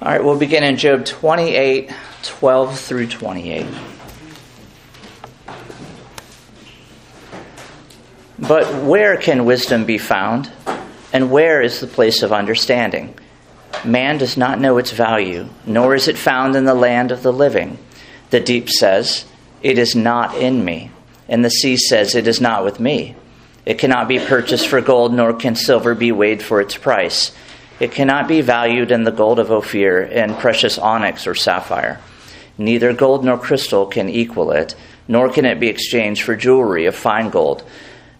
All 0.00 0.08
right, 0.08 0.24
we'll 0.24 0.38
begin 0.38 0.64
in 0.64 0.78
Job 0.78 1.04
28 1.04 1.90
12 2.22 2.80
through 2.80 3.08
28. 3.08 3.66
But 8.38 8.82
where 8.84 9.16
can 9.16 9.44
wisdom 9.44 9.84
be 9.84 9.98
found? 9.98 10.50
And 11.12 11.30
where 11.30 11.60
is 11.60 11.80
the 11.80 11.86
place 11.86 12.22
of 12.22 12.32
understanding? 12.32 13.14
Man 13.84 14.16
does 14.16 14.36
not 14.36 14.58
know 14.58 14.78
its 14.78 14.90
value, 14.90 15.48
nor 15.66 15.94
is 15.94 16.08
it 16.08 16.16
found 16.16 16.56
in 16.56 16.64
the 16.64 16.74
land 16.74 17.12
of 17.12 17.22
the 17.22 17.32
living. 17.32 17.78
The 18.30 18.40
deep 18.40 18.70
says, 18.70 19.26
It 19.62 19.76
is 19.76 19.94
not 19.94 20.36
in 20.36 20.64
me. 20.64 20.90
And 21.28 21.44
the 21.44 21.50
sea 21.50 21.76
says, 21.76 22.14
It 22.14 22.26
is 22.26 22.40
not 22.40 22.64
with 22.64 22.80
me. 22.80 23.16
It 23.66 23.78
cannot 23.78 24.08
be 24.08 24.18
purchased 24.18 24.66
for 24.66 24.80
gold, 24.80 25.12
nor 25.12 25.34
can 25.34 25.56
silver 25.56 25.94
be 25.94 26.10
weighed 26.10 26.42
for 26.42 26.60
its 26.60 26.76
price. 26.76 27.32
It 27.82 27.90
cannot 27.90 28.28
be 28.28 28.42
valued 28.42 28.92
in 28.92 29.02
the 29.02 29.10
gold 29.10 29.40
of 29.40 29.50
Ophir 29.50 30.02
and 30.02 30.38
precious 30.38 30.78
onyx 30.78 31.26
or 31.26 31.34
sapphire. 31.34 31.98
Neither 32.56 32.92
gold 32.92 33.24
nor 33.24 33.36
crystal 33.36 33.86
can 33.86 34.08
equal 34.08 34.52
it, 34.52 34.76
nor 35.08 35.28
can 35.28 35.44
it 35.44 35.58
be 35.58 35.66
exchanged 35.66 36.22
for 36.22 36.36
jewelry 36.36 36.86
of 36.86 36.94
fine 36.94 37.28
gold. 37.28 37.64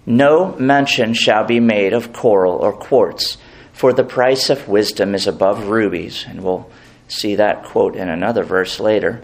No 0.04 0.56
mention 0.56 1.14
shall 1.14 1.44
be 1.44 1.60
made 1.60 1.92
of 1.92 2.12
coral 2.12 2.54
or 2.54 2.72
quartz, 2.72 3.38
for 3.72 3.92
the 3.92 4.02
price 4.02 4.50
of 4.50 4.66
wisdom 4.66 5.14
is 5.14 5.28
above 5.28 5.68
rubies. 5.68 6.24
And 6.28 6.42
we'll 6.42 6.68
see 7.06 7.36
that 7.36 7.62
quote 7.62 7.94
in 7.94 8.08
another 8.08 8.42
verse 8.42 8.80
later. 8.80 9.22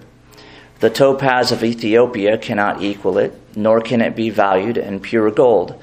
The 0.78 0.88
topaz 0.88 1.50
of 1.50 1.64
Ethiopia 1.64 2.38
cannot 2.38 2.80
equal 2.80 3.18
it, 3.18 3.34
nor 3.56 3.80
can 3.80 4.00
it 4.00 4.14
be 4.14 4.30
valued 4.30 4.76
in 4.76 5.00
pure 5.00 5.32
gold. 5.32 5.74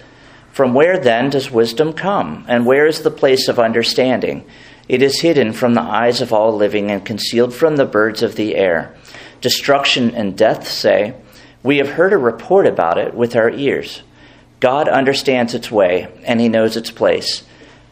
From 0.55 0.73
where 0.73 0.97
then 0.97 1.31
does 1.31 1.51
wisdom 1.51 1.91
come, 1.91 2.45
and 2.47 2.65
where 2.65 2.85
is 2.85 3.01
the 3.01 3.11
place 3.11 3.49
of 3.49 3.59
understanding? 3.59 4.45
It 4.87 5.01
is 5.01 5.19
hidden 5.19 5.51
from 5.51 5.73
the 5.73 5.81
eyes 5.81 6.21
of 6.21 6.31
all 6.31 6.55
living 6.55 6.89
and 6.89 7.05
concealed 7.05 7.53
from 7.53 7.75
the 7.75 7.83
birds 7.83 8.23
of 8.23 8.37
the 8.37 8.55
air. 8.55 8.95
Destruction 9.41 10.15
and 10.15 10.37
death 10.37 10.65
say, 10.65 11.13
We 11.61 11.79
have 11.79 11.89
heard 11.89 12.13
a 12.13 12.17
report 12.17 12.67
about 12.67 12.97
it 12.97 13.13
with 13.13 13.35
our 13.35 13.49
ears. 13.49 14.01
God 14.61 14.87
understands 14.87 15.53
its 15.53 15.69
way, 15.69 16.07
and 16.23 16.39
he 16.39 16.47
knows 16.47 16.77
its 16.77 16.89
place. 16.89 17.43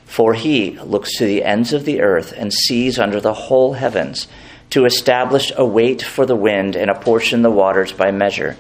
For 0.06 0.34
he 0.34 0.80
looks 0.80 1.18
to 1.18 1.26
the 1.26 1.44
ends 1.44 1.74
of 1.74 1.84
the 1.84 2.00
earth 2.00 2.34
and 2.34 2.54
sees 2.54 2.98
under 2.98 3.20
the 3.20 3.34
whole 3.34 3.74
heavens 3.74 4.30
to 4.70 4.86
establish 4.86 5.52
a 5.58 5.66
weight 5.66 6.02
for 6.02 6.26
the 6.26 6.38
wind 6.38 6.78
and 6.78 6.90
apportion 6.90 7.42
the 7.42 7.52
waters 7.52 7.92
by 7.92 8.12
measure. 8.12 8.56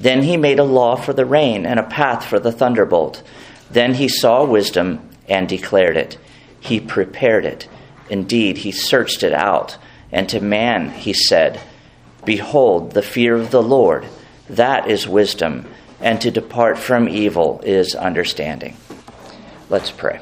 Then 0.00 0.22
he 0.22 0.36
made 0.36 0.58
a 0.58 0.64
law 0.64 0.96
for 0.96 1.12
the 1.12 1.26
rain 1.26 1.66
and 1.66 1.78
a 1.78 1.84
path 1.84 2.24
for 2.24 2.40
the 2.40 2.52
thunderbolt. 2.52 3.22
Then 3.70 3.94
he 3.94 4.08
saw 4.08 4.44
wisdom 4.44 5.08
and 5.28 5.48
declared 5.48 5.96
it. 5.96 6.18
He 6.58 6.80
prepared 6.80 7.44
it. 7.44 7.68
Indeed, 8.08 8.58
he 8.58 8.72
searched 8.72 9.22
it 9.22 9.32
out. 9.32 9.76
And 10.10 10.28
to 10.30 10.40
man 10.40 10.90
he 10.90 11.12
said, 11.12 11.60
Behold, 12.24 12.92
the 12.92 13.02
fear 13.02 13.36
of 13.36 13.50
the 13.50 13.62
Lord, 13.62 14.06
that 14.48 14.90
is 14.90 15.06
wisdom 15.06 15.66
and 16.00 16.20
to 16.22 16.30
depart 16.30 16.78
from 16.78 17.08
evil 17.08 17.60
is 17.64 17.94
understanding. 17.94 18.76
Let's 19.68 19.90
pray. 19.90 20.20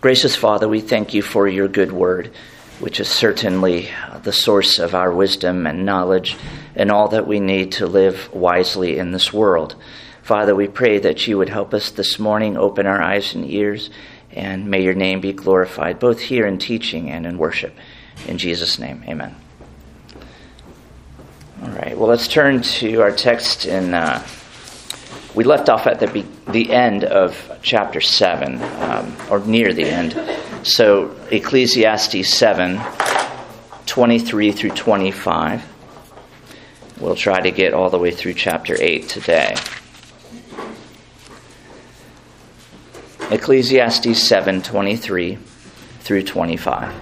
Gracious 0.00 0.36
Father, 0.36 0.68
we 0.68 0.80
thank 0.80 1.14
you 1.14 1.22
for 1.22 1.48
your 1.48 1.68
good 1.68 1.92
word, 1.92 2.32
which 2.80 3.00
is 3.00 3.08
certainly 3.08 3.88
the 4.22 4.32
source 4.32 4.78
of 4.78 4.94
our 4.94 5.12
wisdom 5.12 5.66
and 5.66 5.86
knowledge 5.86 6.36
and 6.74 6.90
all 6.90 7.08
that 7.08 7.26
we 7.26 7.40
need 7.40 7.72
to 7.72 7.86
live 7.86 8.32
wisely 8.32 8.98
in 8.98 9.12
this 9.12 9.32
world. 9.32 9.76
Father, 10.22 10.54
we 10.54 10.68
pray 10.68 10.98
that 10.98 11.26
you 11.26 11.38
would 11.38 11.48
help 11.48 11.74
us 11.74 11.90
this 11.90 12.18
morning, 12.18 12.56
open 12.56 12.86
our 12.86 13.00
eyes 13.00 13.34
and 13.34 13.48
ears, 13.48 13.90
and 14.30 14.70
may 14.70 14.82
your 14.82 14.94
name 14.94 15.20
be 15.20 15.32
glorified, 15.32 15.98
both 15.98 16.18
here 16.18 16.46
in 16.46 16.58
teaching 16.58 17.10
and 17.10 17.26
in 17.26 17.38
worship. 17.38 17.74
In 18.26 18.38
Jesus' 18.38 18.78
name, 18.78 19.04
amen. 19.06 19.36
All 21.62 21.70
right. 21.70 21.96
Well, 21.96 22.08
let's 22.08 22.28
turn 22.28 22.62
to 22.62 23.00
our 23.00 23.12
text 23.12 23.66
in. 23.66 23.94
Uh, 23.94 24.26
we 25.34 25.44
left 25.44 25.68
off 25.68 25.86
at 25.86 26.00
the 26.00 26.06
be- 26.06 26.26
the 26.48 26.72
end 26.72 27.04
of 27.04 27.58
chapter 27.62 28.00
seven, 28.00 28.62
um, 28.82 29.16
or 29.30 29.40
near 29.40 29.72
the 29.72 29.84
end. 29.84 30.12
So 30.64 31.14
Ecclesiastes 31.30 32.26
seven, 32.34 32.80
twenty-three 33.84 34.52
through 34.52 34.70
twenty-five. 34.70 35.62
We'll 36.98 37.16
try 37.16 37.40
to 37.42 37.50
get 37.50 37.74
all 37.74 37.90
the 37.90 37.98
way 37.98 38.12
through 38.12 38.32
chapter 38.32 38.74
eight 38.80 39.06
today. 39.10 39.56
Ecclesiastes 43.30 44.18
seven, 44.22 44.62
twenty-three 44.62 45.38
through 46.00 46.22
twenty-five. 46.22 46.94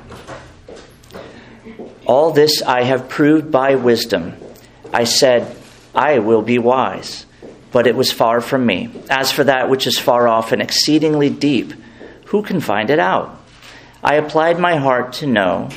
All 2.04 2.32
this 2.32 2.62
I 2.62 2.82
have 2.82 3.08
proved 3.08 3.52
by 3.52 3.76
wisdom 3.76 4.34
I 4.92 5.04
said, 5.04 5.56
I 5.94 6.18
will 6.18 6.42
be 6.42 6.58
wise. 6.58 7.26
But 7.70 7.86
it 7.86 7.94
was 7.94 8.12
far 8.12 8.40
from 8.40 8.66
me. 8.66 8.90
As 9.08 9.32
for 9.32 9.44
that 9.44 9.70
which 9.70 9.86
is 9.86 9.98
far 9.98 10.28
off 10.28 10.52
and 10.52 10.60
exceedingly 10.60 11.30
deep, 11.30 11.72
who 12.26 12.42
can 12.42 12.60
find 12.60 12.90
it 12.90 12.98
out? 12.98 13.38
I 14.02 14.14
applied 14.14 14.58
my 14.58 14.76
heart 14.76 15.12
to 15.14 15.26
know, 15.26 15.68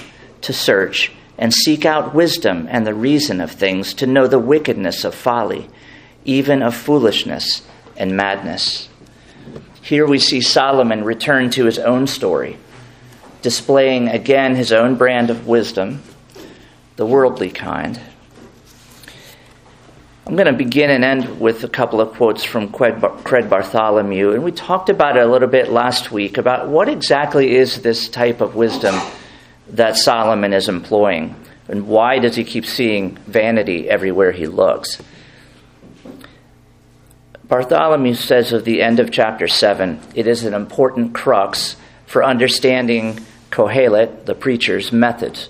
to 0.42 0.54
search, 0.54 1.12
and 1.38 1.54
seek 1.54 1.86
out 1.86 2.16
wisdom 2.16 2.68
and 2.70 2.86
the 2.86 2.94
reason 2.94 3.40
of 3.40 3.52
things, 3.52 3.94
to 3.96 4.08
know 4.08 4.28
the 4.28 4.40
wickedness 4.40 5.04
of 5.04 5.14
folly, 5.14 5.70
even 6.24 6.64
of 6.64 6.76
foolishness 6.76 7.62
and 7.96 8.18
madness. 8.18 8.90
Here 9.82 10.08
we 10.08 10.18
see 10.18 10.42
Solomon 10.42 11.04
return 11.04 11.52
to 11.52 11.66
his 11.66 11.78
own 11.78 12.08
story, 12.08 12.58
displaying 13.44 14.08
again 14.08 14.56
his 14.56 14.72
own 14.72 14.96
brand 14.96 15.30
of 15.30 15.46
wisdom, 15.46 16.02
the 16.96 17.06
worldly 17.06 17.52
kind, 17.52 18.00
I'm 20.28 20.36
going 20.36 20.48
to 20.48 20.54
begin 20.54 20.90
and 20.90 21.04
end 21.04 21.40
with 21.40 21.64
a 21.64 21.70
couple 21.70 22.02
of 22.02 22.14
quotes 22.14 22.44
from 22.44 22.72
Craig 22.72 23.00
Bartholomew. 23.00 24.32
And 24.32 24.44
we 24.44 24.52
talked 24.52 24.90
about 24.90 25.18
it 25.18 25.24
a 25.24 25.28
little 25.28 25.48
bit 25.48 25.70
last 25.70 26.12
week 26.12 26.40
about 26.40 26.68
what 26.68 26.90
exactly 26.90 27.56
is 27.56 27.84
this 27.84 28.10
type 28.10 28.42
of 28.42 28.56
wisdom 28.56 28.96
that 29.70 29.98
Solomon 29.98 30.52
is 30.52 30.68
employing, 30.68 31.36
and 31.68 31.88
why 31.88 32.18
does 32.18 32.36
he 32.36 32.44
keep 32.44 32.66
seeing 32.66 33.18
vanity 33.28 33.88
everywhere 33.88 34.32
he 34.32 34.48
looks. 34.48 35.00
Bartholomew 37.44 38.16
says 38.16 38.52
of 38.52 38.66
the 38.66 38.82
end 38.82 39.00
of 39.00 39.12
chapter 39.12 39.48
7 39.48 40.00
it 40.16 40.26
is 40.26 40.44
an 40.44 40.56
important 40.56 41.14
crux 41.14 41.76
for 42.08 42.24
understanding 42.24 43.20
Kohelet, 43.52 44.26
the 44.26 44.34
preacher's 44.34 44.92
methods. 44.92 45.50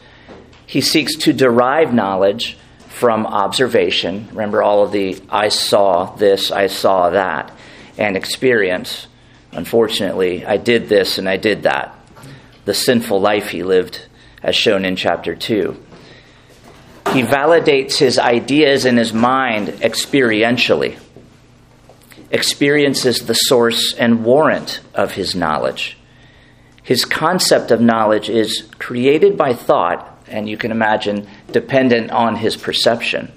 He 0.65 0.81
seeks 0.81 1.15
to 1.19 1.31
derive 1.31 1.93
knowledge 1.93 2.57
from 2.95 3.27
observation. 3.27 4.25
Remember 4.31 4.63
all 4.63 4.83
of 4.83 4.93
the 4.93 5.21
I 5.29 5.49
saw 5.49 6.15
this, 6.15 6.49
I 6.49 6.67
saw 6.67 7.09
that, 7.09 7.51
and 7.97 8.15
experience. 8.15 9.07
Unfortunately, 9.51 10.45
I 10.45 10.55
did 10.55 10.87
this 10.87 11.17
and 11.17 11.27
I 11.27 11.35
did 11.35 11.63
that. 11.63 11.93
The 12.63 12.73
sinful 12.73 13.19
life 13.19 13.49
he 13.49 13.63
lived, 13.63 14.05
as 14.41 14.55
shown 14.55 14.85
in 14.85 14.95
chapter 14.95 15.35
2. 15.35 15.77
He 17.11 17.21
validates 17.23 17.97
his 17.97 18.17
ideas 18.17 18.85
in 18.85 18.95
his 18.95 19.11
mind 19.11 19.67
experientially. 19.67 20.97
Experience 22.31 23.05
is 23.05 23.25
the 23.25 23.33
source 23.33 23.93
and 23.93 24.23
warrant 24.23 24.79
of 24.93 25.11
his 25.11 25.35
knowledge. 25.35 25.97
His 26.81 27.03
concept 27.03 27.71
of 27.71 27.81
knowledge 27.81 28.29
is 28.29 28.69
created 28.79 29.37
by 29.37 29.53
thought 29.53 30.15
and 30.27 30.49
you 30.49 30.57
can 30.57 30.71
imagine, 30.71 31.27
dependent 31.55 32.11
on 32.11 32.35
his 32.35 32.57
perception. 32.57 33.31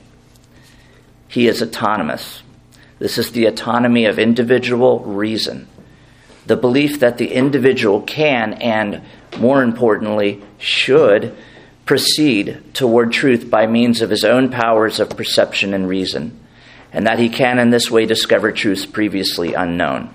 He 1.28 1.46
is 1.46 1.62
autonomous. 1.62 2.42
This 2.98 3.16
is 3.16 3.30
the 3.30 3.46
autonomy 3.46 4.06
of 4.06 4.18
individual 4.18 4.98
reason. 5.04 5.68
The 6.44 6.56
belief 6.56 6.98
that 6.98 7.18
the 7.18 7.32
individual 7.32 8.00
can 8.00 8.54
and, 8.54 9.02
more 9.38 9.62
importantly, 9.62 10.42
should 10.58 11.36
proceed 11.86 12.60
toward 12.74 13.12
truth 13.12 13.48
by 13.48 13.68
means 13.68 14.02
of 14.02 14.10
his 14.10 14.24
own 14.24 14.50
powers 14.50 14.98
of 14.98 15.10
perception 15.10 15.72
and 15.72 15.88
reason, 15.88 16.40
and 16.92 17.06
that 17.06 17.20
he 17.20 17.28
can 17.28 17.60
in 17.60 17.70
this 17.70 17.88
way 17.88 18.04
discover 18.04 18.50
truths 18.50 18.84
previously 18.84 19.54
unknown. 19.54 20.12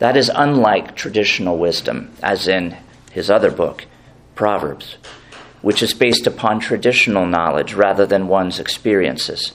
That 0.00 0.16
is 0.16 0.28
unlike 0.34 0.96
traditional 0.96 1.56
wisdom, 1.56 2.10
as 2.20 2.48
in 2.48 2.76
his 3.12 3.30
other 3.30 3.52
book, 3.52 3.86
Proverbs 4.34 4.96
which 5.62 5.82
is 5.82 5.94
based 5.94 6.26
upon 6.26 6.60
traditional 6.60 7.26
knowledge 7.26 7.74
rather 7.74 8.06
than 8.06 8.28
one's 8.28 8.60
experiences. 8.60 9.52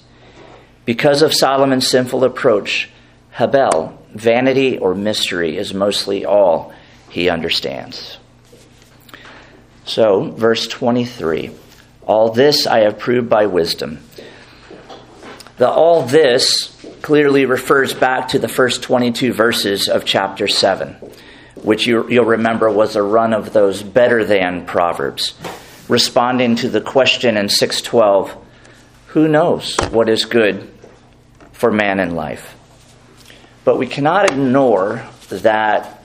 Because 0.85 1.21
of 1.21 1.33
Solomon's 1.33 1.87
sinful 1.87 2.23
approach, 2.23 2.89
Hebel, 3.31 3.97
vanity 4.13 4.77
or 4.77 4.95
mystery, 4.95 5.57
is 5.57 5.73
mostly 5.73 6.25
all 6.25 6.73
he 7.09 7.29
understands. 7.29 8.17
So, 9.85 10.31
verse 10.31 10.67
23 10.67 11.51
All 12.05 12.31
this 12.31 12.65
I 12.65 12.79
have 12.79 12.99
proved 12.99 13.29
by 13.29 13.45
wisdom. 13.45 13.99
The 15.57 15.69
all 15.69 16.03
this 16.03 16.75
clearly 17.01 17.45
refers 17.45 17.93
back 17.93 18.29
to 18.29 18.39
the 18.39 18.47
first 18.47 18.83
22 18.83 19.33
verses 19.33 19.87
of 19.87 20.05
chapter 20.05 20.47
7, 20.47 20.95
which 21.55 21.85
you, 21.85 22.01
will 22.01 22.25
remember 22.25 22.71
was 22.71 22.95
a 22.95 23.03
run 23.03 23.33
of 23.33 23.53
those 23.53 23.83
better 23.83 24.23
than 24.23 24.65
proverbs, 24.65 25.33
responding 25.91 26.55
to 26.55 26.69
the 26.69 26.79
question 26.79 27.35
in 27.35 27.49
612 27.49 28.33
who 29.07 29.27
knows 29.27 29.75
what 29.89 30.07
is 30.07 30.23
good 30.23 30.71
for 31.51 31.69
man 31.69 31.99
in 31.99 32.15
life? 32.15 32.55
But 33.65 33.77
we 33.77 33.87
cannot 33.87 34.31
ignore 34.31 35.05
that 35.27 36.01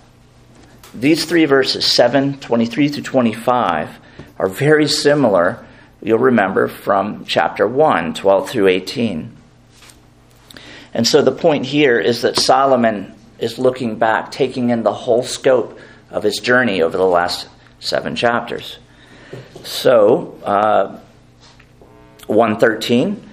these 0.93 1.25
three 1.25 1.45
verses, 1.45 1.87
7, 1.87 2.41
23 2.41 2.89
through 2.89 3.05
25, 3.05 3.97
are 4.41 4.49
very 4.49 4.89
similar, 4.89 5.65
you'll 6.03 6.19
remember, 6.19 6.67
from 6.67 7.25
chapter 7.25 7.69
1, 7.69 8.15
12 8.15 8.51
through 8.51 8.67
18. 8.67 9.37
And 10.95 11.07
so 11.07 11.23
the 11.23 11.31
point 11.31 11.65
here 11.65 12.01
is 12.01 12.23
that 12.23 12.41
Solomon 12.41 13.15
is 13.39 13.57
looking 13.57 14.01
back, 14.01 14.33
taking 14.33 14.71
in 14.71 14.83
the 14.83 14.93
whole 14.93 15.23
scope 15.23 15.79
of 16.11 16.25
his 16.25 16.39
journey 16.39 16.83
over 16.83 16.99
the 16.99 17.07
last 17.07 17.47
seven 17.79 18.17
chapters. 18.17 18.81
So, 19.67 20.39
uh, 20.45 20.97
113, 22.29 23.29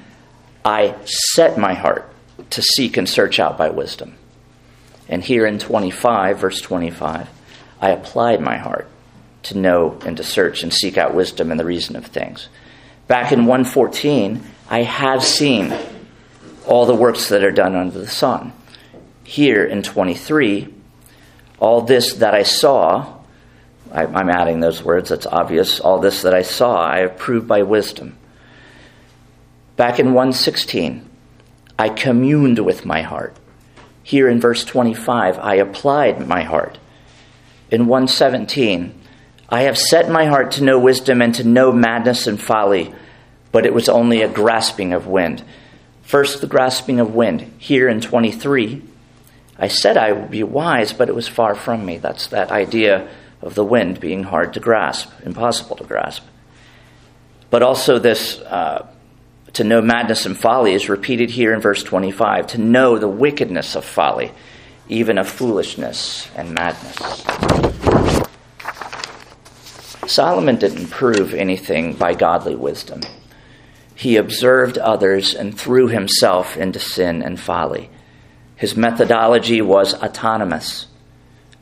I 0.66 0.96
set 1.06 1.60
my 1.60 1.76
heart 1.76 2.12
to 2.50 2.62
seek 2.64 2.98
and 2.98 3.08
search 3.08 3.40
out 3.40 3.56
by 3.56 3.70
wisdom. 3.70 4.16
And 5.08 5.24
here 5.24 5.46
in 5.46 5.60
25, 5.60 6.40
verse 6.40 6.60
25, 6.60 7.30
I 7.80 7.90
applied 7.90 8.42
my 8.42 8.58
heart 8.58 8.88
to 9.44 9.58
know 9.60 10.00
and 10.08 10.18
to 10.18 10.24
search 10.24 10.64
and 10.64 10.74
seek 10.74 10.98
out 10.98 11.14
wisdom 11.14 11.52
and 11.52 11.60
the 11.60 11.66
reason 11.66 11.96
of 11.96 12.08
things. 12.08 12.50
Back 13.08 13.32
in 13.32 13.46
114, 13.46 14.44
I 14.72 14.82
have 14.82 15.24
seen 15.24 15.72
all 16.66 16.88
the 16.88 16.96
works 16.96 17.30
that 17.30 17.44
are 17.44 17.52
done 17.52 17.76
under 17.76 18.00
the 18.00 18.08
sun. 18.08 18.54
Here 19.24 19.64
in 19.64 19.84
23, 19.84 20.74
all 21.60 21.82
this 21.82 22.16
that 22.16 22.34
I 22.34 22.42
saw, 22.42 23.20
I, 23.94 24.04
am 24.06 24.30
adding 24.30 24.60
those 24.60 24.84
words, 24.84 25.10
that's 25.10 25.28
obvious. 25.28 25.80
All 25.80 26.00
this 26.00 26.24
that 26.24 26.34
I 26.34 26.42
saw, 26.42 26.82
I 26.82 27.00
have 27.00 27.18
proved 27.18 27.48
by 27.48 27.62
wisdom. 27.62 28.18
Back 29.76 30.00
in 30.00 30.08
116, 30.08 31.08
I 31.78 31.90
communed 31.90 32.60
with 32.60 32.86
my 32.86 33.04
heart. 33.04 33.36
Here 34.02 34.28
in 34.28 34.42
verse 34.42 34.66
25, 34.66 35.38
I 35.38 35.56
applied 35.56 36.28
my 36.28 36.44
heart. 36.44 36.80
In 37.72 37.88
117, 37.88 39.00
I 39.50 39.62
have 39.62 39.78
set 39.78 40.10
my 40.10 40.26
heart 40.26 40.52
to 40.54 40.64
know 40.64 40.80
wisdom 40.80 41.22
and 41.22 41.34
to 41.36 41.44
know 41.44 41.72
madness 41.72 42.26
and 42.26 42.42
folly, 42.42 42.94
but 43.52 43.66
it 43.66 43.74
was 43.74 43.88
only 43.88 44.22
a 44.22 44.28
grasping 44.28 44.94
of 44.94 45.08
wind. 45.08 45.44
First, 46.02 46.42
the 46.42 46.48
grasping 46.48 47.00
of 47.00 47.14
wind. 47.14 47.54
Here 47.60 47.88
in 47.88 48.02
23, 48.02 48.82
I 49.58 49.68
said 49.68 49.98
I 49.98 50.12
would 50.12 50.32
be 50.32 50.44
wise, 50.44 50.94
but 50.94 51.10
it 51.10 51.16
was 51.16 51.28
far 51.28 51.56
from 51.56 51.86
me. 51.86 51.98
That's 51.98 52.28
that 52.28 52.52
idea 52.52 53.08
of 53.44 53.56
the 53.56 53.64
wind 53.64 54.00
being 54.00 54.24
hard 54.24 54.54
to 54.54 54.60
grasp, 54.60 55.12
impossible 55.24 55.76
to 55.76 55.84
grasp. 55.84 56.24
But 57.50 57.62
also, 57.62 58.00
this 58.00 58.40
uh, 58.40 58.88
to 59.54 59.64
know 59.64 59.82
madness 59.82 60.26
and 60.26 60.38
folly 60.38 60.74
is 60.74 60.90
repeated 60.90 61.30
here 61.30 61.54
in 61.54 61.62
verse 61.62 61.84
25 61.84 62.48
to 62.48 62.58
know 62.58 62.98
the 62.98 63.08
wickedness 63.08 63.76
of 63.76 63.86
folly, 63.86 64.32
even 64.90 65.18
of 65.18 65.30
foolishness 65.30 66.28
and 66.36 66.54
madness. 66.54 66.98
Solomon 70.08 70.58
didn't 70.58 70.88
prove 70.88 71.34
anything 71.34 71.94
by 71.94 72.14
godly 72.14 72.56
wisdom. 72.56 73.02
He 73.96 74.18
observed 74.18 74.78
others 74.78 75.34
and 75.34 75.58
threw 75.58 75.88
himself 75.88 76.58
into 76.58 76.80
sin 76.80 77.22
and 77.22 77.40
folly. 77.40 77.90
His 78.56 78.76
methodology 78.76 79.62
was 79.62 79.94
autonomous, 79.94 80.88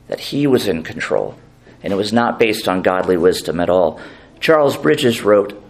that 0.07 0.19
he 0.19 0.48
was 0.48 0.68
in 0.68 0.84
control, 0.84 1.36
and 1.83 1.92
it 1.92 1.95
was 1.95 2.13
not 2.13 2.39
based 2.39 2.68
on 2.68 2.81
godly 2.81 3.18
wisdom 3.18 3.60
at 3.60 3.69
all. 3.69 4.00
Charles 4.39 4.78
Bridges 4.78 5.22
wrote, 5.22 5.62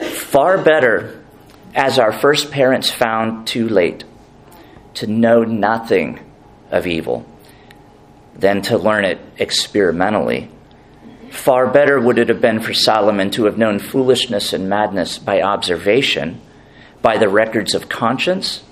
Far 0.00 0.58
better, 0.58 1.24
as 1.74 1.98
our 1.98 2.12
first 2.12 2.50
parents 2.50 2.90
found 2.90 3.46
too 3.46 3.68
late, 3.68 4.04
to 4.94 5.06
know 5.06 5.42
nothing 5.42 6.20
of 6.70 6.86
evil 6.86 7.26
than 8.34 8.62
to 8.62 8.78
learn 8.78 9.04
it 9.04 9.18
experimentally 9.38 10.50
Far 11.36 11.66
better 11.66 12.00
would 12.00 12.18
it 12.18 12.28
have 12.28 12.40
been 12.40 12.60
for 12.60 12.74
Solomon 12.74 13.30
to 13.32 13.44
have 13.44 13.58
known 13.58 13.78
foolishness 13.78 14.52
and 14.52 14.68
madness 14.68 15.18
by 15.18 15.42
observation, 15.42 16.40
by 17.02 17.18
the 17.18 17.28
records 17.28 17.74
of 17.74 17.88
conscience, 17.88 18.62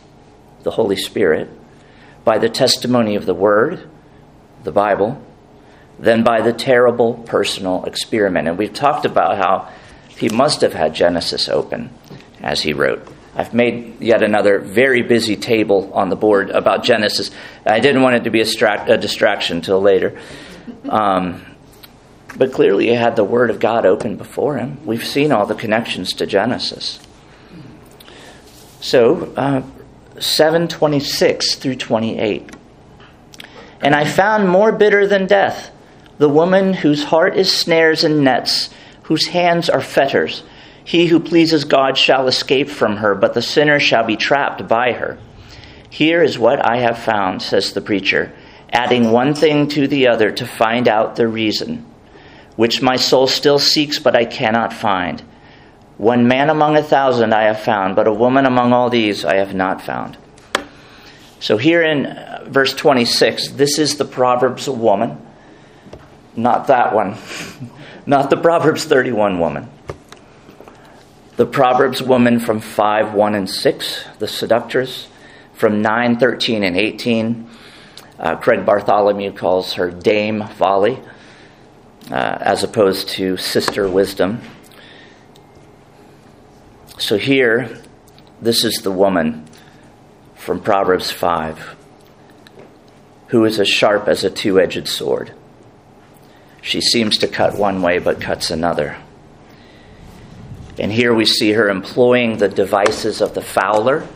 the 0.62 0.70
Holy 0.70 0.96
Spirit, 0.96 1.50
by 2.24 2.38
the 2.38 2.48
testimony 2.48 3.16
of 3.16 3.26
the 3.26 3.34
Word, 3.34 3.88
the 4.62 4.72
Bible, 4.72 5.22
than 5.98 6.24
by 6.24 6.40
the 6.40 6.52
terrible 6.52 7.14
personal 7.14 7.84
experiment. 7.84 8.48
And 8.48 8.58
we've 8.58 8.72
talked 8.72 9.04
about 9.04 9.36
how 9.36 9.72
he 10.08 10.28
must 10.28 10.60
have 10.60 10.72
had 10.72 10.94
Genesis 10.94 11.48
open 11.48 11.90
as 12.40 12.60
he 12.62 12.72
wrote. 12.72 13.06
I've 13.36 13.52
made 13.52 14.00
yet 14.00 14.22
another 14.22 14.60
very 14.60 15.02
busy 15.02 15.36
table 15.36 15.90
on 15.92 16.08
the 16.08 16.16
board 16.16 16.50
about 16.50 16.84
Genesis. 16.84 17.30
I 17.66 17.80
didn't 17.80 18.02
want 18.02 18.16
it 18.16 18.24
to 18.24 18.30
be 18.30 18.40
a, 18.40 18.46
a 18.86 18.96
distraction 18.96 19.60
till 19.60 19.80
later. 19.80 20.18
Um, 20.88 21.44
but 22.36 22.52
clearly, 22.52 22.88
he 22.88 22.94
had 22.94 23.16
the 23.16 23.24
Word 23.24 23.50
of 23.50 23.60
God 23.60 23.86
open 23.86 24.16
before 24.16 24.56
him. 24.56 24.84
We've 24.84 25.04
seen 25.04 25.32
all 25.32 25.46
the 25.46 25.54
connections 25.54 26.12
to 26.14 26.26
Genesis. 26.26 27.00
So, 28.80 29.32
uh, 29.36 29.62
726 30.20 31.56
through 31.56 31.76
28. 31.76 32.54
And 33.80 33.94
I 33.94 34.04
found 34.04 34.48
more 34.48 34.72
bitter 34.72 35.06
than 35.06 35.26
death 35.26 35.70
the 36.18 36.28
woman 36.28 36.74
whose 36.74 37.04
heart 37.04 37.36
is 37.36 37.52
snares 37.52 38.04
and 38.04 38.22
nets, 38.22 38.70
whose 39.04 39.28
hands 39.28 39.68
are 39.68 39.80
fetters. 39.80 40.42
He 40.84 41.06
who 41.06 41.20
pleases 41.20 41.64
God 41.64 41.96
shall 41.96 42.28
escape 42.28 42.68
from 42.68 42.98
her, 42.98 43.14
but 43.14 43.34
the 43.34 43.42
sinner 43.42 43.80
shall 43.80 44.04
be 44.04 44.16
trapped 44.16 44.68
by 44.68 44.92
her. 44.92 45.18
Here 45.90 46.22
is 46.22 46.38
what 46.38 46.64
I 46.64 46.78
have 46.78 46.98
found, 46.98 47.42
says 47.42 47.72
the 47.72 47.80
preacher, 47.80 48.32
adding 48.72 49.10
one 49.10 49.34
thing 49.34 49.68
to 49.68 49.86
the 49.88 50.08
other 50.08 50.30
to 50.32 50.46
find 50.46 50.88
out 50.88 51.16
the 51.16 51.28
reason 51.28 51.86
which 52.56 52.82
my 52.82 52.96
soul 52.96 53.26
still 53.26 53.58
seeks, 53.58 53.98
but 53.98 54.14
I 54.16 54.24
cannot 54.24 54.72
find. 54.72 55.20
One 55.96 56.26
man 56.26 56.50
among 56.50 56.76
a 56.76 56.82
thousand 56.82 57.32
I 57.32 57.44
have 57.44 57.60
found, 57.60 57.96
but 57.96 58.06
a 58.06 58.12
woman 58.12 58.46
among 58.46 58.72
all 58.72 58.90
these 58.90 59.24
I 59.24 59.36
have 59.36 59.54
not 59.54 59.82
found. 59.82 60.16
So 61.40 61.56
here 61.56 61.82
in 61.82 62.06
uh, 62.06 62.44
verse 62.46 62.74
26, 62.74 63.50
this 63.50 63.78
is 63.78 63.96
the 63.96 64.04
Proverbs 64.04 64.68
woman, 64.68 65.23
not 66.36 66.66
that 66.68 66.94
one, 66.94 67.16
not 68.06 68.30
the 68.30 68.36
Proverbs 68.36 68.84
31 68.84 69.38
woman. 69.38 69.68
The 71.36 71.46
Proverbs 71.46 72.02
woman 72.02 72.38
from 72.38 72.60
5, 72.60 73.14
1, 73.14 73.34
and 73.34 73.50
6, 73.50 74.04
the 74.18 74.28
seductress, 74.28 75.08
from 75.52 75.82
9, 75.82 76.18
13, 76.18 76.62
and 76.62 76.76
18. 76.76 77.50
Uh, 78.18 78.36
Craig 78.36 78.64
Bartholomew 78.64 79.32
calls 79.32 79.72
her 79.74 79.90
Dame 79.90 80.46
Folly 80.46 81.00
uh, 82.10 82.14
as 82.14 82.62
opposed 82.62 83.08
to 83.10 83.36
sister 83.36 83.88
wisdom. 83.88 84.40
So 86.98 87.18
here, 87.18 87.82
this 88.40 88.64
is 88.64 88.82
the 88.82 88.92
woman 88.92 89.46
from 90.36 90.60
Proverbs 90.60 91.10
5 91.10 91.76
who 93.34 93.44
is 93.44 93.58
as 93.58 93.68
sharp 93.68 94.06
as 94.06 94.22
a 94.22 94.30
two 94.30 94.60
edged 94.60 94.86
sword. 94.86 95.32
She 96.64 96.80
seems 96.80 97.18
to 97.18 97.28
cut 97.28 97.56
one 97.56 97.80
way 97.80 98.00
but 98.00 98.20
cuts 98.20 98.50
another. 98.50 98.96
And 100.80 100.90
here 100.90 101.14
we 101.14 101.24
see 101.24 101.52
her 101.52 101.68
employing 101.68 102.38
the 102.38 102.48
devices 102.48 103.20
of 103.20 103.34
the 103.34 103.42
fowler 103.42 104.08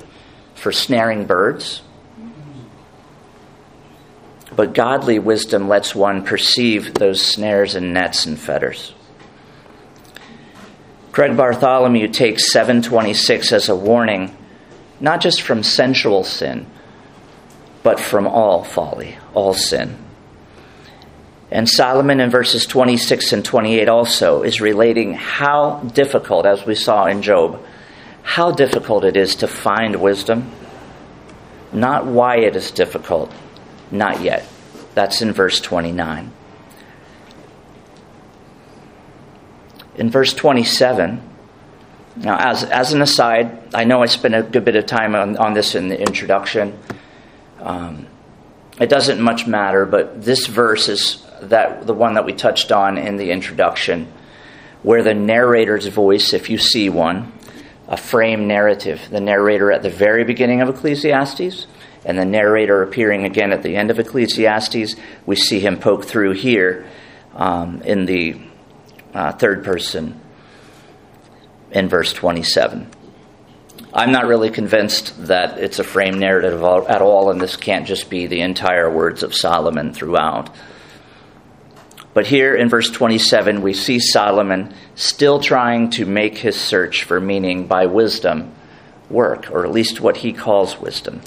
for 0.57 0.73
snaring 0.73 1.27
birds 1.27 1.83
but 4.59 4.75
godly 4.75 5.21
wisdom 5.21 5.69
lets 5.69 5.95
one 5.95 6.25
perceive 6.25 6.93
those 6.95 7.23
snares 7.23 7.77
and 7.77 7.95
nets 7.95 8.27
and 8.27 8.37
fetters. 8.37 8.93
Craig 11.13 11.37
Bartholomew 11.37 12.09
takes 12.09 12.53
726 12.53 13.53
as 13.53 13.69
a 13.69 13.77
warning, 13.77 14.37
not 14.99 15.21
just 15.21 15.43
from 15.43 15.63
sensual 15.63 16.25
sin, 16.25 16.67
but 17.85 18.01
from 18.01 18.27
all 18.27 18.65
folly, 18.65 19.17
all 19.33 19.55
sin. 19.55 19.97
And 21.51 21.69
Solomon 21.69 22.21
in 22.21 22.31
verses 22.31 22.67
26 22.67 23.33
and 23.33 23.45
28 23.45 23.89
also 23.89 24.43
is 24.43 24.61
relating 24.61 25.15
how 25.15 25.81
difficult, 25.95 26.45
as 26.45 26.67
we 26.67 26.75
saw 26.75 27.07
in 27.07 27.23
Job, 27.23 27.65
how 28.23 28.51
difficult 28.51 29.05
it 29.05 29.17
is 29.17 29.37
to 29.37 29.49
find 29.49 29.97
wisdom, 29.97 30.51
not 31.73 32.05
why 32.05 32.39
it 32.39 32.55
is 32.55 32.71
difficult, 32.71 33.33
not 33.91 34.21
yet. 34.21 34.47
That's 34.95 35.23
in 35.23 35.33
verse 35.33 35.61
29. 35.61 36.33
In 39.97 40.11
verse 40.11 40.35
27, 40.35 41.23
now, 42.17 42.37
as, 42.37 42.65
as 42.65 42.93
an 42.93 43.01
aside, 43.01 43.75
I 43.75 43.85
know 43.85 44.03
I 44.03 44.07
spent 44.07 44.35
a 44.35 44.43
good 44.43 44.65
bit 44.65 44.77
of 44.77 44.87
time 44.87 45.15
on, 45.15 45.37
on 45.37 45.55
this 45.55 45.75
in 45.75 45.89
the 45.89 45.99
introduction. 45.99 46.77
Um, 47.61 48.07
it 48.81 48.89
doesn't 48.89 49.21
much 49.21 49.47
matter, 49.47 49.87
but 49.87 50.25
this 50.25 50.47
verse 50.47 50.89
is 50.89 51.25
that 51.43 51.87
the 51.87 51.95
one 51.95 52.15
that 52.15 52.25
we 52.25 52.33
touched 52.33 52.73
on 52.73 52.99
in 52.99 53.17
the 53.17 53.31
introduction, 53.31 54.13
where 54.83 55.03
the 55.03 55.15
narrator's 55.15 55.87
voice, 55.87 56.33
if 56.33 56.51
you 56.51 56.59
see 56.59 56.89
one, 56.89 57.33
a 57.89 57.97
frame 57.97 58.47
narrative, 58.47 59.09
the 59.11 59.21
narrator 59.21 59.73
at 59.73 59.83
the 59.83 59.91
very 59.91 60.25
beginning 60.25 60.61
of 60.61 60.69
Ecclesiastes, 60.69 61.67
and 62.05 62.19
the 62.19 62.25
narrator 62.25 62.83
appearing 62.83 63.25
again 63.25 63.53
at 63.53 63.63
the 63.63 63.77
end 63.77 63.91
of 63.91 63.99
Ecclesiastes, 63.99 64.97
we 65.27 65.37
see 65.37 65.61
him 65.61 65.79
poke 65.79 66.05
through 66.05 66.33
here 66.33 66.87
um, 67.35 67.83
in 67.83 68.05
the 68.07 68.41
uh, 69.15 69.33
third 69.33 69.65
person 69.65 70.21
in 71.71 71.89
verse 71.89 72.13
27. 72.13 72.91
I'm 73.93 74.13
not 74.13 74.27
really 74.27 74.51
convinced 74.51 75.27
that 75.27 75.59
it's 75.59 75.79
a 75.79 75.85
frame 75.85 76.19
narrative 76.19 76.63
at 76.63 77.01
all, 77.01 77.31
and 77.31 77.41
this 77.41 77.57
can't 77.57 77.87
just 77.87 78.11
be 78.11 78.27
the 78.27 78.43
entire 78.43 78.91
words 78.91 79.23
of 79.23 79.35
Solomon 79.35 79.95
throughout. 79.95 80.55
But 82.15 82.27
here 82.27 82.55
in 82.55 82.69
verse 82.69 82.91
27, 82.91 83.63
we 83.63 83.75
see 83.75 83.99
Solomon 83.99 84.75
still 84.95 85.41
trying 85.41 85.91
to 85.91 86.07
make 86.07 86.39
his 86.39 86.57
search 86.57 87.05
for 87.05 87.21
meaning 87.21 87.67
by 87.67 87.87
wisdom 87.87 88.53
work, 89.11 89.51
or 89.51 89.65
at 89.65 89.73
least 89.73 90.01
what 90.01 90.19
he 90.19 90.33
calls 90.33 90.81
wisdom. 90.81 91.21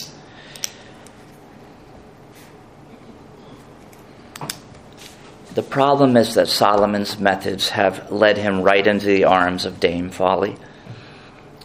The 5.53 5.63
problem 5.63 6.15
is 6.15 6.35
that 6.35 6.47
Solomon's 6.47 7.19
methods 7.19 7.69
have 7.69 8.09
led 8.09 8.37
him 8.37 8.61
right 8.61 8.85
into 8.87 9.07
the 9.07 9.25
arms 9.25 9.65
of 9.65 9.81
Dame 9.81 10.09
Folly. 10.09 10.55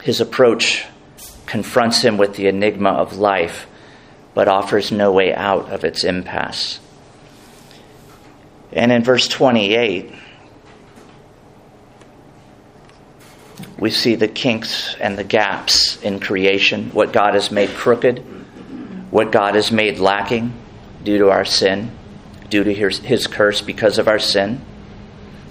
His 0.02 0.20
approach 0.20 0.84
confronts 1.46 2.02
him 2.02 2.18
with 2.18 2.34
the 2.34 2.48
enigma 2.48 2.90
of 2.90 3.16
life, 3.16 3.68
but 4.34 4.48
offers 4.48 4.90
no 4.90 5.12
way 5.12 5.32
out 5.32 5.70
of 5.70 5.84
its 5.84 6.02
impasse. 6.02 6.80
And 8.72 8.92
in 8.92 9.04
verse 9.04 9.28
28, 9.28 10.12
we 13.78 13.90
see 13.90 14.14
the 14.14 14.28
kinks 14.28 14.94
and 15.00 15.18
the 15.18 15.24
gaps 15.24 16.00
in 16.02 16.20
creation, 16.20 16.90
what 16.90 17.12
God 17.12 17.34
has 17.34 17.50
made 17.50 17.70
crooked, 17.70 18.18
what 19.10 19.30
God 19.30 19.54
has 19.54 19.70
made 19.70 19.98
lacking 19.98 20.52
due 21.04 21.18
to 21.18 21.30
our 21.30 21.44
sin, 21.44 21.90
due 22.48 22.64
to 22.64 22.72
his, 22.72 22.98
his 22.98 23.26
curse 23.26 23.60
because 23.60 23.98
of 23.98 24.08
our 24.08 24.18
sin. 24.18 24.60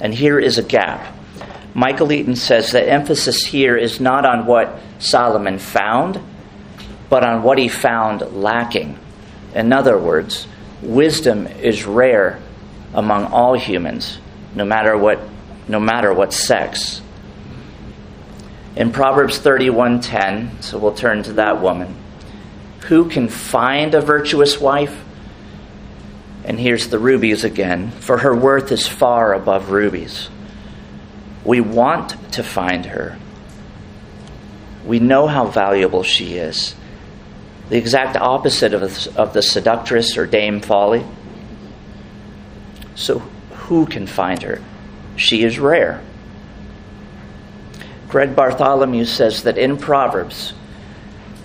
And 0.02 0.14
here 0.14 0.40
is 0.40 0.58
a 0.58 0.64
gap. 0.64 1.16
Michael 1.74 2.12
Eaton 2.12 2.36
says 2.36 2.72
the 2.72 2.82
emphasis 2.82 3.46
here 3.46 3.76
is 3.76 4.00
not 4.00 4.26
on 4.26 4.46
what 4.46 4.80
Solomon 5.00 5.60
found, 5.60 6.20
but 7.10 7.24
on 7.24 7.44
what 7.44 7.58
he 7.58 7.68
found 7.68 8.22
lacking. 8.34 8.98
In 9.54 9.72
other 9.72 9.98
words, 9.98 10.48
wisdom 10.82 11.48
is 11.48 11.86
rare 11.86 12.42
among 12.96 13.26
all 13.26 13.54
humans, 13.54 14.18
no 14.56 14.66
matter 14.66 14.98
what, 14.98 15.20
no 15.68 15.80
matter 15.80 16.12
what 16.14 16.34
sex. 16.34 17.02
In 18.76 18.92
Proverbs 18.92 19.38
31:10, 19.38 20.64
so 20.64 20.78
we'll 20.80 20.94
turn 20.94 21.22
to 21.24 21.34
that 21.34 21.62
woman. 21.62 21.96
Who 22.88 23.10
can 23.10 23.28
find 23.28 23.94
a 23.94 24.02
virtuous 24.02 24.60
wife? 24.60 25.04
And 26.46 26.60
here's 26.60 26.88
the 26.88 27.00
rubies 27.00 27.44
again, 27.44 27.92
for 27.92 28.20
her 28.20 28.36
worth 28.36 28.72
is 28.72 28.88
far 28.88 29.34
above 29.34 29.72
rubies. 29.72 30.30
We 31.44 31.62
want 31.62 32.34
to 32.34 32.44
find 32.44 32.86
her. 32.86 33.18
We 34.86 35.00
know 35.00 35.28
how 35.28 35.48
valuable 35.48 36.04
she 36.04 36.36
is. 36.36 36.76
The 37.70 37.78
exact 37.78 38.16
opposite 38.16 38.74
of, 38.74 39.18
of 39.18 39.34
the 39.34 39.42
seductress 39.42 40.18
or 40.18 40.28
Dame 40.28 40.62
Folly. 40.62 41.04
So, 42.96 43.20
who 43.20 43.86
can 43.86 44.08
find 44.08 44.42
her? 44.44 44.62
She 45.16 45.44
is 45.44 45.60
rare. 45.60 46.02
Craig 48.08 48.36
Bartholomew 48.36 49.06
says 49.06 49.44
that 49.44 49.58
in 49.58 49.78
Proverbs, 49.78 50.54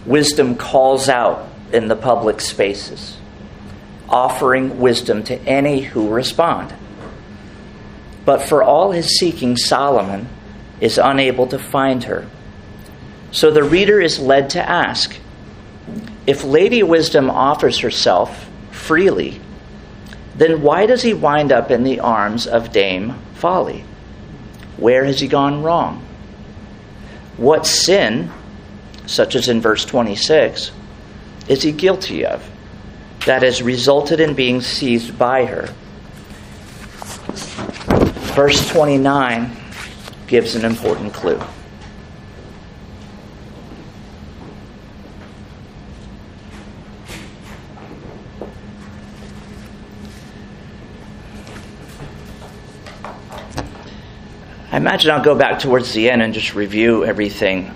wisdom 0.07 0.57
calls 0.57 1.09
out 1.09 1.49
in 1.73 1.89
the 1.89 1.97
public 1.97 2.41
spaces, 2.41 3.17
offering 4.09 4.79
wisdom 4.79 5.23
to 5.25 5.37
any 5.43 5.81
who 5.81 6.09
respond. 6.09 6.73
But 8.25 8.43
for 8.43 8.63
all 8.63 8.93
his 8.93 9.19
seeking, 9.19 9.57
Solomon 9.57 10.29
is 10.81 10.99
unable 10.99 11.47
to 11.49 11.59
find 11.59 12.05
her. 12.05 12.27
So 13.33 13.51
the 13.51 13.63
reader 13.63 14.01
is 14.01 14.19
led 14.19 14.51
to 14.51 14.69
ask 14.69 15.17
if 16.27 16.45
Lady 16.45 16.83
Wisdom 16.83 17.31
offers 17.31 17.79
herself 17.81 18.49
freely, 18.71 19.41
then 20.41 20.63
why 20.63 20.87
does 20.87 21.03
he 21.03 21.13
wind 21.13 21.53
up 21.53 21.71
in 21.71 21.85
the 21.85 22.01
arms 22.01 22.47
of 22.47 22.73
Dame 22.73 23.15
Folly? 23.35 23.85
Where 24.79 25.05
has 25.05 25.21
he 25.21 25.29
gone 25.29 25.63
wrong? 25.63 26.03
What 27.37 27.67
sin, 27.67 28.31
such 29.05 29.35
as 29.35 29.51
in 29.51 29.61
verse 29.61 29.85
26, 29.85 30.73
is 31.47 31.63
he 31.63 31.73
guilty 31.73 32.25
of 32.25 32.43
that 33.27 33.43
has 33.43 33.61
resulted 33.61 34.19
in 34.19 34.33
being 34.33 34.63
seized 34.63 35.19
by 35.19 35.45
her? 35.45 35.75
Verse 38.35 38.67
29 38.71 39.55
gives 40.27 40.55
an 40.55 40.65
important 40.65 41.13
clue. 41.13 41.39
Imagine 54.81 55.11
I'll 55.11 55.23
go 55.23 55.35
back 55.35 55.59
towards 55.59 55.93
the 55.93 56.11
end 56.11 56.23
and 56.23 56.33
just 56.33 56.55
review 56.55 57.05
everything 57.05 57.67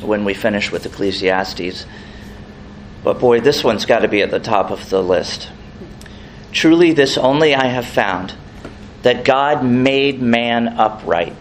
when 0.00 0.24
we 0.24 0.34
finish 0.34 0.70
with 0.70 0.86
Ecclesiastes. 0.86 1.84
But 3.02 3.18
boy, 3.18 3.40
this 3.40 3.64
one's 3.64 3.86
got 3.86 4.00
to 4.00 4.08
be 4.08 4.22
at 4.22 4.30
the 4.30 4.40
top 4.40 4.70
of 4.70 4.88
the 4.88 5.02
list. 5.02 5.50
Truly, 6.52 6.92
this 6.92 7.18
only 7.18 7.54
I 7.54 7.66
have 7.66 7.86
found 7.86 8.32
that 9.02 9.24
God 9.24 9.64
made 9.64 10.22
man 10.22 10.68
upright, 10.68 11.34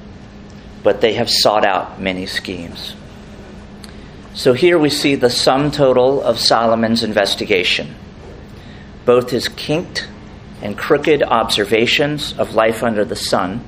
but 0.82 1.00
they 1.00 1.14
have 1.14 1.30
sought 1.30 1.64
out 1.64 2.02
many 2.02 2.26
schemes. 2.26 2.96
So 4.34 4.54
here 4.54 4.80
we 4.80 4.90
see 4.90 5.16
the 5.16 5.30
sum 5.30 5.70
total 5.70 6.22
of 6.22 6.40
Solomon's 6.40 7.04
investigation 7.04 7.96
both 9.06 9.32
his 9.32 9.50
kinked 9.50 10.08
and 10.62 10.78
crooked 10.78 11.22
observations 11.22 12.34
of 12.38 12.56
life 12.56 12.84
under 12.84 13.04
the 13.04 13.16
sun, 13.16 13.64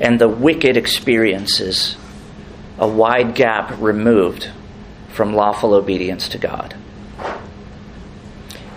and 0.00 0.20
the 0.20 0.28
wicked 0.28 0.76
experiences, 0.76 1.96
a 2.78 2.86
wide 2.86 3.34
gap 3.34 3.80
removed 3.80 4.50
from 5.08 5.34
lawful 5.34 5.74
obedience 5.74 6.28
to 6.30 6.38
God. 6.38 6.74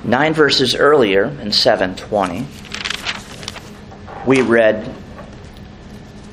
Nine 0.04 0.34
verses 0.34 0.76
earlier, 0.76 1.26
in 1.26 1.52
720, 1.52 2.46
we 4.26 4.42
read, 4.42 4.94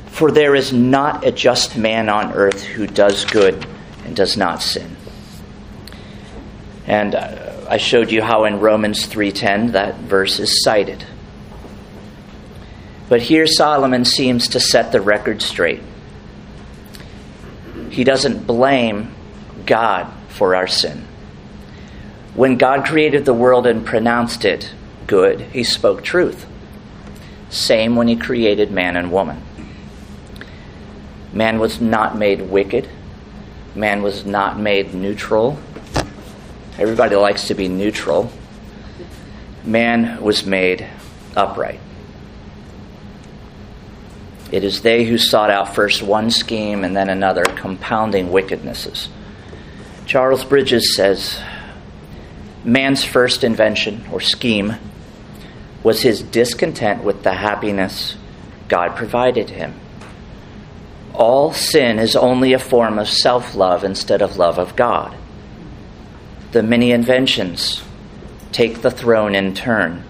For 0.06 0.30
there 0.30 0.54
is 0.54 0.72
not 0.72 1.26
a 1.26 1.32
just 1.32 1.76
man 1.76 2.08
on 2.08 2.32
earth 2.32 2.62
who 2.62 2.86
does 2.86 3.24
good 3.24 3.66
and 4.04 4.14
does 4.14 4.36
not 4.36 4.62
sin. 4.62 4.96
And 6.86 7.14
I 7.16 7.78
showed 7.78 8.12
you 8.12 8.22
how 8.22 8.44
in 8.44 8.60
Romans 8.60 9.06
3:10 9.06 9.72
that 9.72 9.96
verse 10.00 10.38
is 10.38 10.62
cited. 10.62 11.04
But 13.08 13.22
here 13.22 13.46
Solomon 13.46 14.04
seems 14.04 14.48
to 14.48 14.60
set 14.60 14.92
the 14.92 15.00
record 15.00 15.42
straight. 15.42 15.82
He 17.90 18.04
doesn't 18.04 18.46
blame 18.46 19.14
God 19.66 20.12
for 20.28 20.54
our 20.54 20.66
sin. 20.66 21.06
When 22.34 22.56
God 22.56 22.84
created 22.84 23.24
the 23.24 23.34
world 23.34 23.66
and 23.66 23.86
pronounced 23.86 24.44
it 24.44 24.72
good, 25.06 25.40
he 25.40 25.62
spoke 25.62 26.02
truth. 26.02 26.46
Same 27.50 27.94
when 27.94 28.08
he 28.08 28.16
created 28.16 28.72
man 28.72 28.96
and 28.96 29.12
woman. 29.12 29.40
Man 31.32 31.58
was 31.58 31.80
not 31.80 32.16
made 32.16 32.42
wicked. 32.42 32.88
Man 33.74 34.02
was 34.02 34.24
not 34.24 34.58
made 34.58 34.94
neutral. 34.94 35.58
Everybody 36.78 37.14
likes 37.14 37.46
to 37.48 37.54
be 37.54 37.68
neutral. 37.68 38.32
Man 39.64 40.20
was 40.20 40.44
made 40.44 40.88
upright. 41.36 41.80
It 44.54 44.62
is 44.62 44.82
they 44.82 45.02
who 45.04 45.18
sought 45.18 45.50
out 45.50 45.74
first 45.74 46.00
one 46.00 46.30
scheme 46.30 46.84
and 46.84 46.96
then 46.96 47.10
another, 47.10 47.42
compounding 47.42 48.28
wickednesses. 48.28 49.08
Charles 50.06 50.44
Bridges 50.44 50.94
says 50.94 51.42
man's 52.62 53.02
first 53.02 53.42
invention 53.42 54.04
or 54.12 54.20
scheme 54.20 54.76
was 55.82 56.02
his 56.02 56.22
discontent 56.22 57.02
with 57.02 57.24
the 57.24 57.32
happiness 57.32 58.14
God 58.68 58.94
provided 58.94 59.50
him. 59.50 59.74
All 61.14 61.52
sin 61.52 61.98
is 61.98 62.14
only 62.14 62.52
a 62.52 62.60
form 62.60 63.00
of 63.00 63.08
self 63.08 63.56
love 63.56 63.82
instead 63.82 64.22
of 64.22 64.36
love 64.36 64.60
of 64.60 64.76
God. 64.76 65.16
The 66.52 66.62
many 66.62 66.92
inventions 66.92 67.82
take 68.52 68.82
the 68.82 68.92
throne 68.92 69.34
in 69.34 69.52
turn. 69.52 70.04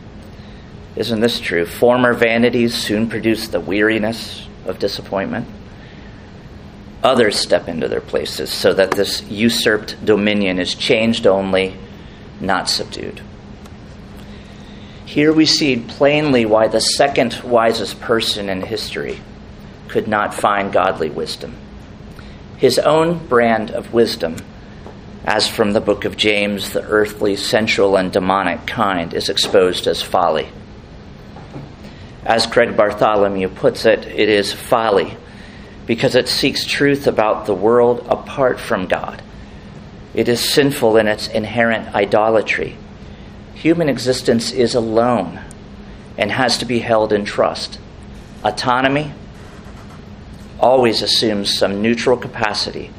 Isn't 0.97 1.21
this 1.21 1.41
true? 1.41 1.67
Former 1.67 2.13
vanities 2.13 2.75
soon 2.75 3.09
produce 3.09 3.49
the 3.49 3.61
weariness 3.61 4.47
of 4.65 4.79
disappointment. 4.79 5.49
Others 7.03 7.37
step 7.37 7.69
into 7.69 7.89
their 7.89 8.01
places 8.01 8.51
so 8.51 8.73
that 8.73 8.93
this 8.93 9.23
usurped 9.25 10.03
dominion 10.05 10.59
is 10.59 10.75
changed 10.75 11.27
only, 11.27 11.77
not 12.41 12.71
subdued. 12.71 13.21
Here 15.05 15.33
we 15.33 15.47
see 15.47 15.77
plainly 15.77 16.47
why 16.47 16.69
the 16.69 16.81
second 16.81 17.35
wisest 17.45 18.01
person 18.01 18.49
in 18.49 18.63
history 18.63 19.21
could 19.89 20.09
not 20.09 20.33
find 20.33 20.73
godly 20.73 21.11
wisdom. 21.11 21.55
His 22.57 22.79
own 22.79 23.19
brand 23.27 23.71
of 23.71 23.93
wisdom, 23.93 24.37
as 25.25 25.47
from 25.47 25.73
the 25.73 25.81
book 25.81 26.05
of 26.05 26.17
James, 26.17 26.71
the 26.71 26.83
earthly, 26.85 27.37
sensual, 27.37 27.97
and 27.97 28.13
demonic 28.13 28.67
kind, 28.67 29.13
is 29.13 29.29
exposed 29.29 29.87
as 29.87 30.03
folly. 30.03 30.49
As 32.25 32.47
Craig 32.47 32.77
Bartholomew 32.77 33.49
puts 33.49 33.85
it, 33.85 34.07
it 34.07 34.29
is 34.29 34.53
folly 34.53 35.17
because 35.87 36.15
it 36.15 36.29
seeks 36.29 36.65
truth 36.65 37.07
about 37.07 37.47
the 37.47 37.55
world 37.55 38.07
apart 38.09 38.59
from 38.59 38.87
God. 38.87 39.23
It 40.15 40.29
is 40.29 40.41
sinful 40.41 40.97
in 40.97 41.07
its 41.07 41.29
inherent 41.29 41.95
idolatry 41.95 42.79
Human 43.65 43.89
existence 43.89 44.53
is 44.53 44.75
alone 44.75 45.41
and 46.19 46.31
has 46.31 46.59
to 46.59 46.67
be 46.67 46.81
held 46.81 47.15
in 47.15 47.25
trust. 47.25 47.79
Autonomy 48.45 49.13
always 50.61 51.01
assumes 51.01 51.57
some 51.57 51.81
neutral 51.81 52.19
capacity 52.19 52.91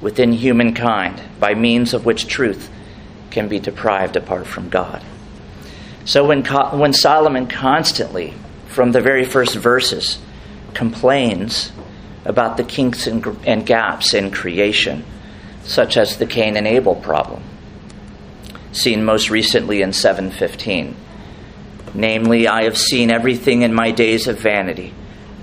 within 0.00 0.32
humankind 0.32 1.20
by 1.40 1.54
means 1.54 1.92
of 1.92 2.04
which 2.04 2.28
truth 2.28 2.70
can 3.32 3.48
be 3.48 3.58
deprived 3.58 4.14
apart 4.14 4.46
from 4.46 4.68
God. 4.68 5.02
So 6.04 6.24
when, 6.24 6.44
when 6.44 6.92
Solomon 6.92 7.48
constantly, 7.48 8.34
from 8.72 8.92
the 8.92 9.00
very 9.00 9.24
first 9.24 9.54
verses, 9.54 10.18
complains 10.74 11.70
about 12.24 12.56
the 12.56 12.64
kinks 12.64 13.06
and, 13.06 13.24
and 13.46 13.66
gaps 13.66 14.14
in 14.14 14.30
creation, 14.30 15.04
such 15.62 15.96
as 15.96 16.16
the 16.16 16.26
Cain 16.26 16.56
and 16.56 16.66
Abel 16.66 16.94
problem, 16.94 17.42
seen 18.72 19.04
most 19.04 19.30
recently 19.30 19.82
in 19.82 19.92
715. 19.92 20.96
Namely, 21.94 22.48
I 22.48 22.64
have 22.64 22.78
seen 22.78 23.10
everything 23.10 23.62
in 23.62 23.74
my 23.74 23.90
days 23.90 24.26
of 24.26 24.40
vanity. 24.40 24.94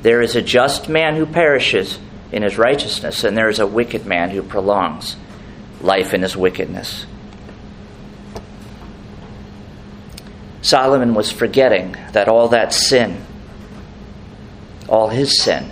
There 0.02 0.22
is 0.22 0.36
a 0.36 0.42
just 0.42 0.90
man 0.90 1.16
who 1.16 1.28
perishes 1.28 2.00
in 2.32 2.42
his 2.42 2.58
righteousness, 2.58 3.24
and 3.24 3.38
there 3.38 3.50
is 3.50 3.60
a 3.60 3.68
wicked 3.68 4.06
man 4.08 4.32
who 4.32 4.42
prolongs 4.42 5.16
life 5.82 6.14
in 6.14 6.24
his 6.24 6.36
wickedness. 6.36 7.06
Solomon 10.62 11.14
was 11.14 11.32
forgetting 11.32 11.96
that 12.12 12.28
all 12.28 12.50
that 12.50 12.74
sin, 12.74 13.24
all 14.88 15.08
his 15.08 15.42
sin, 15.42 15.72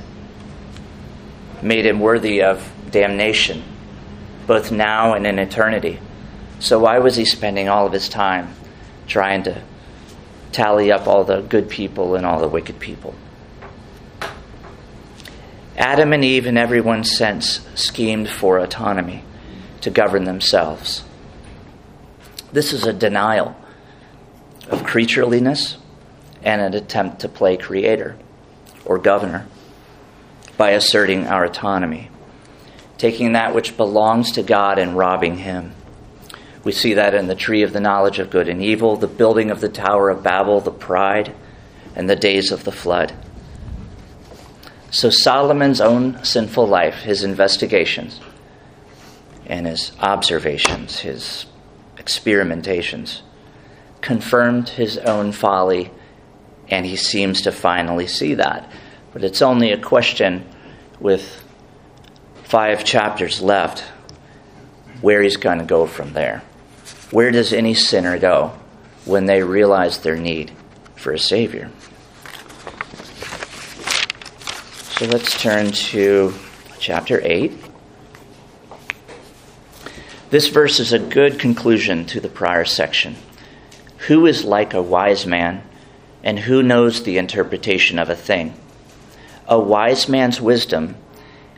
made 1.61 1.85
him 1.85 1.99
worthy 1.99 2.41
of 2.41 2.71
damnation, 2.91 3.63
both 4.45 4.71
now 4.71 5.13
and 5.13 5.27
in 5.27 5.39
eternity. 5.39 5.99
So, 6.59 6.79
why 6.79 6.99
was 6.99 7.15
he 7.15 7.25
spending 7.25 7.67
all 7.67 7.85
of 7.85 7.93
his 7.93 8.07
time 8.07 8.53
trying 9.07 9.43
to 9.43 9.61
tally 10.51 10.91
up 10.91 11.07
all 11.07 11.23
the 11.23 11.41
good 11.41 11.69
people 11.69 12.15
and 12.15 12.25
all 12.25 12.39
the 12.39 12.47
wicked 12.47 12.79
people? 12.79 13.13
Adam 15.77 16.13
and 16.13 16.23
Eve, 16.25 16.47
in 16.47 16.57
everyone's 16.57 17.15
sense, 17.15 17.59
schemed 17.75 18.29
for 18.29 18.57
autonomy 18.57 19.23
to 19.81 19.91
govern 19.91 20.23
themselves. 20.23 21.03
This 22.51 22.73
is 22.73 22.85
a 22.85 22.93
denial 22.93 23.55
of 24.69 24.83
creatureliness 24.83 25.77
and 26.43 26.61
an 26.61 26.73
attempt 26.73 27.21
to 27.21 27.29
play 27.29 27.57
creator 27.57 28.17
or 28.85 28.97
governor 28.97 29.47
by 30.57 30.71
asserting 30.71 31.27
our 31.27 31.45
autonomy, 31.45 32.09
taking 32.97 33.33
that 33.33 33.53
which 33.53 33.77
belongs 33.77 34.31
to 34.31 34.43
God 34.43 34.79
and 34.79 34.97
robbing 34.97 35.37
Him. 35.37 35.73
We 36.63 36.71
see 36.71 36.95
that 36.95 37.13
in 37.13 37.27
the 37.27 37.35
tree 37.35 37.63
of 37.63 37.73
the 37.73 37.79
knowledge 37.79 38.19
of 38.19 38.29
good 38.29 38.49
and 38.49 38.61
evil, 38.61 38.97
the 38.97 39.07
building 39.07 39.51
of 39.51 39.61
the 39.61 39.69
Tower 39.69 40.09
of 40.09 40.23
Babel, 40.23 40.59
the 40.59 40.71
pride, 40.71 41.33
and 41.95 42.09
the 42.09 42.15
days 42.15 42.51
of 42.51 42.63
the 42.63 42.71
flood. 42.71 43.13
So 44.89 45.09
Solomon's 45.09 45.81
own 45.81 46.23
sinful 46.23 46.67
life, 46.67 47.01
his 47.01 47.23
investigations, 47.23 48.19
and 49.45 49.67
his 49.67 49.91
observations, 49.99 50.99
his 50.99 51.45
experimentations, 51.97 53.21
confirmed 54.01 54.69
his 54.69 54.97
own 54.97 55.31
folly, 55.31 55.91
and 56.69 56.85
he 56.85 56.95
seems 56.95 57.41
to 57.41 57.51
finally 57.51 58.07
see 58.07 58.35
that. 58.35 58.71
But 59.13 59.23
it's 59.23 59.41
only 59.41 59.71
a 59.71 59.77
question 59.77 60.47
with 60.99 61.43
five 62.43 62.83
chapters 62.83 63.41
left 63.41 63.83
where 65.01 65.21
he's 65.21 65.37
going 65.37 65.59
to 65.59 65.65
go 65.65 65.85
from 65.85 66.13
there. 66.13 66.41
Where 67.11 67.31
does 67.31 67.53
any 67.53 67.73
sinner 67.73 68.17
go 68.17 68.57
when 69.05 69.25
they 69.25 69.43
realize 69.43 69.99
their 69.99 70.15
need 70.15 70.51
for 70.95 71.13
a 71.13 71.19
Savior? 71.19 71.71
So 74.97 75.05
let's 75.05 75.39
turn 75.39 75.71
to 75.71 76.33
chapter 76.79 77.21
8. 77.23 77.51
This 80.29 80.47
verse 80.47 80.79
is 80.79 80.91
a 80.91 80.99
good 80.99 81.39
conclusion 81.39 82.05
to 82.07 82.19
the 82.19 82.27
prior 82.27 82.65
section. 82.65 83.15
Who 84.07 84.25
is 84.25 84.45
like 84.45 84.73
a 84.73 84.81
wise 84.81 85.25
man, 85.25 85.63
and 86.23 86.39
who 86.39 86.63
knows 86.63 87.03
the 87.03 87.17
interpretation 87.17 87.99
of 87.99 88.09
a 88.09 88.15
thing? 88.15 88.53
A 89.47 89.59
wise 89.59 90.07
man's 90.07 90.39
wisdom 90.39 90.95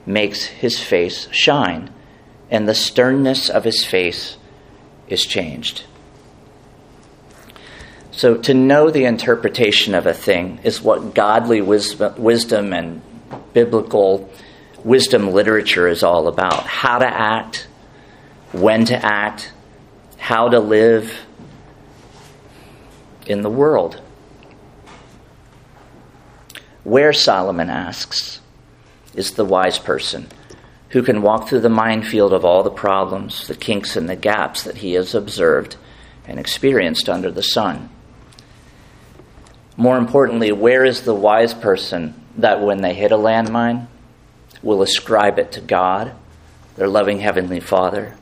makes 0.04 0.46
his 0.46 0.80
face 0.80 1.28
shine, 1.32 1.92
and 2.50 2.68
the 2.68 2.74
sternness 2.74 3.50
of 3.50 3.66
his 3.66 3.86
face 3.86 4.38
is 5.08 5.28
changed. 5.28 5.84
So, 8.12 8.36
to 8.38 8.54
know 8.56 8.90
the 8.90 9.06
interpretation 9.06 9.94
of 9.94 10.08
a 10.08 10.14
thing 10.14 10.60
is 10.64 10.82
what 10.82 11.14
godly 11.14 11.62
wisdom 11.62 12.74
and 12.74 13.02
biblical 13.54 14.28
wisdom 14.84 15.32
literature 15.32 15.88
is 15.88 16.02
all 16.02 16.28
about. 16.28 16.66
How 16.66 16.98
to 16.98 17.08
act, 17.08 17.68
when 18.52 18.86
to 18.86 18.96
act, 18.96 19.54
how 20.18 20.50
to 20.50 20.60
live 20.60 21.14
in 23.30 23.42
the 23.42 23.50
world. 23.50 24.02
Where, 26.84 27.14
Solomon 27.14 27.70
asks, 27.70 28.42
is 29.14 29.32
the 29.32 29.46
wise 29.46 29.80
person? 29.80 30.28
who 30.90 31.04
can 31.04 31.22
walk 31.22 31.48
through 31.48 31.60
the 31.60 31.70
minefield 31.70 32.34
of 32.34 32.44
all 32.44 32.64
the 32.64 32.72
problems, 32.72 33.48
the 33.48 33.56
kinks, 33.56 33.96
and 33.96 34.10
the 34.10 34.16
gaps 34.16 34.64
that 34.64 34.78
he 34.78 34.94
has 34.94 35.14
observed 35.14 35.76
and 36.26 36.40
experienced 36.40 37.08
under 37.08 37.32
the 37.32 37.44
sun. 37.44 37.90
More 39.78 39.98
importantly, 39.98 40.52
where 40.52 40.84
is 40.84 41.02
the 41.02 41.14
wise 41.14 41.54
person 41.54 42.16
that 42.38 42.62
when 42.62 42.82
they 42.82 42.94
hit 42.94 43.12
a 43.12 43.18
landmine 43.18 43.88
will 44.62 44.82
ascribe 44.82 45.40
it 45.40 45.52
to 45.54 45.62
God, 45.62 46.14
their 46.76 46.88
loving 46.88 47.20
Heavenly 47.20 47.60
Father, 47.60 48.18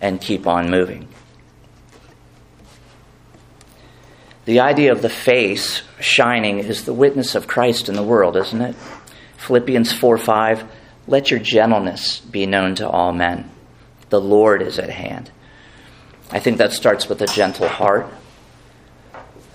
and 0.00 0.20
keep 0.20 0.46
on 0.46 0.70
moving? 0.70 1.08
The 4.48 4.60
idea 4.60 4.92
of 4.92 5.02
the 5.02 5.10
face 5.10 5.82
shining 6.00 6.60
is 6.60 6.86
the 6.86 6.94
witness 6.94 7.34
of 7.34 7.46
Christ 7.46 7.90
in 7.90 7.96
the 7.96 8.02
world, 8.02 8.34
isn't 8.34 8.62
it? 8.62 8.74
Philippians 9.36 9.92
4 9.92 10.16
5 10.16 10.64
let 11.06 11.30
your 11.30 11.38
gentleness 11.38 12.20
be 12.20 12.46
known 12.46 12.74
to 12.76 12.88
all 12.88 13.12
men. 13.12 13.50
The 14.08 14.22
Lord 14.22 14.62
is 14.62 14.78
at 14.78 14.88
hand. 14.88 15.30
I 16.30 16.38
think 16.38 16.56
that 16.56 16.72
starts 16.72 17.10
with 17.10 17.20
a 17.20 17.26
gentle 17.26 17.68
heart 17.68 18.06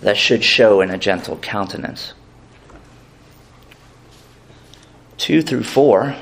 that 0.02 0.16
should 0.16 0.44
show 0.44 0.82
in 0.82 0.92
a 0.92 0.98
gentle 1.00 1.38
countenance. 1.38 2.14
2 5.18 5.42
through 5.42 5.64
4 5.64 6.16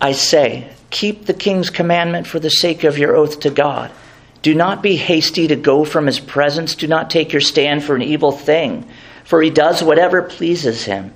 I 0.00 0.10
say, 0.10 0.74
keep 0.90 1.26
the 1.26 1.32
king's 1.32 1.70
commandment 1.70 2.26
for 2.26 2.40
the 2.40 2.50
sake 2.50 2.82
of 2.82 2.98
your 2.98 3.14
oath 3.14 3.38
to 3.38 3.50
God. 3.50 3.92
Do 4.42 4.54
not 4.54 4.82
be 4.82 4.96
hasty 4.96 5.48
to 5.48 5.56
go 5.56 5.84
from 5.84 6.06
his 6.06 6.20
presence. 6.20 6.74
Do 6.74 6.86
not 6.86 7.10
take 7.10 7.32
your 7.32 7.40
stand 7.40 7.82
for 7.84 7.96
an 7.96 8.02
evil 8.02 8.32
thing, 8.32 8.88
for 9.24 9.42
he 9.42 9.50
does 9.50 9.82
whatever 9.82 10.22
pleases 10.22 10.84
him. 10.84 11.12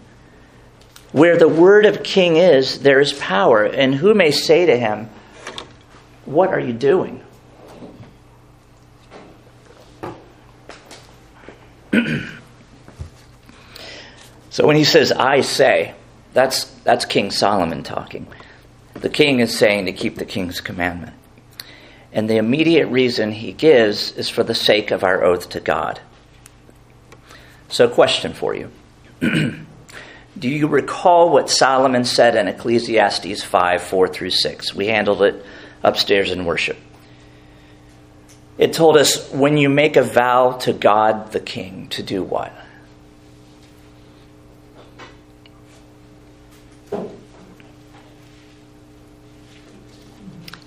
Where 1.12 1.36
the 1.36 1.48
word 1.48 1.86
of 1.86 2.02
king 2.02 2.36
is, 2.36 2.80
there 2.80 3.00
is 3.00 3.12
power. 3.12 3.64
And 3.64 3.94
who 3.94 4.14
may 4.14 4.30
say 4.30 4.66
to 4.66 4.78
him, 4.78 5.10
What 6.24 6.50
are 6.50 6.60
you 6.60 6.72
doing? 6.72 7.22
so 14.50 14.66
when 14.66 14.76
he 14.76 14.84
says, 14.84 15.10
I 15.10 15.40
say, 15.40 15.94
that's, 16.32 16.64
that's 16.84 17.04
King 17.04 17.32
Solomon 17.32 17.82
talking. 17.82 18.28
The 18.94 19.08
king 19.08 19.40
is 19.40 19.56
saying 19.56 19.86
to 19.86 19.92
keep 19.92 20.16
the 20.16 20.24
king's 20.24 20.60
commandment. 20.60 21.14
And 22.12 22.28
the 22.28 22.38
immediate 22.38 22.88
reason 22.88 23.32
he 23.32 23.52
gives 23.52 24.12
is 24.12 24.28
for 24.28 24.42
the 24.42 24.54
sake 24.54 24.90
of 24.90 25.04
our 25.04 25.22
oath 25.22 25.50
to 25.50 25.60
God. 25.60 26.00
So, 27.68 27.88
question 27.88 28.32
for 28.32 28.54
you 28.54 28.70
Do 30.38 30.48
you 30.48 30.66
recall 30.66 31.30
what 31.30 31.48
Solomon 31.48 32.04
said 32.04 32.34
in 32.34 32.48
Ecclesiastes 32.48 33.44
5 33.44 33.82
4 33.82 34.08
through 34.08 34.30
6? 34.30 34.74
We 34.74 34.86
handled 34.86 35.22
it 35.22 35.44
upstairs 35.82 36.32
in 36.32 36.44
worship. 36.44 36.76
It 38.58 38.72
told 38.72 38.96
us 38.96 39.30
when 39.30 39.56
you 39.56 39.68
make 39.68 39.96
a 39.96 40.02
vow 40.02 40.52
to 40.62 40.72
God 40.72 41.32
the 41.32 41.40
King 41.40 41.88
to 41.90 42.02
do 42.02 42.22
what? 42.22 42.52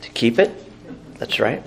To 0.01 0.09
keep 0.13 0.39
it? 0.39 0.62
That's 1.23 1.39
right. 1.39 1.63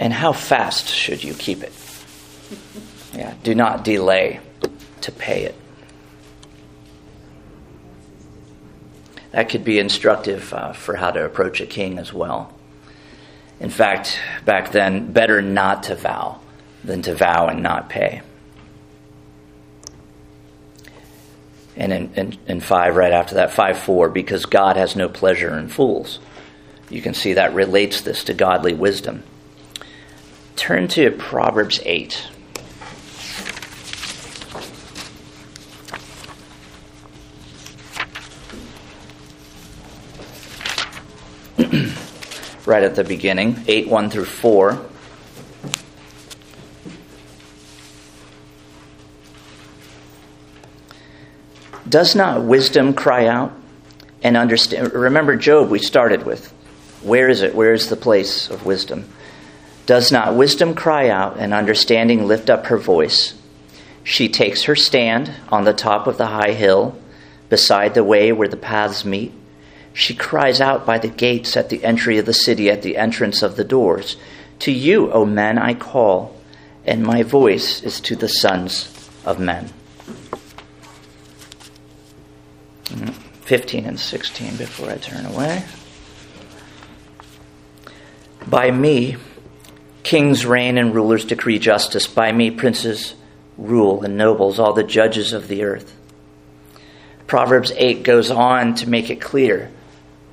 And 0.00 0.12
how 0.12 0.32
fast 0.32 0.88
should 0.88 1.22
you 1.22 1.32
keep 1.32 1.62
it? 1.62 1.72
Yeah, 3.12 3.32
do 3.44 3.54
not 3.54 3.84
delay 3.84 4.40
to 5.02 5.12
pay 5.12 5.44
it. 5.44 5.54
That 9.30 9.50
could 9.50 9.62
be 9.62 9.78
instructive 9.78 10.52
uh, 10.52 10.72
for 10.72 10.96
how 10.96 11.12
to 11.12 11.24
approach 11.24 11.60
a 11.60 11.66
king 11.66 11.96
as 12.00 12.12
well. 12.12 12.52
In 13.60 13.70
fact, 13.70 14.18
back 14.44 14.72
then, 14.72 15.12
better 15.12 15.40
not 15.40 15.84
to 15.84 15.94
vow 15.94 16.40
than 16.82 17.02
to 17.02 17.14
vow 17.14 17.46
and 17.46 17.62
not 17.62 17.88
pay. 17.88 18.20
And 21.76 21.92
in, 21.92 22.14
in, 22.14 22.38
in 22.48 22.60
5, 22.60 22.96
right 22.96 23.12
after 23.12 23.36
that, 23.36 23.52
5 23.52 23.78
4, 23.78 24.08
because 24.08 24.44
God 24.44 24.76
has 24.76 24.96
no 24.96 25.08
pleasure 25.08 25.56
in 25.56 25.68
fools. 25.68 26.18
You 26.94 27.02
can 27.02 27.12
see 27.12 27.32
that 27.32 27.52
relates 27.54 28.02
this 28.02 28.22
to 28.22 28.34
godly 28.34 28.72
wisdom. 28.72 29.24
Turn 30.54 30.86
to 30.86 31.10
Proverbs 31.10 31.80
8. 31.82 32.28
right 42.64 42.84
at 42.84 42.94
the 42.94 43.02
beginning, 43.02 43.64
8 43.66 43.88
1 43.88 44.10
through 44.10 44.26
4. 44.26 44.80
Does 51.88 52.14
not 52.14 52.44
wisdom 52.44 52.94
cry 52.94 53.26
out 53.26 53.52
and 54.22 54.36
understand? 54.36 54.92
Remember 54.92 55.34
Job, 55.34 55.70
we 55.70 55.80
started 55.80 56.24
with. 56.24 56.53
Where 57.04 57.28
is 57.28 57.42
it? 57.42 57.54
Where 57.54 57.74
is 57.74 57.88
the 57.88 57.96
place 57.96 58.48
of 58.48 58.64
wisdom? 58.64 59.08
Does 59.86 60.10
not 60.10 60.34
wisdom 60.34 60.74
cry 60.74 61.10
out 61.10 61.38
and 61.38 61.52
understanding 61.52 62.26
lift 62.26 62.48
up 62.48 62.66
her 62.66 62.78
voice? 62.78 63.34
She 64.02 64.28
takes 64.28 64.64
her 64.64 64.74
stand 64.74 65.30
on 65.50 65.64
the 65.64 65.74
top 65.74 66.06
of 66.06 66.16
the 66.16 66.26
high 66.26 66.52
hill, 66.52 66.98
beside 67.50 67.94
the 67.94 68.02
way 68.02 68.32
where 68.32 68.48
the 68.48 68.56
paths 68.56 69.04
meet. 69.04 69.32
She 69.92 70.14
cries 70.14 70.60
out 70.60 70.86
by 70.86 70.98
the 70.98 71.08
gates 71.08 71.56
at 71.56 71.68
the 71.68 71.84
entry 71.84 72.18
of 72.18 72.26
the 72.26 72.32
city, 72.32 72.70
at 72.70 72.82
the 72.82 72.96
entrance 72.96 73.42
of 73.42 73.56
the 73.56 73.64
doors. 73.64 74.16
To 74.60 74.72
you, 74.72 75.12
O 75.12 75.26
men, 75.26 75.58
I 75.58 75.74
call, 75.74 76.34
and 76.86 77.02
my 77.02 77.22
voice 77.22 77.82
is 77.82 78.00
to 78.02 78.16
the 78.16 78.28
sons 78.28 78.88
of 79.24 79.38
men. 79.38 79.70
Mm, 82.86 83.12
15 83.42 83.84
and 83.84 84.00
16 84.00 84.56
before 84.56 84.90
I 84.90 84.96
turn 84.96 85.26
away. 85.26 85.64
By 88.46 88.70
me, 88.70 89.16
kings 90.02 90.44
reign 90.44 90.78
and 90.78 90.94
rulers 90.94 91.24
decree 91.24 91.58
justice. 91.58 92.06
By 92.06 92.32
me, 92.32 92.50
princes 92.50 93.14
rule 93.56 94.02
and 94.02 94.16
nobles, 94.16 94.58
all 94.58 94.72
the 94.72 94.84
judges 94.84 95.32
of 95.32 95.48
the 95.48 95.64
earth. 95.64 95.94
Proverbs 97.26 97.72
8 97.76 98.02
goes 98.02 98.30
on 98.30 98.74
to 98.76 98.88
make 98.88 99.10
it 99.10 99.20
clear 99.20 99.70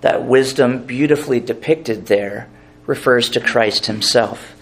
that 0.01 0.25
wisdom, 0.25 0.85
beautifully 0.85 1.39
depicted 1.39 2.07
there, 2.07 2.49
refers 2.85 3.29
to 3.29 3.39
Christ 3.39 3.85
himself. 3.85 4.55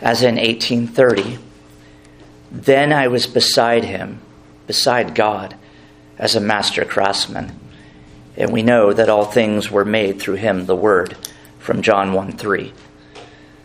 As 0.00 0.22
in 0.22 0.36
1830, 0.36 1.38
then 2.50 2.92
I 2.92 3.08
was 3.08 3.26
beside 3.26 3.84
him, 3.84 4.20
beside 4.66 5.14
God, 5.14 5.54
as 6.18 6.34
a 6.34 6.40
master 6.40 6.84
craftsman. 6.84 7.58
And 8.36 8.52
we 8.52 8.62
know 8.62 8.92
that 8.92 9.08
all 9.08 9.24
things 9.24 9.70
were 9.70 9.84
made 9.84 10.20
through 10.20 10.36
him, 10.36 10.66
the 10.66 10.74
Word, 10.74 11.16
from 11.64 11.80
John 11.80 12.12
1 12.12 12.32
3. 12.32 12.74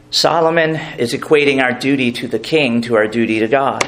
Solomon 0.09 0.77
is 0.97 1.13
equating 1.13 1.61
our 1.61 1.73
duty 1.73 2.13
to 2.13 2.29
the 2.29 2.39
king 2.39 2.81
to 2.83 2.95
our 2.95 3.09
duty 3.09 3.39
to 3.41 3.47
God. 3.49 3.85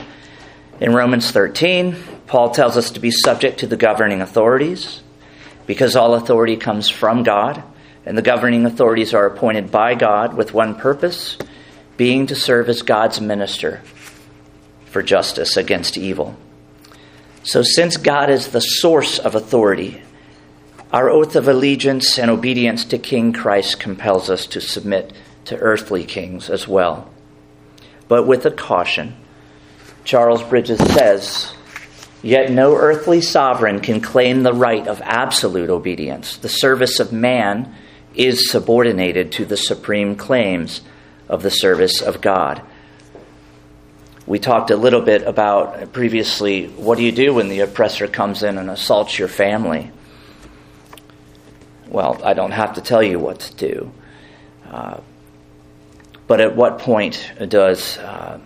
In 0.81 0.93
Romans 0.93 1.31
13, 1.31 1.95
Paul 2.27 2.51
tells 2.51 2.75
us 2.75 2.91
to 2.91 2.99
be 2.99 3.09
subject 3.09 3.61
to 3.61 3.67
the 3.67 3.77
governing 3.77 4.21
authorities 4.21 5.01
because 5.65 5.95
all 5.95 6.15
authority 6.15 6.57
comes 6.57 6.89
from 6.89 7.23
God, 7.23 7.63
and 8.05 8.17
the 8.17 8.21
governing 8.21 8.65
authorities 8.65 9.13
are 9.13 9.27
appointed 9.27 9.71
by 9.71 9.95
God 9.95 10.33
with 10.33 10.53
one 10.53 10.75
purpose 10.75 11.37
being 11.95 12.27
to 12.27 12.35
serve 12.35 12.67
as 12.67 12.81
God's 12.81 13.21
minister 13.21 13.81
for 14.87 15.01
justice 15.01 15.55
against 15.55 15.97
evil. 15.97 16.35
So, 17.43 17.63
since 17.63 17.95
God 17.95 18.29
is 18.29 18.49
the 18.49 18.59
source 18.59 19.19
of 19.19 19.35
authority, 19.35 20.01
our 20.91 21.09
oath 21.09 21.35
of 21.35 21.47
allegiance 21.47 22.19
and 22.19 22.29
obedience 22.29 22.85
to 22.85 22.97
King 22.97 23.31
Christ 23.31 23.79
compels 23.79 24.29
us 24.29 24.45
to 24.47 24.61
submit 24.61 25.13
to 25.45 25.57
earthly 25.57 26.03
kings 26.03 26.49
as 26.49 26.67
well. 26.67 27.09
But 28.07 28.27
with 28.27 28.45
a 28.45 28.51
caution, 28.51 29.15
Charles 30.03 30.43
Bridges 30.43 30.79
says, 30.93 31.53
Yet 32.21 32.51
no 32.51 32.75
earthly 32.75 33.21
sovereign 33.21 33.79
can 33.79 34.01
claim 34.01 34.43
the 34.43 34.53
right 34.53 34.85
of 34.87 35.01
absolute 35.01 35.69
obedience. 35.69 36.37
The 36.37 36.49
service 36.49 36.99
of 36.99 37.11
man 37.11 37.73
is 38.13 38.51
subordinated 38.51 39.31
to 39.33 39.45
the 39.45 39.57
supreme 39.57 40.15
claims 40.15 40.81
of 41.29 41.41
the 41.41 41.49
service 41.49 42.01
of 42.01 42.21
God. 42.21 42.61
We 44.27 44.37
talked 44.37 44.69
a 44.69 44.77
little 44.77 45.01
bit 45.01 45.23
about 45.23 45.93
previously 45.93 46.67
what 46.67 46.97
do 46.97 47.03
you 47.03 47.11
do 47.11 47.33
when 47.33 47.49
the 47.49 47.61
oppressor 47.61 48.07
comes 48.07 48.43
in 48.43 48.57
and 48.57 48.69
assaults 48.69 49.17
your 49.17 49.27
family? 49.27 49.91
Well, 51.91 52.21
I 52.23 52.33
don't 52.33 52.51
have 52.51 52.73
to 52.75 52.81
tell 52.81 53.03
you 53.03 53.19
what 53.19 53.41
to 53.41 53.55
do. 53.55 53.91
Uh, 54.65 55.01
but 56.25 56.39
at 56.39 56.55
what 56.55 56.79
point 56.79 57.29
does 57.49 57.97
uh, 57.97 58.39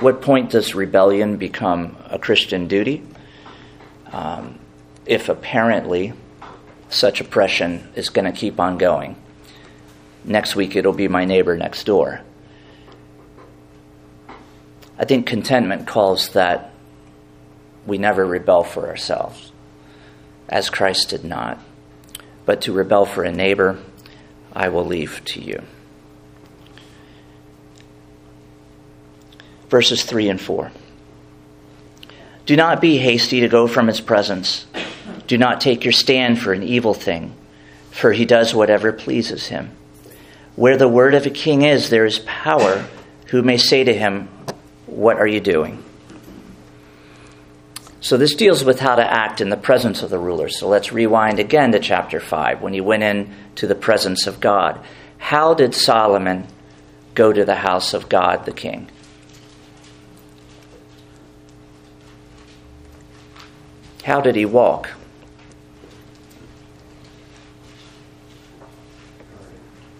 what 0.00 0.20
point 0.20 0.50
does 0.50 0.74
rebellion 0.74 1.36
become 1.36 1.96
a 2.06 2.18
Christian 2.18 2.66
duty? 2.66 3.04
Um, 4.12 4.58
if 5.06 5.28
apparently 5.28 6.12
such 6.88 7.20
oppression 7.20 7.88
is 7.94 8.08
going 8.08 8.24
to 8.24 8.32
keep 8.32 8.58
on 8.58 8.78
going. 8.78 9.16
Next 10.24 10.56
week 10.56 10.74
it'll 10.74 10.92
be 10.92 11.08
my 11.08 11.24
neighbor 11.24 11.56
next 11.56 11.84
door. 11.84 12.20
I 14.98 15.04
think 15.04 15.26
contentment 15.26 15.86
calls 15.86 16.30
that 16.30 16.72
we 17.86 17.98
never 17.98 18.26
rebel 18.26 18.64
for 18.64 18.88
ourselves, 18.88 19.52
as 20.48 20.70
Christ 20.70 21.10
did 21.10 21.24
not. 21.24 21.58
But 22.46 22.62
to 22.62 22.72
rebel 22.72 23.04
for 23.04 23.24
a 23.24 23.32
neighbor, 23.32 23.78
I 24.52 24.68
will 24.68 24.84
leave 24.84 25.22
to 25.26 25.40
you. 25.40 25.62
verses 29.68 30.02
3 30.02 30.28
and 30.28 30.40
4. 30.40 30.70
Do 32.46 32.56
not 32.56 32.80
be 32.80 32.98
hasty 32.98 33.40
to 33.40 33.48
go 33.48 33.66
from 33.66 33.86
his 33.86 34.00
presence. 34.00 34.66
Do 35.26 35.36
not 35.36 35.60
take 35.60 35.84
your 35.84 35.92
stand 35.92 36.38
for 36.38 36.52
an 36.52 36.62
evil 36.62 36.94
thing, 36.94 37.34
for 37.90 38.12
he 38.12 38.24
does 38.24 38.54
whatever 38.54 38.92
pleases 38.92 39.48
him. 39.48 39.70
Where 40.56 40.76
the 40.76 40.88
word 40.88 41.14
of 41.14 41.26
a 41.26 41.30
king 41.30 41.62
is, 41.62 41.90
there 41.90 42.06
is 42.06 42.20
power. 42.20 42.86
Who 43.26 43.42
may 43.42 43.58
say 43.58 43.84
to 43.84 43.92
him, 43.92 44.28
What 44.86 45.18
are 45.18 45.26
you 45.26 45.40
doing? 45.40 45.84
So, 48.00 48.16
this 48.16 48.36
deals 48.36 48.62
with 48.62 48.78
how 48.78 48.94
to 48.94 49.04
act 49.04 49.40
in 49.40 49.48
the 49.48 49.56
presence 49.56 50.02
of 50.02 50.10
the 50.10 50.18
ruler. 50.18 50.48
So, 50.48 50.68
let's 50.68 50.92
rewind 50.92 51.40
again 51.40 51.72
to 51.72 51.80
chapter 51.80 52.20
5 52.20 52.62
when 52.62 52.72
he 52.72 52.80
went 52.80 53.02
in 53.02 53.34
to 53.56 53.66
the 53.66 53.74
presence 53.74 54.26
of 54.26 54.38
God. 54.38 54.78
How 55.18 55.52
did 55.52 55.74
Solomon 55.74 56.46
go 57.14 57.32
to 57.32 57.44
the 57.44 57.56
house 57.56 57.94
of 57.94 58.08
God 58.08 58.46
the 58.46 58.52
king? 58.52 58.88
How 64.04 64.20
did 64.20 64.36
he 64.36 64.46
walk? 64.46 64.90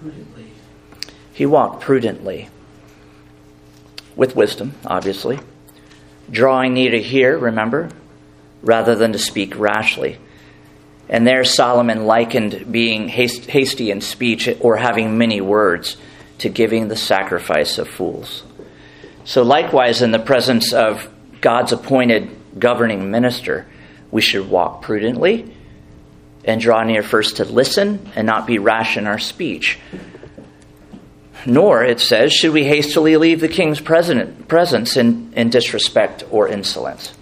Prudently. 0.01 0.53
He 1.33 1.47
walked 1.47 1.83
prudently, 1.83 2.49
with 4.17 4.37
wisdom, 4.37 4.75
obviously, 4.87 5.41
drawing 6.31 6.75
near 6.75 6.91
to 6.91 7.03
hear, 7.03 7.37
remember, 7.37 7.91
rather 8.63 8.95
than 8.95 9.13
to 9.13 9.19
speak 9.19 9.59
rashly. 9.59 10.19
And 11.09 11.27
there 11.27 11.45
Solomon 11.45 12.07
likened 12.07 12.71
being 12.71 13.09
hasty 13.09 13.91
in 13.91 14.01
speech 14.01 14.49
or 14.61 14.77
having 14.77 15.17
many 15.17 15.41
words 15.41 15.97
to 16.39 16.49
giving 16.49 16.89
the 16.89 16.97
sacrifice 16.97 17.79
of 17.79 17.89
fools. 17.89 18.43
So, 19.25 19.43
likewise, 19.43 20.03
in 20.03 20.11
the 20.11 20.19
presence 20.19 20.73
of 20.73 21.09
God's 21.41 21.73
appointed 21.73 22.31
governing 22.59 23.11
minister, 23.11 23.67
we 24.11 24.21
should 24.21 24.49
walk 24.49 24.83
prudently 24.83 25.55
and 26.45 26.61
draw 26.61 26.83
near 26.83 27.03
first 27.03 27.37
to 27.37 27.45
listen 27.45 28.11
and 28.17 28.27
not 28.27 28.47
be 28.47 28.59
rash 28.59 28.97
in 28.97 29.07
our 29.07 29.19
speech. 29.19 29.79
Nor, 31.49 31.83
it 31.83 31.99
says, 31.99 32.31
should 32.31 32.53
we 32.53 32.65
hastily 32.65 33.17
leave 33.17 33.41
the 33.41 33.49
king's 33.49 33.81
presence 33.81 34.99
in, 34.99 35.33
in 35.35 35.49
disrespect 35.49 36.23
or 36.31 36.47
insolence. 36.47 37.15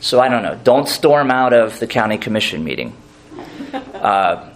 So 0.00 0.18
I 0.18 0.28
don't 0.30 0.42
know. 0.42 0.58
Don't 0.64 0.88
storm 0.88 1.30
out 1.30 1.52
of 1.52 1.78
the 1.78 1.86
county 1.86 2.18
commission 2.18 2.64
meeting. 2.64 2.96
Uh, 4.02 4.52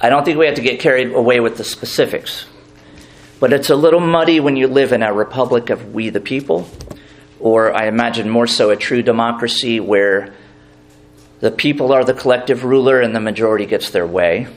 I 0.00 0.08
don't 0.08 0.24
think 0.24 0.36
we 0.36 0.46
have 0.46 0.56
to 0.56 0.62
get 0.62 0.80
carried 0.80 1.12
away 1.12 1.38
with 1.38 1.56
the 1.56 1.62
specifics. 1.62 2.44
But 3.38 3.52
it's 3.52 3.70
a 3.70 3.76
little 3.76 4.00
muddy 4.00 4.40
when 4.40 4.56
you 4.56 4.66
live 4.66 4.92
in 4.92 5.04
a 5.04 5.12
republic 5.12 5.70
of 5.70 5.94
we 5.94 6.10
the 6.10 6.20
people, 6.20 6.68
or 7.38 7.72
I 7.72 7.86
imagine 7.86 8.28
more 8.28 8.48
so 8.48 8.70
a 8.70 8.76
true 8.76 9.00
democracy 9.00 9.78
where 9.78 10.34
the 11.38 11.52
people 11.52 11.92
are 11.92 12.02
the 12.02 12.14
collective 12.14 12.64
ruler 12.64 13.00
and 13.00 13.14
the 13.14 13.20
majority 13.20 13.64
gets 13.64 13.90
their 13.90 14.08
way. 14.08 14.48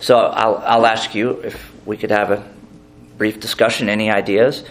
So 0.00 0.18
I'll, 0.18 0.56
I'll 0.56 0.86
ask 0.86 1.14
you 1.14 1.40
if 1.42 1.72
we 1.86 1.96
could 1.98 2.10
have 2.10 2.30
a 2.30 2.42
brief 3.18 3.38
discussion. 3.38 3.90
Any 3.90 4.10
ideas? 4.10 4.64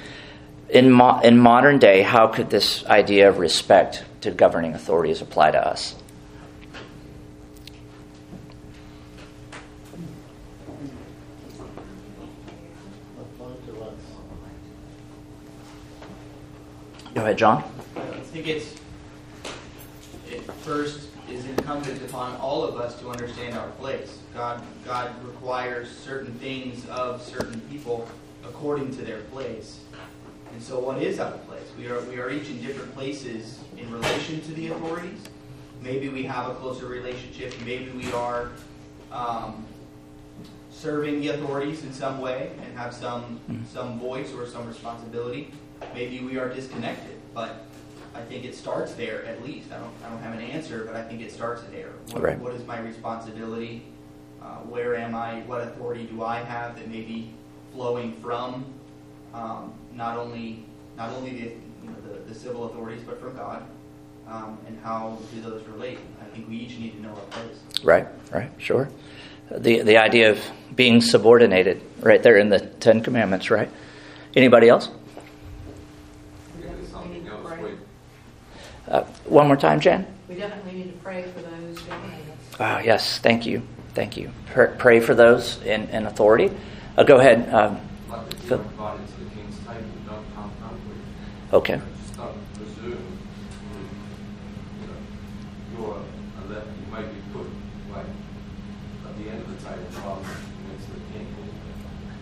In, 0.70 0.92
mo- 0.92 1.20
in 1.20 1.38
modern 1.38 1.78
day, 1.78 2.02
how 2.02 2.28
could 2.28 2.50
this 2.50 2.84
idea 2.86 3.30
of 3.30 3.38
respect 3.38 4.04
to 4.22 4.32
governing 4.32 4.74
authorities 4.74 5.22
apply 5.22 5.52
to 5.52 5.68
us? 5.68 5.96
Go 17.13 17.22
ahead, 17.22 17.38
John. 17.38 17.63
I 17.96 18.00
think 18.32 18.48
it's 18.48 18.76
it 20.30 20.42
first 20.63 21.09
is 21.32 21.46
incumbent 21.46 22.02
upon 22.04 22.36
all 22.38 22.63
of 22.63 22.78
us 22.78 23.00
to 23.00 23.10
understand 23.10 23.58
our 23.58 23.70
place. 23.72 24.20
God 24.34 24.62
God 24.86 25.12
requires 25.24 25.89
certain 25.89 26.34
things 26.36 26.88
of 26.89 27.22
certain 27.22 27.62
people 27.62 28.08
according 28.44 28.96
to 28.98 29.02
their 29.04 29.22
place. 29.24 29.80
And 30.52 30.62
so 30.62 30.80
what 30.80 31.02
is 31.02 31.20
of 31.20 31.46
place? 31.48 31.68
We 31.78 31.88
are 31.88 32.02
we 32.02 32.18
are 32.18 32.30
each 32.30 32.50
in 32.50 32.62
different 32.62 32.94
places 32.96 33.60
in 33.78 33.92
relation 33.92 34.42
to 34.42 34.52
the 34.54 34.68
authorities. 34.68 35.20
Maybe 35.82 36.10
we 36.10 36.24
have 36.24 36.50
a 36.50 36.56
closer 36.56 36.88
relationship, 36.88 37.54
maybe 37.65 37.89
we 37.92 38.12
are 38.12 38.52
um, 39.12 39.65
serving 40.72 41.22
the 41.22 41.30
authorities 41.30 41.84
in 41.84 41.94
some 41.94 42.20
way 42.20 42.52
and 42.62 42.78
have 42.78 42.94
some 42.94 43.39
mm-hmm. 43.50 43.63
some 43.74 44.00
voice 44.00 44.34
or 44.34 44.46
some 44.48 44.68
responsibility 44.68 45.52
maybe 45.94 46.20
we 46.20 46.38
are 46.38 46.50
disconnected, 46.50 47.15
but 47.34 47.65
I 48.20 48.26
think 48.26 48.44
it 48.46 48.56
starts 48.56 48.94
there 48.94 49.26
at 49.26 49.42
least. 49.44 49.72
I 49.72 49.80
don't, 49.80 49.94
I 50.06 50.10
don't 50.10 50.22
have 50.22 50.34
an 50.34 50.42
answer, 50.42 50.84
but 50.86 50.96
I 50.96 51.04
think 51.04 51.22
it 51.22 51.32
starts 51.32 51.64
there. 51.72 51.92
What, 52.12 52.22
right. 52.22 52.40
what 52.40 52.54
is 52.54 52.66
my 52.66 52.80
responsibility? 52.80 53.86
Uh, 54.42 54.58
where 54.58 54.96
am 54.96 55.16
I? 55.16 55.42
What 55.42 55.62
authority 55.62 56.06
do 56.06 56.24
I 56.24 56.40
have 56.40 56.76
that 56.76 56.88
may 56.88 57.02
be 57.02 57.32
flowing 57.74 58.14
from 58.22 58.66
um, 59.34 59.74
not 59.94 60.18
only 60.18 60.66
not 60.98 61.12
only 61.12 61.32
the, 61.32 61.38
you 61.38 61.90
know, 61.90 61.96
the, 62.08 62.20
the 62.34 62.36
civil 62.36 62.66
authorities, 62.66 63.04
but 63.06 63.20
from 63.22 63.36
God? 63.36 63.64
Um, 64.28 64.60
and 64.68 64.78
how 64.84 65.18
do 65.34 65.42
those 65.42 65.66
relate? 65.68 65.98
I 66.22 66.26
think 66.26 66.48
we 66.48 66.58
each 66.58 66.78
need 66.78 66.92
to 66.92 67.02
know 67.02 67.10
our 67.10 67.16
place. 67.16 67.58
Right, 67.84 68.08
right, 68.32 68.52
sure. 68.58 68.90
The 69.50 69.82
the 69.82 69.98
idea 69.98 70.32
of 70.32 70.40
being 70.76 71.02
subordinated, 71.02 71.82
right 72.00 72.22
there 72.22 72.38
in 72.38 72.50
the 72.50 72.60
Ten 72.60 73.02
Commandments, 73.02 73.50
right? 73.50 73.70
Anybody 74.36 74.70
else? 74.70 74.90
Uh, 78.89 79.04
one 79.25 79.47
more 79.47 79.56
time, 79.56 79.80
Jen. 79.80 80.06
We 80.28 80.36
definitely 80.36 80.73
need 80.73 80.91
to 80.93 80.97
pray 80.99 81.21
for 81.23 81.41
those 81.41 81.80
governing 81.84 82.12
us. 82.12 82.56
Ah, 82.60 82.80
yes, 82.80 83.19
thank 83.19 83.45
you, 83.45 83.62
thank 83.93 84.17
you. 84.17 84.32
Pray 84.47 84.99
for 84.99 85.13
those 85.13 85.62
in, 85.62 85.88
in 85.89 86.08
authority. 86.08 86.52
Uh, 86.97 87.04
go 87.04 87.19
ahead, 87.19 87.54
um, 87.54 87.80
Phil. 88.47 88.65
Okay. 91.54 91.80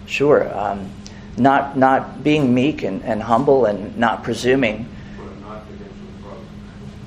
Sure. 0.05 0.57
Um, 0.57 0.89
not 1.37 1.77
not 1.77 2.23
being 2.23 2.53
meek 2.53 2.81
and, 2.81 3.03
and 3.03 3.21
humble 3.21 3.65
and 3.65 3.95
not 3.97 4.23
presuming 4.23 4.87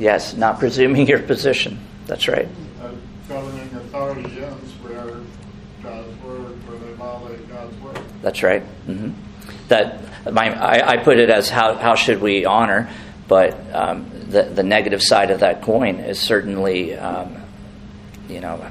Yes, 0.01 0.35
not 0.35 0.59
presuming 0.59 1.07
your 1.07 1.19
position. 1.19 1.79
That's 2.07 2.27
right. 2.27 2.49
Uh, 2.81 2.93
governing 3.29 3.69
authority 3.77 4.43
ends 4.43 4.73
where 4.81 5.21
God's 5.83 6.23
word, 6.23 6.67
where 6.67 6.79
they 6.79 6.93
violate 6.95 7.49
God's 7.51 7.77
word. 7.81 7.99
That's 8.23 8.43
right. 8.43 8.63
Mm-hmm. 8.89 9.11
That 9.69 10.33
my, 10.33 10.59
I, 10.59 10.93
I, 10.93 10.97
put 10.97 11.19
it 11.19 11.29
as 11.29 11.51
how 11.51 11.75
how 11.75 11.97
should 11.97 12.23
we 12.23 12.47
honor, 12.47 12.89
but 13.29 13.55
um, 13.75 14.11
the 14.31 14.45
the 14.45 14.63
negative 14.63 15.03
side 15.03 15.31
of 15.31 15.41
that 15.41 15.61
coin 15.61 15.97
is 15.97 16.19
certainly, 16.19 16.95
um, 16.97 17.37
you 18.27 18.41
know, 18.41 18.71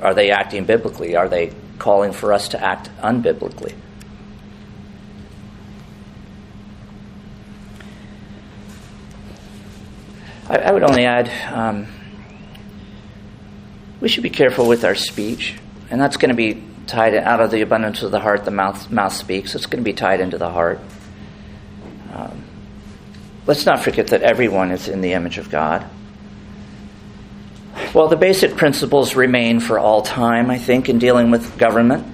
are 0.00 0.14
they 0.14 0.30
acting 0.30 0.64
biblically? 0.64 1.14
Are 1.14 1.28
they 1.28 1.52
calling 1.78 2.12
for 2.12 2.32
us 2.32 2.48
to 2.48 2.64
act 2.64 2.88
unbiblically? 3.02 3.74
I, 10.54 10.68
I 10.68 10.72
would 10.72 10.84
only 10.84 11.04
add 11.04 11.30
um, 11.52 11.86
we 14.00 14.08
should 14.08 14.22
be 14.22 14.30
careful 14.30 14.68
with 14.68 14.84
our 14.84 14.94
speech, 14.94 15.56
and 15.90 16.00
that's 16.00 16.16
going 16.16 16.28
to 16.28 16.36
be 16.36 16.62
tied 16.86 17.14
out 17.14 17.40
of 17.40 17.50
the 17.50 17.62
abundance 17.62 18.02
of 18.02 18.10
the 18.10 18.20
heart, 18.20 18.44
the 18.44 18.50
mouth, 18.50 18.90
mouth 18.90 19.12
speaks. 19.12 19.54
It's 19.54 19.66
going 19.66 19.82
to 19.82 19.84
be 19.84 19.94
tied 19.94 20.20
into 20.20 20.38
the 20.38 20.50
heart. 20.50 20.78
Um, 22.12 22.44
let's 23.46 23.66
not 23.66 23.82
forget 23.82 24.08
that 24.08 24.22
everyone 24.22 24.70
is 24.70 24.88
in 24.88 25.00
the 25.00 25.14
image 25.14 25.38
of 25.38 25.50
God. 25.50 25.84
Well, 27.92 28.06
the 28.06 28.16
basic 28.16 28.56
principles 28.56 29.16
remain 29.16 29.58
for 29.58 29.78
all 29.78 30.02
time, 30.02 30.50
I 30.50 30.58
think, 30.58 30.88
in 30.88 30.98
dealing 30.98 31.30
with 31.30 31.58
government. 31.58 32.06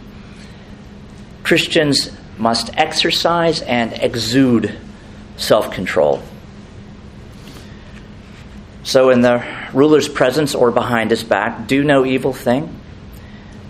Christians 1.43 2.11
must 2.39 2.71
exercise 2.79 3.61
and 3.61 3.93
exude 3.93 4.79
self 5.37 5.71
control. 5.73 6.23
So, 8.83 9.11
in 9.11 9.21
the 9.21 9.45
ruler's 9.75 10.09
presence 10.09 10.55
or 10.55 10.71
behind 10.71 11.11
his 11.11 11.23
back, 11.23 11.67
do 11.67 11.85
no 11.85 12.07
evil 12.07 12.33
thing. 12.33 12.81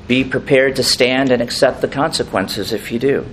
Be 0.07 0.25
prepared 0.25 0.77
to 0.77 0.85
stand 0.85 1.31
and 1.31 1.43
accept 1.43 1.81
the 1.81 1.89
consequences 1.89 2.73
if 2.73 2.93
you 2.93 2.99
do. 2.99 3.27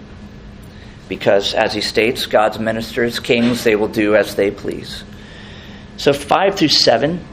Because, 1.08 1.54
as 1.54 1.74
he 1.74 1.82
states, 1.82 2.26
God's 2.26 2.60
ministers, 2.60 3.20
kings, 3.20 3.64
they 3.64 3.76
will 3.76 3.88
do 3.88 4.16
as 4.16 4.36
they 4.36 4.50
please. 4.50 5.04
So, 5.98 6.14
5 6.14 6.56
through 6.56 6.68
7 6.70 7.24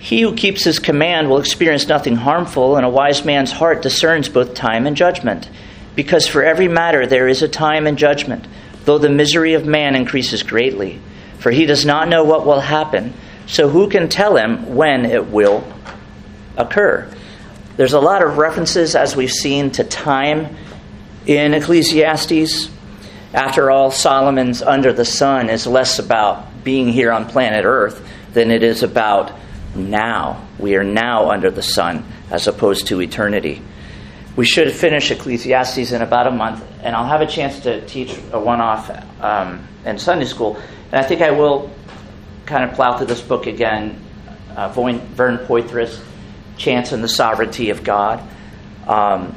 He 0.00 0.22
who 0.22 0.34
keeps 0.34 0.64
his 0.64 0.80
command 0.80 1.30
will 1.30 1.38
experience 1.38 1.86
nothing 1.86 2.16
harmful, 2.16 2.76
and 2.76 2.84
a 2.84 2.90
wise 2.90 3.24
man's 3.24 3.52
heart 3.52 3.82
discerns 3.82 4.28
both 4.28 4.54
time 4.54 4.86
and 4.86 4.96
judgment. 4.96 5.48
Because 5.94 6.26
for 6.26 6.42
every 6.42 6.68
matter 6.68 7.06
there 7.06 7.28
is 7.28 7.40
a 7.40 7.48
time 7.48 7.86
and 7.86 7.96
judgment, 7.96 8.46
though 8.84 8.98
the 8.98 9.08
misery 9.08 9.54
of 9.54 9.64
man 9.64 9.94
increases 9.94 10.42
greatly 10.42 11.00
for 11.46 11.52
he 11.52 11.64
does 11.64 11.86
not 11.86 12.08
know 12.08 12.24
what 12.24 12.44
will 12.44 12.58
happen. 12.58 13.14
So 13.46 13.68
who 13.68 13.88
can 13.88 14.08
tell 14.08 14.36
him 14.36 14.74
when 14.74 15.04
it 15.04 15.28
will 15.28 15.62
occur? 16.56 17.08
There's 17.76 17.92
a 17.92 18.00
lot 18.00 18.20
of 18.24 18.36
references, 18.36 18.96
as 18.96 19.14
we've 19.14 19.30
seen, 19.30 19.70
to 19.70 19.84
time 19.84 20.56
in 21.24 21.54
Ecclesiastes. 21.54 22.68
After 23.32 23.70
all, 23.70 23.92
Solomon's 23.92 24.60
under 24.60 24.92
the 24.92 25.04
sun 25.04 25.48
is 25.48 25.68
less 25.68 26.00
about 26.00 26.64
being 26.64 26.88
here 26.88 27.12
on 27.12 27.28
planet 27.28 27.64
Earth 27.64 28.04
than 28.32 28.50
it 28.50 28.64
is 28.64 28.82
about 28.82 29.30
now. 29.76 30.44
We 30.58 30.74
are 30.74 30.82
now 30.82 31.30
under 31.30 31.52
the 31.52 31.62
sun 31.62 32.04
as 32.28 32.48
opposed 32.48 32.88
to 32.88 33.00
eternity. 33.00 33.62
We 34.36 34.44
should 34.44 34.70
finish 34.72 35.10
Ecclesiastes 35.10 35.92
in 35.92 36.02
about 36.02 36.26
a 36.26 36.30
month, 36.30 36.62
and 36.82 36.94
I'll 36.94 37.06
have 37.06 37.22
a 37.22 37.26
chance 37.26 37.60
to 37.60 37.84
teach 37.86 38.14
a 38.32 38.38
one 38.38 38.60
off 38.60 38.90
um, 39.22 39.66
in 39.86 39.98
Sunday 39.98 40.26
school. 40.26 40.60
And 40.92 40.96
I 40.96 41.02
think 41.02 41.22
I 41.22 41.30
will 41.30 41.70
kind 42.44 42.68
of 42.68 42.76
plow 42.76 42.98
through 42.98 43.06
this 43.06 43.22
book 43.22 43.46
again. 43.46 43.98
Uh, 44.54 44.68
Vern 44.68 45.38
Poythress, 45.38 46.02
Chance 46.58 46.92
and 46.92 47.02
the 47.02 47.08
Sovereignty 47.08 47.70
of 47.70 47.82
God. 47.82 48.22
Um, 48.86 49.34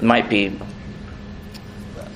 might 0.00 0.28
be 0.28 0.58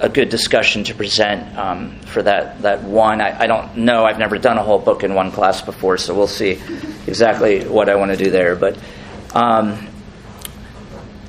a 0.01 0.09
good 0.09 0.31
discussion 0.31 0.85
to 0.85 0.95
present 0.95 1.57
um, 1.57 2.01
for 2.01 2.23
that, 2.23 2.63
that 2.63 2.83
one. 2.83 3.21
I, 3.21 3.41
I, 3.41 3.47
don't 3.47 3.77
know. 3.79 4.05
I've 4.05 4.19
never 4.19 4.39
done 4.39 4.59
a 4.59 4.63
whole 4.63 4.79
book 4.79 5.05
in 5.05 5.15
one 5.15 5.33
class 5.33 5.63
before, 5.63 5.97
so 5.97 6.15
we'll 6.15 6.27
see 6.27 6.61
exactly 7.07 7.67
what 7.67 7.89
I 7.89 7.97
want 7.97 8.11
to 8.11 8.17
do 8.17 8.31
there. 8.31 8.57
But 8.57 8.79
um, 9.35 9.87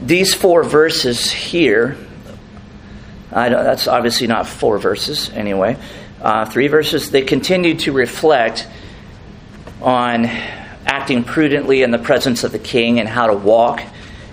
these 0.01 0.33
four 0.33 0.63
verses 0.63 1.31
here, 1.31 1.97
I 3.31 3.49
don't, 3.49 3.63
that's 3.63 3.87
obviously 3.87 4.27
not 4.27 4.47
four 4.47 4.77
verses 4.77 5.29
anyway. 5.29 5.77
Uh, 6.21 6.45
three 6.45 6.67
verses, 6.67 7.11
they 7.11 7.21
continue 7.21 7.75
to 7.79 7.91
reflect 7.91 8.67
on 9.81 10.25
acting 10.85 11.23
prudently 11.23 11.83
in 11.83 11.91
the 11.91 11.99
presence 11.99 12.43
of 12.43 12.51
the 12.51 12.59
king 12.59 12.99
and 12.99 13.07
how 13.09 13.27
to 13.27 13.33
walk 13.33 13.81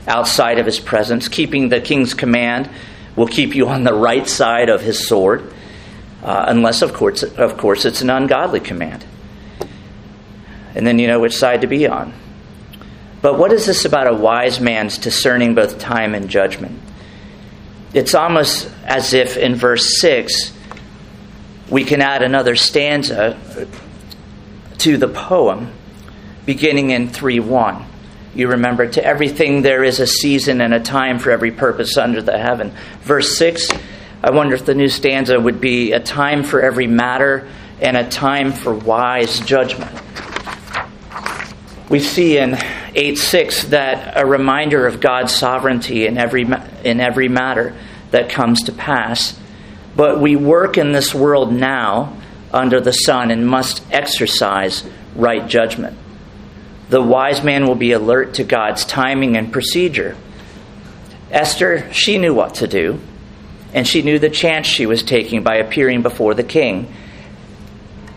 outside 0.06 0.58
of 0.58 0.66
his 0.66 0.78
presence. 0.80 1.28
Keeping 1.28 1.68
the 1.68 1.80
king's 1.80 2.14
command 2.14 2.70
will 3.16 3.26
keep 3.26 3.54
you 3.54 3.68
on 3.68 3.84
the 3.84 3.92
right 3.92 4.28
side 4.28 4.68
of 4.68 4.80
his 4.80 5.06
sword, 5.06 5.52
uh, 6.22 6.44
unless, 6.48 6.82
of 6.82 6.92
course, 6.92 7.22
of 7.22 7.56
course, 7.56 7.84
it's 7.84 8.02
an 8.02 8.10
ungodly 8.10 8.60
command. 8.60 9.04
And 10.74 10.86
then 10.86 10.98
you 10.98 11.06
know 11.06 11.20
which 11.20 11.36
side 11.36 11.60
to 11.60 11.66
be 11.66 11.86
on. 11.86 12.12
But 13.24 13.38
what 13.38 13.54
is 13.54 13.64
this 13.64 13.86
about 13.86 14.06
a 14.06 14.12
wise 14.12 14.60
man's 14.60 14.98
discerning 14.98 15.54
both 15.54 15.78
time 15.78 16.14
and 16.14 16.28
judgment? 16.28 16.78
It's 17.94 18.14
almost 18.14 18.70
as 18.84 19.14
if 19.14 19.38
in 19.38 19.54
verse 19.54 19.98
6 19.98 20.52
we 21.70 21.84
can 21.84 22.02
add 22.02 22.22
another 22.22 22.54
stanza 22.54 23.38
to 24.76 24.98
the 24.98 25.08
poem 25.08 25.72
beginning 26.44 26.90
in 26.90 27.08
3 27.08 27.40
1. 27.40 27.86
You 28.34 28.48
remember, 28.48 28.88
to 28.88 29.02
everything 29.02 29.62
there 29.62 29.82
is 29.82 30.00
a 30.00 30.06
season 30.06 30.60
and 30.60 30.74
a 30.74 30.80
time 30.80 31.18
for 31.18 31.30
every 31.30 31.50
purpose 31.50 31.96
under 31.96 32.20
the 32.20 32.36
heaven. 32.36 32.74
Verse 33.00 33.38
6, 33.38 33.70
I 34.22 34.32
wonder 34.32 34.54
if 34.54 34.66
the 34.66 34.74
new 34.74 34.88
stanza 34.88 35.40
would 35.40 35.62
be 35.62 35.92
a 35.92 36.00
time 36.00 36.42
for 36.42 36.60
every 36.60 36.88
matter 36.88 37.48
and 37.80 37.96
a 37.96 38.06
time 38.06 38.52
for 38.52 38.74
wise 38.74 39.40
judgment. 39.40 39.98
We 41.88 42.00
see 42.00 42.38
in 42.38 42.56
8 42.94 43.18
6 43.18 43.64
that 43.64 44.14
a 44.16 44.24
reminder 44.24 44.86
of 44.86 45.00
God's 45.00 45.34
sovereignty 45.34 46.06
in 46.06 46.16
every, 46.16 46.42
in 46.82 47.00
every 47.00 47.28
matter 47.28 47.76
that 48.10 48.30
comes 48.30 48.62
to 48.64 48.72
pass. 48.72 49.38
But 49.94 50.20
we 50.20 50.34
work 50.34 50.78
in 50.78 50.92
this 50.92 51.14
world 51.14 51.52
now 51.52 52.16
under 52.52 52.80
the 52.80 52.92
sun 52.92 53.30
and 53.30 53.46
must 53.46 53.82
exercise 53.92 54.84
right 55.14 55.46
judgment. 55.46 55.98
The 56.88 57.02
wise 57.02 57.42
man 57.42 57.66
will 57.66 57.74
be 57.74 57.92
alert 57.92 58.34
to 58.34 58.44
God's 58.44 58.84
timing 58.84 59.36
and 59.36 59.52
procedure. 59.52 60.16
Esther, 61.30 61.92
she 61.92 62.18
knew 62.18 62.34
what 62.34 62.54
to 62.56 62.68
do, 62.68 63.00
and 63.72 63.86
she 63.86 64.02
knew 64.02 64.18
the 64.18 64.30
chance 64.30 64.66
she 64.66 64.86
was 64.86 65.02
taking 65.02 65.42
by 65.42 65.56
appearing 65.56 66.02
before 66.02 66.34
the 66.34 66.44
king. 66.44 66.92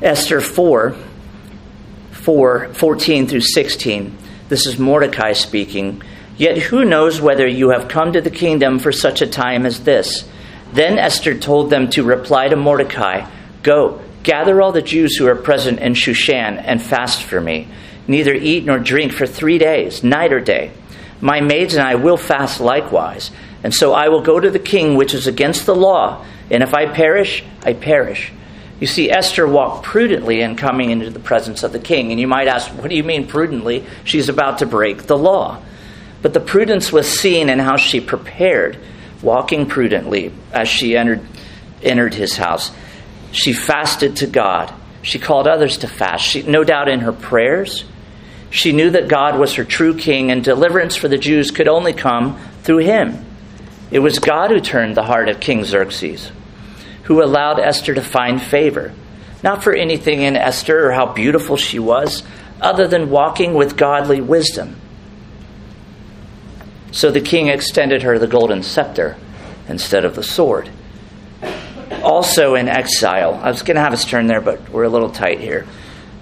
Esther 0.01 0.39
4, 0.39 0.95
4 2.27 2.73
14 2.73 3.27
through 3.27 3.39
16. 3.39 4.17
This 4.49 4.65
is 4.65 4.77
Mordecai 4.77 5.31
speaking. 5.31 6.01
Yet 6.35 6.57
who 6.57 6.83
knows 6.83 7.21
whether 7.21 7.47
you 7.47 7.69
have 7.69 7.87
come 7.87 8.11
to 8.11 8.19
the 8.19 8.29
kingdom 8.29 8.79
for 8.79 8.91
such 8.91 9.21
a 9.21 9.27
time 9.27 9.65
as 9.65 9.85
this? 9.85 10.27
Then 10.73 10.99
Esther 10.99 11.39
told 11.39 11.69
them 11.69 11.89
to 11.91 12.03
reply 12.03 12.49
to 12.49 12.57
Mordecai 12.57 13.31
Go, 13.63 14.01
gather 14.23 14.61
all 14.61 14.73
the 14.73 14.81
Jews 14.81 15.15
who 15.15 15.25
are 15.25 15.37
present 15.37 15.79
in 15.79 15.93
Shushan 15.93 16.61
and 16.61 16.81
fast 16.81 17.23
for 17.23 17.39
me 17.39 17.69
neither 18.09 18.33
eat 18.33 18.65
nor 18.65 18.77
drink 18.77 19.13
for 19.13 19.25
three 19.25 19.57
days, 19.57 20.03
night 20.03 20.33
or 20.33 20.41
day. 20.41 20.73
My 21.21 21.39
maids 21.39 21.75
and 21.75 21.83
I 21.87 21.95
will 21.95 22.17
fast 22.17 22.59
likewise. 22.59 23.31
And 23.63 23.73
so 23.73 23.93
I 23.93 24.09
will 24.09 24.21
go 24.21 24.37
to 24.37 24.49
the 24.49 24.59
king, 24.59 24.95
which 24.97 25.13
is 25.13 25.27
against 25.27 25.65
the 25.65 25.75
law. 25.75 26.25
And 26.51 26.61
if 26.61 26.73
I 26.73 26.87
perish, 26.87 27.41
I 27.63 27.71
perish. 27.71 28.33
You 28.79 28.87
see, 28.87 29.09
Esther 29.09 29.47
walked 29.47 29.85
prudently 29.85 30.41
in 30.41 30.55
coming 30.55 30.91
into 30.91 31.09
the 31.09 31.19
presence 31.19 31.63
of 31.63 31.71
the 31.71 31.79
king. 31.79 32.11
And 32.11 32.19
you 32.19 32.27
might 32.27 32.47
ask, 32.47 32.69
what 32.69 32.89
do 32.89 32.95
you 32.95 33.03
mean 33.03 33.27
prudently? 33.27 33.85
She's 34.03 34.29
about 34.29 34.59
to 34.59 34.65
break 34.65 35.03
the 35.03 35.17
law. 35.17 35.61
But 36.21 36.33
the 36.33 36.39
prudence 36.39 36.91
was 36.91 37.07
seen 37.07 37.49
in 37.49 37.59
how 37.59 37.77
she 37.77 37.99
prepared, 37.99 38.77
walking 39.21 39.67
prudently 39.67 40.31
as 40.51 40.67
she 40.67 40.95
entered, 40.95 41.21
entered 41.81 42.13
his 42.13 42.37
house. 42.37 42.71
She 43.31 43.53
fasted 43.53 44.17
to 44.17 44.27
God. 44.27 44.73
She 45.01 45.19
called 45.19 45.47
others 45.47 45.79
to 45.79 45.87
fast. 45.87 46.23
She, 46.23 46.43
no 46.43 46.63
doubt 46.63 46.89
in 46.89 46.99
her 46.99 47.13
prayers, 47.13 47.85
she 48.49 48.71
knew 48.71 48.89
that 48.91 49.07
God 49.07 49.39
was 49.39 49.53
her 49.55 49.63
true 49.63 49.95
king 49.95 50.31
and 50.31 50.43
deliverance 50.43 50.95
for 50.95 51.07
the 51.07 51.17
Jews 51.17 51.51
could 51.51 51.67
only 51.67 51.93
come 51.93 52.39
through 52.63 52.79
him. 52.79 53.25
It 53.89 53.99
was 53.99 54.19
God 54.19 54.51
who 54.51 54.59
turned 54.59 54.95
the 54.95 55.03
heart 55.03 55.29
of 55.29 55.39
King 55.39 55.63
Xerxes, 55.63 56.31
who 57.07 57.23
allowed 57.23 57.59
Esther 57.59 57.93
to 57.93 58.01
find 58.01 58.41
favor, 58.41 58.93
not 59.41 59.63
for 59.63 59.73
anything 59.73 60.21
in 60.21 60.35
Esther 60.35 60.87
or 60.87 60.91
how 60.91 61.05
beautiful 61.05 61.55
she 61.57 61.79
was, 61.79 62.21
other 62.59 62.87
than 62.87 63.09
walking 63.09 63.53
with 63.53 63.77
godly 63.77 64.19
wisdom. 64.19 64.75
So 66.91 67.11
the 67.11 67.21
king 67.21 67.47
extended 67.47 68.03
her 68.03 68.19
the 68.19 68.27
golden 68.27 68.61
scepter 68.61 69.15
instead 69.69 70.03
of 70.03 70.15
the 70.15 70.23
sword. 70.23 70.69
Also 72.03 72.55
in 72.55 72.67
exile, 72.67 73.35
I 73.35 73.49
was 73.49 73.61
going 73.61 73.75
to 73.75 73.81
have 73.81 73.93
us 73.93 74.05
turn 74.05 74.27
there, 74.27 74.41
but 74.41 74.69
we're 74.69 74.83
a 74.83 74.89
little 74.89 75.09
tight 75.09 75.39
here. 75.39 75.65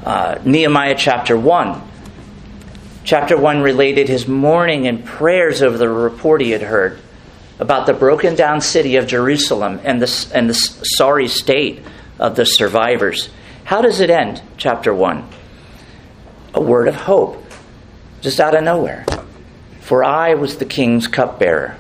Uh, 0.04 0.39
Nehemiah 0.45 0.95
chapter 0.95 1.38
1 1.38 1.82
Chapter 3.06 3.38
1 3.38 3.62
related 3.62 4.10
his 4.10 4.28
mourning 4.28 4.88
and 4.88 5.06
prayers 5.06 5.62
over 5.62 5.78
the 5.78 5.88
report 5.88 6.41
he 6.41 6.50
had 6.50 6.63
heard 6.63 7.00
about 7.60 7.86
the 7.86 7.94
broken 7.94 8.36
down 8.36 8.62
city 8.62 8.96
of 8.96 9.08
Jerusalem 9.08 9.80
and 9.84 10.02
the, 10.02 10.32
and 10.34 10.50
the 10.50 10.54
sorry 10.54 11.28
state 11.28 11.84
of 12.20 12.36
the 12.36 12.46
survivors. 12.46 13.30
How 13.63 13.82
does 13.82 14.00
it 14.00 14.10
end, 14.10 14.41
chapter 14.58 14.94
1? 14.94 15.28
A 16.54 16.62
word 16.62 16.88
of 16.88 16.96
hope, 16.96 17.44
just 18.22 18.39
out 18.39 18.56
of 18.56 18.63
nowhere. 18.63 19.06
For 19.82 20.04
I 20.04 20.34
was 20.34 20.58
the 20.58 20.65
king's 20.65 21.08
cupbearer. 21.08 21.78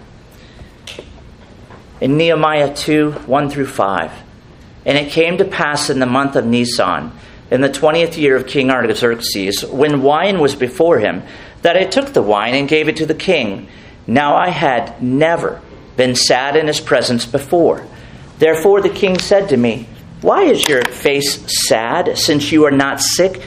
In 2.01 2.17
Nehemiah 2.17 2.73
2 2.73 3.11
1 3.11 3.49
through 3.49 3.67
5. 3.67 4.11
And 4.85 4.97
it 4.97 5.11
came 5.11 5.37
to 5.39 5.45
pass 5.45 5.89
in 5.89 5.99
the 5.99 6.05
month 6.05 6.35
of 6.35 6.45
Nisan 6.45 7.11
in 7.51 7.61
the 7.61 7.71
twentieth 7.71 8.17
year 8.17 8.35
of 8.35 8.47
King 8.47 8.71
Artaxerxes, 8.71 9.65
when 9.65 10.01
wine 10.01 10.39
was 10.39 10.55
before 10.55 10.99
him, 10.99 11.23
that 11.61 11.77
I 11.77 11.85
took 11.85 12.13
the 12.13 12.21
wine 12.21 12.55
and 12.55 12.67
gave 12.67 12.89
it 12.89 12.97
to 12.97 13.05
the 13.05 13.15
king. 13.15 13.67
Now 14.07 14.35
I 14.35 14.49
had 14.49 15.01
never 15.01 15.61
been 15.97 16.15
sad 16.15 16.55
in 16.55 16.67
his 16.67 16.79
presence 16.79 17.25
before. 17.25 17.85
Therefore 18.39 18.81
the 18.81 18.89
king 18.89 19.19
said 19.19 19.49
to 19.49 19.57
me, 19.57 19.87
Why 20.21 20.43
is 20.43 20.67
your 20.67 20.83
face 20.83 21.39
sad, 21.67 22.17
since 22.17 22.51
you 22.51 22.65
are 22.65 22.71
not 22.71 23.01
sick? 23.01 23.41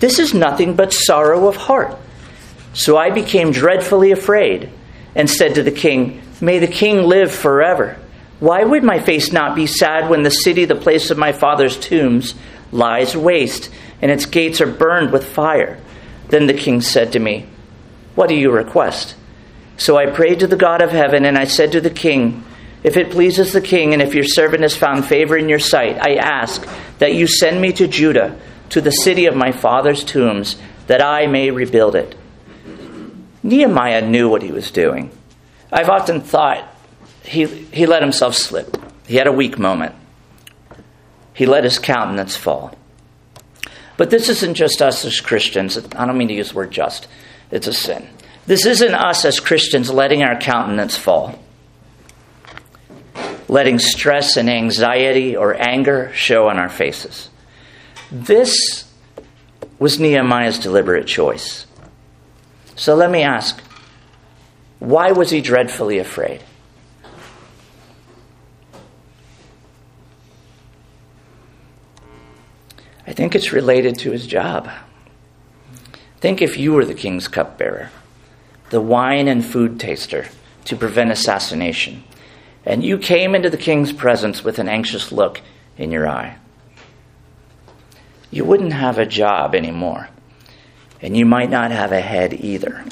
This 0.00 0.18
is 0.18 0.34
nothing 0.34 0.74
but 0.74 0.92
sorrow 0.92 1.48
of 1.48 1.56
heart. 1.56 1.96
So 2.72 2.96
I 2.96 3.10
became 3.10 3.50
dreadfully 3.50 4.12
afraid, 4.12 4.70
and 5.14 5.28
said 5.28 5.54
to 5.54 5.62
the 5.62 5.72
king, 5.72 6.22
May 6.40 6.58
the 6.58 6.66
king 6.66 7.02
live 7.02 7.32
forever. 7.32 7.98
Why 8.38 8.62
would 8.62 8.84
my 8.84 9.00
face 9.00 9.32
not 9.32 9.56
be 9.56 9.66
sad 9.66 10.08
when 10.08 10.22
the 10.22 10.30
city, 10.30 10.64
the 10.64 10.76
place 10.76 11.10
of 11.10 11.18
my 11.18 11.32
father's 11.32 11.76
tombs, 11.76 12.34
lies 12.70 13.16
waste, 13.16 13.70
and 14.00 14.10
its 14.10 14.26
gates 14.26 14.60
are 14.60 14.66
burned 14.66 15.12
with 15.12 15.26
fire. 15.26 15.78
Then 16.28 16.46
the 16.46 16.54
king 16.54 16.80
said 16.80 17.12
to 17.12 17.18
me, 17.18 17.46
What 18.14 18.28
do 18.28 18.34
you 18.34 18.50
request? 18.50 19.14
So 19.78 19.96
I 19.96 20.10
prayed 20.10 20.40
to 20.40 20.46
the 20.46 20.56
God 20.56 20.82
of 20.82 20.90
heaven, 20.90 21.24
and 21.24 21.38
I 21.38 21.44
said 21.44 21.72
to 21.72 21.80
the 21.80 21.88
king, 21.88 22.44
If 22.84 22.98
it 22.98 23.10
pleases 23.10 23.52
the 23.52 23.62
king, 23.62 23.94
and 23.94 24.02
if 24.02 24.14
your 24.14 24.24
servant 24.24 24.62
has 24.62 24.76
found 24.76 25.06
favor 25.06 25.36
in 25.36 25.48
your 25.48 25.58
sight, 25.58 25.96
I 25.98 26.16
ask 26.16 26.68
that 26.98 27.14
you 27.14 27.26
send 27.26 27.60
me 27.60 27.72
to 27.72 27.88
Judah, 27.88 28.38
to 28.70 28.82
the 28.82 28.90
city 28.90 29.24
of 29.24 29.34
my 29.34 29.52
father's 29.52 30.04
tombs, 30.04 30.56
that 30.88 31.02
I 31.02 31.26
may 31.26 31.50
rebuild 31.50 31.94
it. 31.96 32.14
Nehemiah 33.42 34.06
knew 34.06 34.28
what 34.28 34.42
he 34.42 34.52
was 34.52 34.70
doing. 34.70 35.10
I've 35.72 35.88
often 35.88 36.20
thought 36.20 36.76
he, 37.22 37.46
he 37.46 37.86
let 37.86 38.02
himself 38.02 38.34
slip. 38.34 38.76
He 39.06 39.16
had 39.16 39.26
a 39.26 39.32
weak 39.32 39.58
moment 39.58 39.94
he 41.38 41.46
let 41.46 41.62
his 41.62 41.78
countenance 41.78 42.36
fall. 42.36 42.74
But 43.96 44.10
this 44.10 44.28
isn't 44.28 44.54
just 44.54 44.82
us 44.82 45.04
as 45.04 45.20
Christians. 45.20 45.78
I 45.94 46.04
don't 46.04 46.18
mean 46.18 46.26
to 46.26 46.34
use 46.34 46.48
the 46.48 46.56
word 46.56 46.72
just, 46.72 47.06
it's 47.52 47.68
a 47.68 47.72
sin. 47.72 48.08
This 48.48 48.64
isn't 48.64 48.94
us 48.94 49.26
as 49.26 49.40
Christians 49.40 49.90
letting 49.90 50.22
our 50.22 50.40
countenance 50.40 50.96
fall, 50.96 51.38
letting 53.46 53.78
stress 53.78 54.38
and 54.38 54.48
anxiety 54.48 55.36
or 55.36 55.54
anger 55.54 56.10
show 56.14 56.48
on 56.48 56.58
our 56.58 56.70
faces. 56.70 57.28
This 58.10 58.90
was 59.78 60.00
Nehemiah's 60.00 60.58
deliberate 60.58 61.06
choice. 61.06 61.66
So 62.74 62.94
let 62.94 63.10
me 63.10 63.22
ask 63.22 63.62
why 64.78 65.12
was 65.12 65.28
he 65.28 65.42
dreadfully 65.42 65.98
afraid? 65.98 66.42
I 73.06 73.12
think 73.12 73.34
it's 73.34 73.52
related 73.52 73.98
to 73.98 74.10
his 74.10 74.26
job. 74.26 74.70
Think 76.20 76.40
if 76.40 76.56
you 76.56 76.72
were 76.72 76.86
the 76.86 76.94
king's 76.94 77.28
cupbearer, 77.28 77.90
the 78.70 78.80
wine 78.80 79.28
and 79.28 79.44
food 79.44 79.80
taster 79.80 80.26
to 80.64 80.76
prevent 80.76 81.10
assassination, 81.10 82.04
and 82.64 82.84
you 82.84 82.98
came 82.98 83.34
into 83.34 83.50
the 83.50 83.56
king's 83.56 83.92
presence 83.92 84.44
with 84.44 84.58
an 84.58 84.68
anxious 84.68 85.10
look 85.10 85.40
in 85.76 85.90
your 85.90 86.08
eye. 86.08 86.36
You 88.30 88.44
wouldn't 88.44 88.74
have 88.74 88.98
a 88.98 89.06
job 89.06 89.54
anymore, 89.54 90.08
and 91.00 91.16
you 91.16 91.24
might 91.24 91.50
not 91.50 91.70
have 91.70 91.92
a 91.92 92.00
head 92.00 92.34
either. 92.34 92.84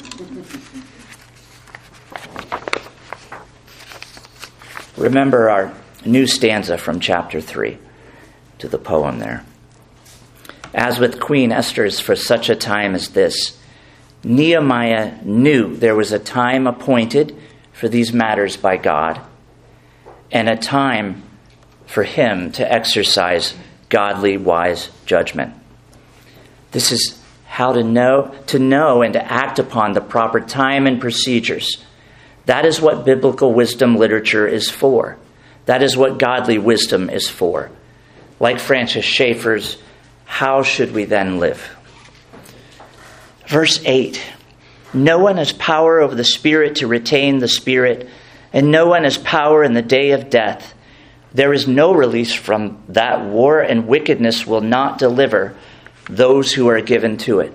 Remember 4.97 5.49
our 5.49 5.73
new 6.03 6.25
stanza 6.25 6.77
from 6.77 6.99
chapter 6.99 7.39
3 7.39 7.77
to 8.57 8.67
the 8.67 8.79
poem 8.79 9.19
there. 9.19 9.45
As 10.73 10.99
with 10.99 11.19
Queen 11.19 11.51
Esther's 11.51 11.99
for 11.99 12.15
such 12.15 12.49
a 12.49 12.55
time 12.55 12.95
as 12.95 13.09
this, 13.09 13.56
Nehemiah 14.27 15.23
knew 15.23 15.75
there 15.75 15.95
was 15.95 16.11
a 16.11 16.19
time 16.19 16.67
appointed 16.67 17.35
for 17.71 17.87
these 17.87 18.11
matters 18.11 18.57
by 18.57 18.77
God 18.77 19.21
and 20.31 20.49
a 20.49 20.57
time 20.57 21.23
for 21.85 22.03
him 22.03 22.51
to 22.53 22.69
exercise 22.71 23.55
godly, 23.89 24.35
wise 24.35 24.89
judgment. 25.05 25.53
This 26.71 26.91
is 26.91 27.21
how 27.45 27.71
to 27.71 27.83
know, 27.83 28.35
to 28.47 28.59
know 28.59 29.01
and 29.01 29.13
to 29.13 29.31
act 29.31 29.59
upon 29.59 29.93
the 29.93 30.01
proper 30.01 30.41
time 30.41 30.85
and 30.85 30.99
procedures. 30.99 31.77
That 32.45 32.65
is 32.65 32.81
what 32.81 33.05
biblical 33.05 33.53
wisdom 33.53 33.95
literature 33.95 34.47
is 34.47 34.69
for. 34.69 35.17
That 35.65 35.81
is 35.81 35.95
what 35.95 36.19
godly 36.19 36.57
wisdom 36.57 37.09
is 37.09 37.29
for. 37.29 37.71
Like 38.39 38.59
Francis 38.59 39.05
Schaeffer's, 39.05 39.77
how 40.25 40.63
should 40.63 40.91
we 40.91 41.05
then 41.05 41.39
live? 41.39 41.76
Verse 43.47 43.81
8 43.85 44.21
No 44.93 45.19
one 45.19 45.37
has 45.37 45.53
power 45.53 45.99
over 45.99 46.13
the 46.13 46.23
Spirit 46.23 46.75
to 46.75 46.87
retain 46.87 47.39
the 47.39 47.47
Spirit, 47.47 48.09
and 48.53 48.71
no 48.71 48.87
one 48.87 49.03
has 49.03 49.17
power 49.17 49.63
in 49.63 49.73
the 49.73 49.81
day 49.81 50.11
of 50.11 50.29
death. 50.29 50.73
There 51.33 51.53
is 51.53 51.67
no 51.67 51.93
release 51.93 52.33
from 52.33 52.83
that 52.89 53.23
war, 53.23 53.61
and 53.61 53.87
wickedness 53.87 54.45
will 54.45 54.61
not 54.61 54.97
deliver 54.97 55.55
those 56.09 56.53
who 56.53 56.67
are 56.67 56.81
given 56.81 57.17
to 57.17 57.39
it. 57.39 57.53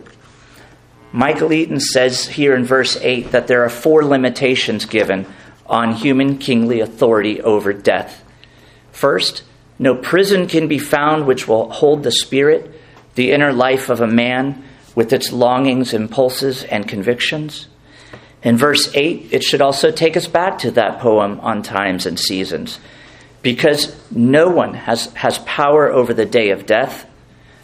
Michael 1.13 1.53
Eaton 1.53 1.81
says 1.81 2.27
here 2.27 2.55
in 2.55 2.65
verse 2.65 2.97
8 2.97 3.33
that 3.33 3.47
there 3.47 3.65
are 3.65 3.71
four 3.71 4.03
limitations 4.05 4.87
given 4.87 5.27
on 5.67 5.93
human 5.93 6.39
kingly 6.39 6.81
authority 6.81 7.41
over 7.43 7.73
death. 7.73 8.25
First, 8.93 9.43
no 9.79 9.95
prison 9.95 10.47
can 10.47 10.69
be 10.69 10.79
found 10.79 11.27
which 11.27 11.47
will 11.47 11.71
hold 11.71 12.03
the 12.03 12.13
spirit, 12.13 12.81
the 13.15 13.33
inner 13.33 13.53
life 13.53 13.91
of 13.91 14.01
a 14.01 14.07
man, 14.07 14.65
with 14.95 15.13
its 15.13 15.33
longings, 15.33 15.95
impulses, 15.95 16.65
and 16.65 16.89
convictions. 16.89 17.69
In 18.43 18.57
verse 18.57 18.91
8, 18.95 19.29
it 19.31 19.43
should 19.43 19.63
also 19.63 19.91
take 19.91 20.17
us 20.17 20.27
back 20.27 20.59
to 20.59 20.71
that 20.73 20.99
poem 20.99 21.41
on 21.41 21.63
times 21.63 22.07
and 22.07 22.19
seasons, 22.19 22.79
because 23.43 23.97
no 24.11 24.49
one 24.49 24.75
has, 24.75 25.07
has 25.15 25.39
power 25.41 25.91
over 25.91 26.13
the 26.13 26.27
day 26.27 26.51
of 26.51 26.67
death, 26.67 27.07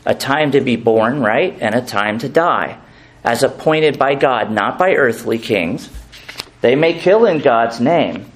a 0.06 0.14
time 0.14 0.52
to 0.52 0.60
be 0.60 0.76
born, 0.76 1.20
right, 1.20 1.56
and 1.60 1.74
a 1.74 1.82
time 1.82 2.18
to 2.20 2.28
die, 2.28 2.78
as 3.24 3.42
appointed 3.42 3.98
by 3.98 4.14
God, 4.14 4.50
not 4.50 4.78
by 4.78 4.94
earthly 4.94 5.38
kings. 5.38 5.90
They 6.60 6.76
may 6.76 6.94
kill 6.98 7.26
in 7.26 7.40
God's 7.40 7.80
name 7.80 8.30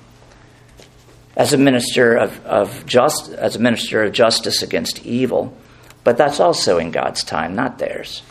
as 1.37 1.53
a 1.53 1.59
minister 1.59 2.15
of, 2.15 2.45
of 2.45 2.85
just 2.87 3.31
as 3.31 3.57
a 3.57 3.61
minister 3.61 4.03
of 4.03 4.13
justice 4.13 4.63
against 4.63 5.05
evil, 5.07 5.57
but 6.05 6.17
that's 6.17 6.41
also 6.41 6.79
in 6.79 6.91
God's 6.91 7.25
time, 7.25 7.55
not 7.55 7.79
theirs. 7.79 8.23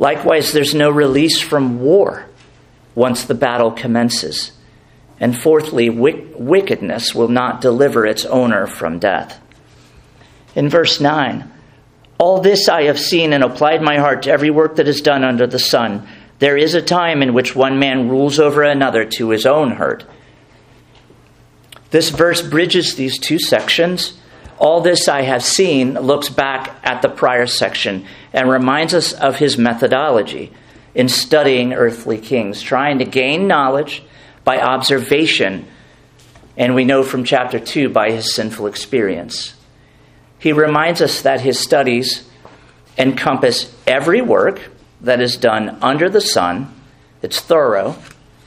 Likewise, 0.00 0.52
there's 0.52 0.74
no 0.74 0.90
release 0.90 1.42
from 1.42 1.78
war 1.78 2.26
once 2.94 3.24
the 3.24 3.34
battle 3.34 3.70
commences. 3.70 4.50
And 5.20 5.38
fourthly, 5.38 5.90
wickedness 5.90 7.14
will 7.14 7.28
not 7.28 7.60
deliver 7.60 8.06
its 8.06 8.24
owner 8.24 8.66
from 8.66 8.98
death. 8.98 9.38
In 10.54 10.70
verse 10.70 11.02
9, 11.02 11.52
all 12.16 12.40
this 12.40 12.66
I 12.66 12.84
have 12.84 12.98
seen 12.98 13.34
and 13.34 13.44
applied 13.44 13.82
my 13.82 13.98
heart 13.98 14.22
to 14.22 14.30
every 14.30 14.48
work 14.48 14.76
that 14.76 14.88
is 14.88 15.02
done 15.02 15.22
under 15.22 15.46
the 15.46 15.58
sun. 15.58 16.08
There 16.38 16.56
is 16.56 16.74
a 16.74 16.80
time 16.80 17.22
in 17.22 17.34
which 17.34 17.54
one 17.54 17.78
man 17.78 18.08
rules 18.08 18.38
over 18.38 18.62
another 18.62 19.04
to 19.04 19.28
his 19.28 19.44
own 19.44 19.72
hurt. 19.72 20.04
This 21.90 22.08
verse 22.08 22.40
bridges 22.40 22.94
these 22.94 23.18
two 23.18 23.38
sections. 23.38 24.18
All 24.56 24.80
this 24.80 25.08
I 25.08 25.22
have 25.22 25.42
seen 25.44 25.92
looks 25.92 26.30
back 26.30 26.80
at 26.82 27.02
the 27.02 27.10
prior 27.10 27.46
section 27.46 28.06
and 28.32 28.48
reminds 28.48 28.94
us 28.94 29.12
of 29.12 29.36
his 29.36 29.58
methodology 29.58 30.52
in 30.94 31.08
studying 31.08 31.72
earthly 31.72 32.18
kings, 32.18 32.62
trying 32.62 32.98
to 32.98 33.04
gain 33.04 33.46
knowledge 33.46 34.02
by 34.44 34.60
observation, 34.60 35.66
and 36.56 36.74
we 36.74 36.84
know 36.84 37.02
from 37.02 37.24
chapter 37.24 37.58
2 37.58 37.88
by 37.88 38.10
his 38.10 38.34
sinful 38.34 38.66
experience. 38.66 39.54
He 40.38 40.52
reminds 40.52 41.00
us 41.00 41.22
that 41.22 41.40
his 41.40 41.58
studies 41.58 42.28
encompass 42.96 43.74
every 43.86 44.20
work 44.20 44.70
that 45.00 45.20
is 45.20 45.36
done 45.36 45.78
under 45.82 46.08
the 46.08 46.20
sun, 46.20 46.74
it's 47.22 47.40
thorough, 47.40 47.96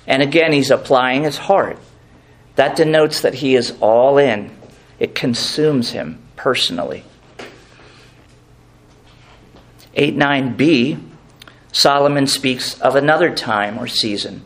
and 0.05 0.21
again, 0.21 0.51
he's 0.51 0.71
applying 0.71 1.23
his 1.23 1.37
heart. 1.37 1.77
That 2.55 2.75
denotes 2.75 3.21
that 3.21 3.35
he 3.35 3.55
is 3.55 3.73
all 3.79 4.17
in, 4.17 4.51
it 4.99 5.15
consumes 5.15 5.91
him 5.91 6.21
personally. 6.35 7.03
8 9.95 10.15
9b, 10.15 11.09
Solomon 11.71 12.27
speaks 12.27 12.79
of 12.81 12.95
another 12.95 13.33
time 13.33 13.77
or 13.77 13.87
season, 13.87 14.43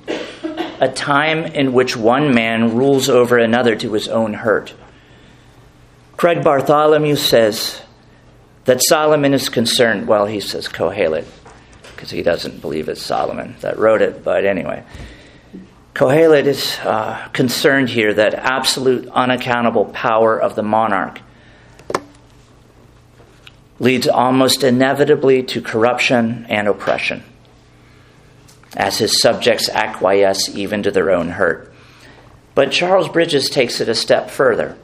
a 0.80 0.90
time 0.90 1.46
in 1.46 1.74
which 1.74 1.96
one 1.96 2.34
man 2.34 2.76
rules 2.76 3.10
over 3.10 3.38
another 3.38 3.76
to 3.76 3.94
his 3.94 4.08
own 4.08 4.34
hurt. 4.34 4.74
Craig 6.16 6.44
Bartholomew 6.44 7.16
says 7.16 7.82
that 8.66 8.82
Solomon 8.84 9.34
is 9.34 9.50
concerned, 9.50 10.08
well, 10.08 10.26
he 10.26 10.40
says 10.40 10.68
Kohelet, 10.68 11.26
because 11.96 12.10
he 12.10 12.24
doesn't 12.24 12.62
believe 12.62 12.90
it's 12.90 13.02
Solomon 13.02 13.56
that 13.62 13.78
wrote 13.78 14.02
it, 14.02 14.24
but 14.24 14.46
anyway. 14.46 14.84
Kohelet 15.94 16.46
is 16.46 16.78
uh, 16.84 17.28
concerned 17.34 17.90
here 17.90 18.14
that 18.14 18.34
absolute 18.34 19.08
unaccountable 19.10 19.86
power 19.86 20.40
of 20.40 20.56
the 20.56 20.64
monarch 20.64 21.22
leads 23.80 24.08
almost 24.08 24.64
inevitably 24.64 25.44
to 25.44 25.62
corruption 25.62 26.46
and 26.50 26.68
oppression, 26.68 27.24
as 28.76 28.98
his 28.98 29.22
subjects 29.22 29.70
acquiesce 29.70 30.50
even 30.50 30.84
to 30.84 30.92
their 30.92 31.12
own 31.12 31.30
hurt. 31.30 31.74
But 32.56 32.72
Charles 32.72 33.08
Bridges 33.08 33.50
takes 33.50 33.80
it 33.82 33.90
a 33.90 33.96
step 33.96 34.30
further. 34.30 34.78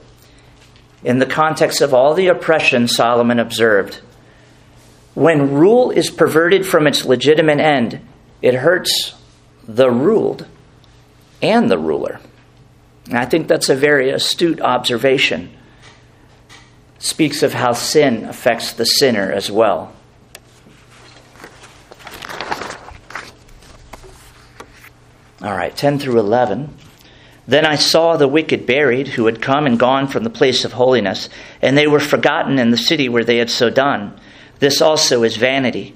In 1.03 1.19
the 1.19 1.25
context 1.25 1.81
of 1.81 1.93
all 1.93 2.13
the 2.13 2.27
oppression 2.27 2.87
Solomon 2.87 3.39
observed, 3.39 3.99
when 5.15 5.53
rule 5.53 5.91
is 5.91 6.09
perverted 6.09 6.65
from 6.65 6.87
its 6.87 7.05
legitimate 7.05 7.59
end, 7.59 7.99
it 8.41 8.55
hurts 8.55 9.15
the 9.67 9.89
ruled 9.89 10.45
and 11.41 11.69
the 11.69 11.77
ruler. 11.77 12.19
And 13.05 13.17
I 13.17 13.25
think 13.25 13.47
that's 13.47 13.69
a 13.69 13.75
very 13.75 14.09
astute 14.11 14.61
observation 14.61 15.51
speaks 17.04 17.43
of 17.43 17.54
how 17.54 17.74
sin 17.74 18.24
affects 18.24 18.72
the 18.72 18.86
sinner 18.86 19.30
as 19.30 19.51
well. 19.51 19.91
All 25.41 25.51
right, 25.51 25.76
10 25.76 25.99
through 25.99 26.18
11. 26.18 26.74
Then 27.45 27.66
I 27.66 27.76
saw 27.76 28.16
the 28.16 28.30
wicked 28.30 28.66
buried, 28.66 29.10
who 29.10 29.26
had 29.26 29.41
come 29.41 29.66
and 29.66 29.78
gone 29.78 30.08
from 30.08 30.24
the 30.24 30.30
place 30.30 30.64
of 30.64 30.72
holiness, 30.72 31.28
and 31.62 31.78
they 31.78 31.88
were 31.88 31.99
forgotten 31.99 32.58
in 32.58 32.72
the 32.72 32.78
city 32.78 33.10
where 33.10 33.26
they 33.26 33.36
had 33.36 33.49
so 33.49 33.70
done. 33.70 34.18
This 34.60 34.82
also 34.82 35.24
is 35.24 35.36
vanity. 35.36 35.93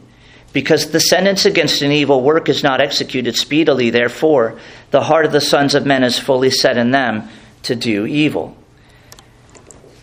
Because 0.52 0.92
the 0.92 1.00
sentence 1.00 1.46
against 1.46 1.82
an 1.82 1.94
evil 1.94 2.22
work 2.22 2.50
is 2.50 2.64
not 2.64 2.82
executed 2.82 3.38
speedily, 3.38 3.92
therefore, 3.92 4.60
the 4.92 5.04
heart 5.04 5.26
of 5.26 5.32
the 5.32 5.40
sons 5.40 5.74
of 5.74 5.86
men 5.86 6.04
is 6.04 6.20
fully 6.20 6.52
set 6.52 6.76
in 6.76 6.92
them 6.92 7.30
to 7.64 7.76
do 7.76 8.06
evil. 8.06 8.57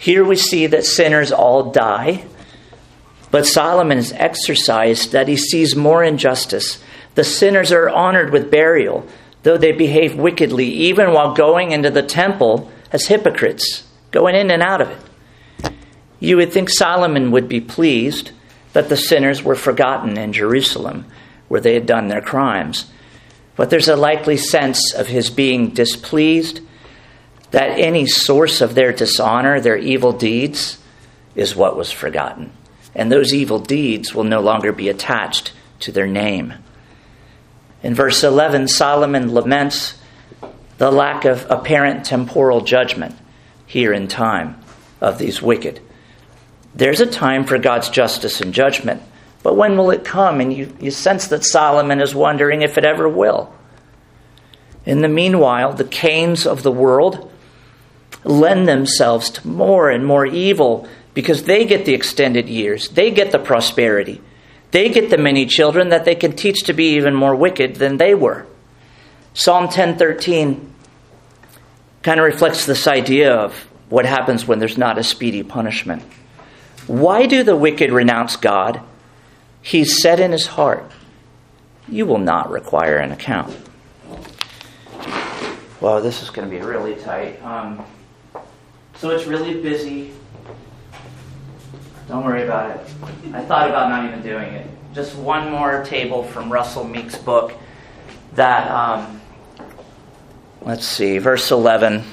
Here 0.04 0.22
we 0.22 0.36
see 0.36 0.66
that 0.66 0.84
sinners 0.84 1.32
all 1.32 1.70
die, 1.70 2.26
but 3.30 3.46
Solomon 3.46 3.96
is 3.96 4.12
exercised 4.12 5.12
that 5.12 5.28
he 5.28 5.36
sees 5.38 5.74
more 5.74 6.04
injustice. 6.04 6.78
The 7.14 7.24
sinners 7.24 7.72
are 7.72 7.88
honored 7.88 8.30
with 8.30 8.50
burial, 8.50 9.08
though 9.44 9.56
they 9.56 9.72
behave 9.72 10.14
wickedly, 10.14 10.66
even 10.66 11.14
while 11.14 11.32
going 11.32 11.72
into 11.72 11.90
the 11.90 12.02
temple 12.02 12.70
as 12.92 13.06
hypocrites, 13.06 13.84
going 14.10 14.34
in 14.34 14.50
and 14.50 14.62
out 14.62 14.82
of 14.82 14.90
it. 14.90 15.72
You 16.20 16.36
would 16.36 16.52
think 16.52 16.68
Solomon 16.68 17.30
would 17.30 17.48
be 17.48 17.62
pleased 17.62 18.32
that 18.74 18.90
the 18.90 18.98
sinners 18.98 19.42
were 19.42 19.56
forgotten 19.56 20.18
in 20.18 20.34
Jerusalem, 20.34 21.06
where 21.48 21.62
they 21.62 21.72
had 21.72 21.86
done 21.86 22.08
their 22.08 22.20
crimes. 22.20 22.92
But 23.56 23.70
there's 23.70 23.88
a 23.88 23.96
likely 23.96 24.36
sense 24.36 24.92
of 24.92 25.06
his 25.06 25.30
being 25.30 25.70
displeased 25.70 26.60
that 27.54 27.78
any 27.78 28.04
source 28.04 28.60
of 28.60 28.74
their 28.74 28.92
dishonor, 28.92 29.60
their 29.60 29.76
evil 29.76 30.10
deeds, 30.10 30.76
is 31.36 31.54
what 31.54 31.76
was 31.76 31.92
forgotten. 31.92 32.50
And 32.96 33.12
those 33.12 33.32
evil 33.32 33.60
deeds 33.60 34.12
will 34.12 34.24
no 34.24 34.40
longer 34.40 34.72
be 34.72 34.88
attached 34.88 35.52
to 35.78 35.92
their 35.92 36.08
name. 36.08 36.54
In 37.80 37.94
verse 37.94 38.24
11, 38.24 38.66
Solomon 38.66 39.32
laments 39.32 39.94
the 40.78 40.90
lack 40.90 41.24
of 41.26 41.46
apparent 41.48 42.04
temporal 42.04 42.62
judgment 42.62 43.14
here 43.66 43.92
in 43.92 44.08
time 44.08 44.60
of 45.00 45.18
these 45.18 45.40
wicked. 45.40 45.80
There's 46.74 46.98
a 46.98 47.06
time 47.06 47.44
for 47.44 47.56
God's 47.58 47.88
justice 47.88 48.40
and 48.40 48.52
judgment, 48.52 49.00
but 49.44 49.54
when 49.54 49.76
will 49.76 49.92
it 49.92 50.04
come? 50.04 50.40
And 50.40 50.52
you, 50.52 50.76
you 50.80 50.90
sense 50.90 51.28
that 51.28 51.44
Solomon 51.44 52.00
is 52.00 52.16
wondering 52.16 52.62
if 52.62 52.78
it 52.78 52.84
ever 52.84 53.08
will. 53.08 53.54
In 54.84 55.02
the 55.02 55.08
meanwhile, 55.08 55.72
the 55.72 55.84
Cains 55.84 56.48
of 56.48 56.64
the 56.64 56.72
world 56.72 57.30
lend 58.24 58.66
themselves 58.66 59.30
to 59.30 59.46
more 59.46 59.90
and 59.90 60.04
more 60.04 60.26
evil 60.26 60.88
because 61.12 61.44
they 61.44 61.64
get 61.64 61.84
the 61.84 61.94
extended 61.94 62.48
years, 62.48 62.88
they 62.88 63.10
get 63.10 63.30
the 63.30 63.38
prosperity, 63.38 64.20
they 64.72 64.88
get 64.88 65.10
the 65.10 65.18
many 65.18 65.46
children 65.46 65.90
that 65.90 66.04
they 66.04 66.14
can 66.14 66.32
teach 66.32 66.64
to 66.64 66.72
be 66.72 66.96
even 66.96 67.14
more 67.14 67.36
wicked 67.36 67.76
than 67.76 67.98
they 67.98 68.14
were. 68.14 68.46
Psalm 69.34 69.68
10:13 69.68 70.72
kind 72.02 72.20
of 72.20 72.26
reflects 72.26 72.66
this 72.66 72.86
idea 72.86 73.32
of 73.32 73.54
what 73.88 74.06
happens 74.06 74.46
when 74.46 74.58
there's 74.58 74.78
not 74.78 74.98
a 74.98 75.04
speedy 75.04 75.42
punishment. 75.42 76.02
Why 76.86 77.26
do 77.26 77.42
the 77.42 77.56
wicked 77.56 77.92
renounce 77.92 78.36
God? 78.36 78.80
He 79.62 79.84
said 79.84 80.20
in 80.20 80.32
his 80.32 80.46
heart, 80.46 80.90
You 81.88 82.04
will 82.04 82.18
not 82.18 82.50
require 82.50 82.96
an 82.96 83.12
account. 83.12 83.56
Well, 85.80 86.00
this 86.02 86.22
is 86.22 86.30
going 86.30 86.48
to 86.48 86.54
be 86.54 86.62
really 86.62 86.94
tight. 86.96 87.42
Um, 87.42 87.84
so 88.96 89.10
it's 89.10 89.26
really 89.26 89.60
busy. 89.60 90.12
Don't 92.08 92.24
worry 92.24 92.44
about 92.44 92.70
it. 92.70 92.86
I 93.32 93.42
thought 93.44 93.68
about 93.68 93.88
not 93.88 94.04
even 94.04 94.22
doing 94.22 94.52
it. 94.52 94.66
Just 94.94 95.16
one 95.16 95.50
more 95.50 95.84
table 95.84 96.22
from 96.22 96.52
Russell 96.52 96.84
Meek's 96.84 97.16
book 97.16 97.52
that, 98.34 98.70
um, 98.70 99.20
let's 100.62 100.86
see, 100.86 101.18
verse 101.18 101.50
11. 101.50 102.04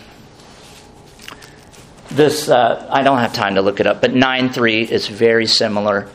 This, 2.09 2.49
uh, 2.49 2.88
I 2.89 3.03
don't 3.03 3.19
have 3.19 3.34
time 3.34 3.55
to 3.55 3.61
look 3.61 3.79
it 3.79 3.88
up, 3.88 4.01
but 4.01 4.13
9 4.13 4.49
3 4.49 4.82
is 4.84 5.07
very 5.07 5.45
similar. 5.45 6.09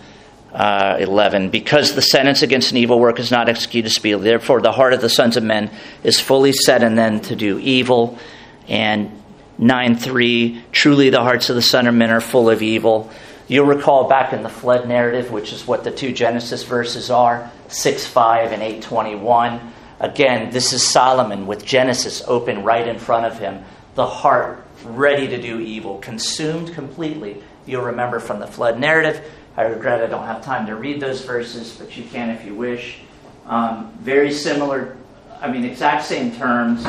Uh, 0.53 0.97
11. 1.01 1.51
Because 1.51 1.95
the 1.95 2.01
sentence 2.01 2.41
against 2.41 2.71
an 2.71 2.79
evil 2.79 2.99
work 2.99 3.19
is 3.19 3.31
not 3.31 3.47
executed 3.47 3.91
speedily, 3.91 4.25
therefore 4.25 4.63
the 4.63 4.73
heart 4.73 4.95
of 4.95 5.03
the 5.03 5.09
sons 5.11 5.37
of 5.37 5.43
men 5.43 5.71
is 6.03 6.19
fully 6.19 6.53
set 6.53 6.83
in 6.83 6.95
them 6.95 7.21
to 7.21 7.37
do 7.37 7.59
evil. 7.59 8.19
And 8.67 9.23
9 9.59 9.97
3, 9.97 10.65
truly 10.73 11.11
the 11.11 11.23
hearts 11.23 11.49
of 11.49 11.57
the 11.57 11.63
son 11.63 11.87
of 11.87 11.95
men 11.95 12.11
are 12.11 12.21
full 12.21 12.51
of 12.51 12.63
evil. 12.63 13.11
You'll 13.49 13.67
recall 13.67 14.09
back 14.09 14.33
in 14.33 14.43
the 14.43 14.49
flood 14.49 14.89
narrative, 14.89 15.31
which 15.31 15.53
is 15.53 15.67
what 15.67 15.85
the 15.85 15.91
two 15.91 16.13
Genesis 16.13 16.65
verses 16.65 17.11
are 17.11 17.51
6 17.69 18.07
5 18.07 18.53
and 18.53 18.63
8 18.63 18.83
21. 18.83 19.73
Again, 19.99 20.51
this 20.51 20.73
is 20.73 20.87
Solomon 20.87 21.47
with 21.47 21.65
Genesis 21.65 22.23
open 22.27 22.65
right 22.65 22.87
in 22.87 22.99
front 22.99 23.25
of 23.27 23.39
him, 23.39 23.65
the 23.95 24.07
heart 24.07 24.63
ready 24.85 25.29
to 25.29 25.41
do 25.41 25.59
evil, 25.59 25.99
consumed 25.99 26.75
completely. 26.75 27.43
You'll 27.65 27.85
remember 27.85 28.21
from 28.21 28.41
the 28.41 28.47
flood 28.47 28.79
narrative. 28.79 29.25
I 29.57 29.63
regret 29.63 30.03
I 30.03 30.07
don't 30.07 30.27
have 30.27 30.45
time 30.45 30.67
to 30.67 30.77
read 30.77 31.01
those 31.01 31.25
verses, 31.25 31.77
but 31.79 31.97
you 31.97 32.05
can 32.05 32.31
if 32.31 32.45
you 32.45 32.55
wish. 32.55 32.99
Um, 33.47 33.93
very 34.01 34.33
similar, 34.33 34.97
I 35.41 35.51
mean, 35.51 35.65
exact 35.65 36.05
same 36.05 36.33
terms. 36.33 36.87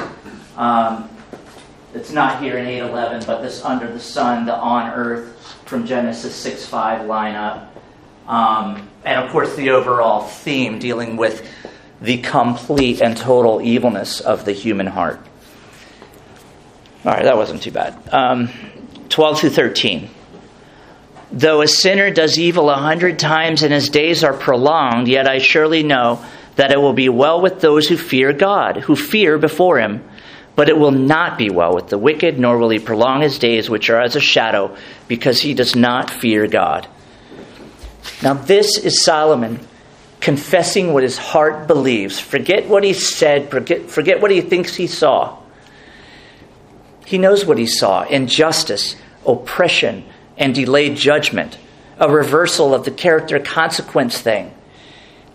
Um, 0.57 1.09
it's 1.93 2.11
not 2.11 2.41
here 2.41 2.57
in 2.57 2.65
811, 2.65 3.25
but 3.25 3.41
this 3.41 3.63
under 3.63 3.91
the 3.91 3.99
sun, 3.99 4.45
the 4.45 4.55
on 4.55 4.91
earth 4.91 5.61
from 5.65 5.85
Genesis 5.85 6.35
6 6.35 6.65
5 6.65 7.05
line 7.07 7.35
up. 7.35 7.73
Um, 8.27 8.89
and 9.05 9.23
of 9.23 9.31
course, 9.31 9.55
the 9.55 9.69
overall 9.71 10.21
theme 10.21 10.79
dealing 10.79 11.17
with 11.17 11.47
the 12.01 12.17
complete 12.17 13.01
and 13.01 13.15
total 13.15 13.61
evilness 13.61 14.19
of 14.21 14.45
the 14.45 14.51
human 14.51 14.87
heart. 14.87 15.19
All 17.05 17.13
right, 17.13 17.23
that 17.23 17.37
wasn't 17.37 17.63
too 17.63 17.71
bad. 17.71 17.97
Um, 18.11 18.49
12 19.09 19.39
through 19.39 19.49
13. 19.51 20.09
Though 21.31 21.61
a 21.61 21.67
sinner 21.67 22.11
does 22.11 22.37
evil 22.37 22.69
a 22.69 22.75
hundred 22.75 23.19
times 23.19 23.63
and 23.63 23.73
his 23.73 23.89
days 23.89 24.23
are 24.23 24.33
prolonged, 24.33 25.07
yet 25.07 25.27
I 25.27 25.39
surely 25.39 25.83
know 25.83 26.23
that 26.55 26.71
it 26.71 26.81
will 26.81 26.93
be 26.93 27.09
well 27.09 27.41
with 27.41 27.61
those 27.61 27.87
who 27.87 27.97
fear 27.97 28.33
God, 28.33 28.77
who 28.77 28.95
fear 28.95 29.37
before 29.37 29.79
him. 29.79 30.03
But 30.57 30.69
it 30.69 30.77
will 30.77 30.91
not 30.91 31.37
be 31.37 31.51
well 31.51 31.75
with 31.75 31.89
the 31.89 31.99
wicked, 31.99 32.39
nor 32.39 32.57
will 32.57 32.69
he 32.69 32.79
prolong 32.79 33.21
his 33.21 33.37
days, 33.37 33.69
which 33.69 33.91
are 33.91 34.01
as 34.01 34.15
a 34.15 34.19
shadow, 34.19 34.75
because 35.07 35.39
he 35.39 35.53
does 35.53 35.75
not 35.75 36.09
fear 36.09 36.47
God. 36.47 36.87
Now, 38.23 38.33
this 38.33 38.79
is 38.79 39.03
Solomon 39.03 39.59
confessing 40.19 40.93
what 40.93 41.03
his 41.03 41.15
heart 41.15 41.67
believes. 41.67 42.19
Forget 42.19 42.67
what 42.67 42.83
he 42.83 42.93
said, 42.93 43.51
forget, 43.51 43.91
forget 43.91 44.19
what 44.19 44.31
he 44.31 44.41
thinks 44.41 44.73
he 44.73 44.87
saw. 44.87 45.37
He 47.05 47.19
knows 47.19 47.45
what 47.45 47.59
he 47.59 47.67
saw 47.67 48.01
injustice, 48.03 48.95
oppression, 49.27 50.05
and 50.39 50.55
delayed 50.55 50.97
judgment, 50.97 51.59
a 51.99 52.09
reversal 52.09 52.73
of 52.73 52.83
the 52.83 52.89
character 52.89 53.39
consequence 53.39 54.17
thing, 54.19 54.51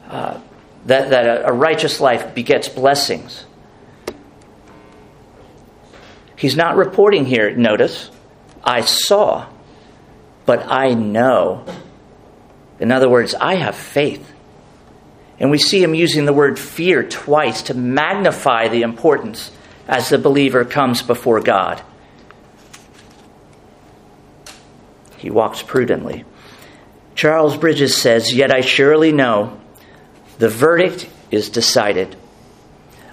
uh, 0.09 0.41
that, 0.87 1.11
that 1.11 1.27
a, 1.27 1.47
a 1.47 1.53
righteous 1.53 2.01
life 2.01 2.35
begets 2.35 2.69
blessings. 2.69 3.45
He's 6.43 6.57
not 6.57 6.75
reporting 6.75 7.25
here, 7.25 7.55
notice, 7.55 8.11
I 8.65 8.81
saw, 8.81 9.47
but 10.45 10.67
I 10.69 10.93
know. 10.93 11.65
In 12.81 12.91
other 12.91 13.09
words, 13.09 13.37
I 13.37 13.55
have 13.55 13.77
faith. 13.77 14.29
And 15.39 15.53
we 15.53 15.59
see 15.59 15.81
him 15.81 15.95
using 15.95 16.25
the 16.25 16.33
word 16.33 16.59
fear 16.59 17.05
twice 17.05 17.63
to 17.63 17.75
magnify 17.75 18.67
the 18.67 18.83
importance 18.83 19.53
as 19.87 20.09
the 20.09 20.19
believer 20.19 20.65
comes 20.65 21.01
before 21.01 21.39
God. 21.39 21.81
He 25.19 25.31
walks 25.31 25.63
prudently. 25.63 26.25
Charles 27.15 27.57
Bridges 27.57 27.97
says, 27.97 28.35
Yet 28.35 28.53
I 28.53 28.63
surely 28.63 29.13
know 29.13 29.61
the 30.41 30.49
verdict 30.49 31.09
is 31.31 31.51
decided. 31.51 32.17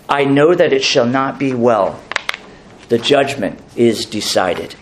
I 0.10 0.26
know 0.26 0.56
that 0.56 0.74
it 0.74 0.84
shall 0.84 1.06
not 1.06 1.38
be 1.38 1.54
well. 1.54 2.02
The 2.90 2.98
judgment 2.98 3.60
is 3.76 4.06
decided. 4.06 4.76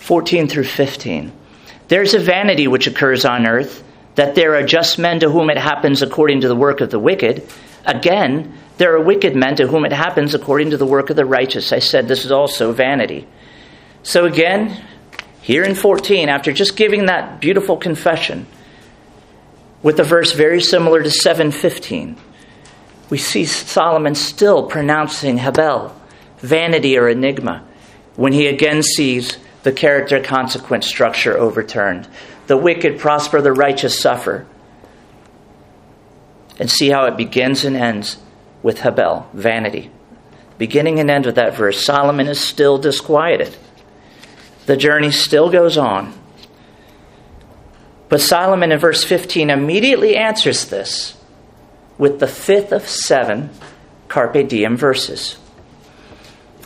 14 0.00 0.48
through 0.48 0.64
15. 0.64 1.32
There's 1.88 2.14
a 2.14 2.18
vanity 2.18 2.66
which 2.66 2.86
occurs 2.86 3.24
on 3.24 3.46
earth, 3.46 3.84
that 4.16 4.34
there 4.34 4.56
are 4.56 4.62
just 4.62 4.98
men 4.98 5.20
to 5.20 5.30
whom 5.30 5.48
it 5.48 5.56
happens 5.56 6.02
according 6.02 6.42
to 6.42 6.48
the 6.48 6.56
work 6.56 6.80
of 6.80 6.90
the 6.90 6.98
wicked. 6.98 7.46
Again, 7.86 8.52
there 8.78 8.94
are 8.94 9.00
wicked 9.00 9.36
men 9.36 9.56
to 9.56 9.66
whom 9.66 9.84
it 9.84 9.92
happens 9.92 10.34
according 10.34 10.70
to 10.70 10.76
the 10.76 10.86
work 10.86 11.10
of 11.10 11.16
the 11.16 11.24
righteous. 11.24 11.72
I 11.72 11.78
said 11.78 12.08
this 12.08 12.24
is 12.24 12.32
also 12.32 12.72
vanity. 12.72 13.26
So 14.02 14.24
again, 14.24 14.84
here 15.40 15.62
in 15.62 15.74
14, 15.74 16.28
after 16.28 16.52
just 16.52 16.76
giving 16.76 17.06
that 17.06 17.40
beautiful 17.40 17.76
confession, 17.76 18.46
with 19.82 19.98
a 20.00 20.04
verse 20.04 20.32
very 20.32 20.60
similar 20.60 21.02
to 21.02 21.10
715, 21.10 22.16
we 23.12 23.18
see 23.18 23.44
Solomon 23.44 24.14
still 24.14 24.68
pronouncing 24.68 25.36
Hebel, 25.36 25.94
vanity 26.38 26.96
or 26.96 27.10
enigma, 27.10 27.62
when 28.16 28.32
he 28.32 28.46
again 28.46 28.82
sees 28.82 29.36
the 29.64 29.70
character 29.70 30.18
consequence 30.18 30.86
structure 30.86 31.36
overturned. 31.36 32.08
The 32.46 32.56
wicked 32.56 32.98
prosper, 32.98 33.42
the 33.42 33.52
righteous 33.52 34.00
suffer. 34.00 34.46
And 36.58 36.70
see 36.70 36.88
how 36.88 37.04
it 37.04 37.18
begins 37.18 37.66
and 37.66 37.76
ends 37.76 38.16
with 38.62 38.80
Hebel, 38.80 39.28
vanity. 39.34 39.90
Beginning 40.56 40.98
and 40.98 41.10
end 41.10 41.26
of 41.26 41.34
that 41.34 41.54
verse, 41.54 41.84
Solomon 41.84 42.28
is 42.28 42.40
still 42.40 42.78
disquieted. 42.78 43.54
The 44.64 44.78
journey 44.78 45.10
still 45.10 45.50
goes 45.50 45.76
on. 45.76 46.14
But 48.08 48.22
Solomon 48.22 48.72
in 48.72 48.78
verse 48.78 49.04
15 49.04 49.50
immediately 49.50 50.16
answers 50.16 50.64
this 50.64 51.18
with 52.02 52.18
the 52.18 52.26
fifth 52.26 52.72
of 52.72 52.88
seven 52.88 53.48
Carpe 54.08 54.48
Diem 54.48 54.76
verses 54.76 55.38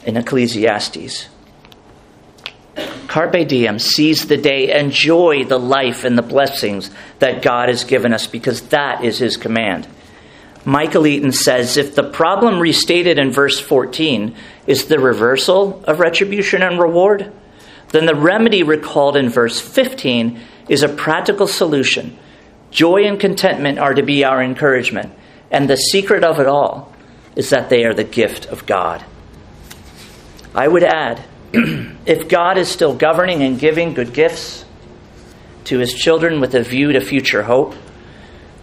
in 0.06 0.16
Ecclesiastes. 0.16 1.28
Carpe 3.06 3.46
diem, 3.46 3.78
seize 3.78 4.28
the 4.28 4.38
day, 4.38 4.74
enjoy 4.80 5.44
the 5.44 5.58
life 5.58 6.04
and 6.04 6.16
the 6.16 6.22
blessings 6.22 6.90
that 7.18 7.42
God 7.42 7.68
has 7.68 7.84
given 7.84 8.14
us 8.14 8.26
because 8.26 8.62
that 8.68 9.04
is 9.04 9.18
his 9.18 9.36
command. 9.36 9.86
Michael 10.64 11.06
Eaton 11.06 11.32
says 11.32 11.76
if 11.76 11.94
the 11.94 12.10
problem 12.10 12.58
restated 12.58 13.18
in 13.18 13.30
verse 13.30 13.60
14 13.60 14.34
is 14.66 14.86
the 14.86 14.98
reversal 14.98 15.84
of 15.84 16.00
retribution 16.00 16.62
and 16.62 16.80
reward, 16.80 17.30
then 17.90 18.06
the 18.06 18.14
remedy 18.14 18.62
recalled 18.62 19.18
in 19.18 19.28
verse 19.28 19.60
15 19.60 20.40
is 20.70 20.82
a 20.82 20.88
practical 20.88 21.46
solution. 21.46 22.18
Joy 22.70 23.04
and 23.04 23.20
contentment 23.20 23.78
are 23.78 23.92
to 23.92 24.02
be 24.02 24.24
our 24.24 24.42
encouragement, 24.42 25.12
and 25.50 25.68
the 25.68 25.76
secret 25.76 26.24
of 26.24 26.40
it 26.40 26.46
all 26.46 26.92
is 27.34 27.50
that 27.50 27.68
they 27.68 27.84
are 27.84 27.94
the 27.94 28.04
gift 28.04 28.46
of 28.46 28.66
God. 28.66 29.04
I 30.54 30.66
would 30.66 30.84
add 30.84 31.22
if 31.52 32.28
God 32.28 32.58
is 32.58 32.68
still 32.68 32.94
governing 32.94 33.42
and 33.42 33.58
giving 33.58 33.94
good 33.94 34.12
gifts 34.12 34.64
to 35.64 35.78
his 35.78 35.92
children 35.92 36.40
with 36.40 36.54
a 36.54 36.62
view 36.62 36.92
to 36.92 37.00
future 37.00 37.42
hope, 37.42 37.74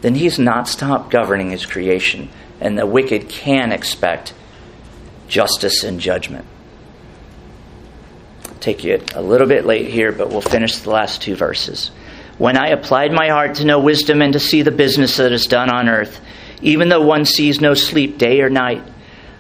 then 0.02 0.16
he's 0.16 0.40
not 0.40 0.68
stopped 0.68 1.12
governing 1.12 1.52
his 1.52 1.66
creation, 1.66 2.30
and 2.60 2.78
the 2.78 2.86
wicked 2.86 3.30
can 3.30 3.72
expect 3.72 4.34
justice 5.28 5.84
and 5.84 6.00
judgment. 6.00 6.46
I'll 8.50 8.56
take 8.56 8.84
you 8.84 9.02
a 9.14 9.22
little 9.22 9.48
bit 9.48 9.66
late 9.66 9.90
here, 9.90 10.12
but 10.12 10.30
we'll 10.30 10.42
finish 10.42 10.78
the 10.78 10.90
last 10.90 11.22
two 11.22 11.36
verses. 11.36 11.92
When 12.38 12.58
I 12.58 12.70
applied 12.70 13.12
my 13.12 13.30
heart 13.30 13.56
to 13.56 13.66
know 13.66 13.80
wisdom 13.80 14.22
and 14.22 14.34
to 14.34 14.40
see 14.40 14.64
the 14.64 14.72
business 14.72 15.18
that 15.18 15.32
is 15.32 15.46
done 15.46 15.70
on 15.70 15.88
earth, 15.88 16.20
even 16.64 16.90
though 16.90 17.02
one 17.02 17.26
sees 17.26 17.62
no 17.62 17.74
sleep 17.74 18.18
day 18.18 18.42
or 18.42 18.50
night, 18.50 18.84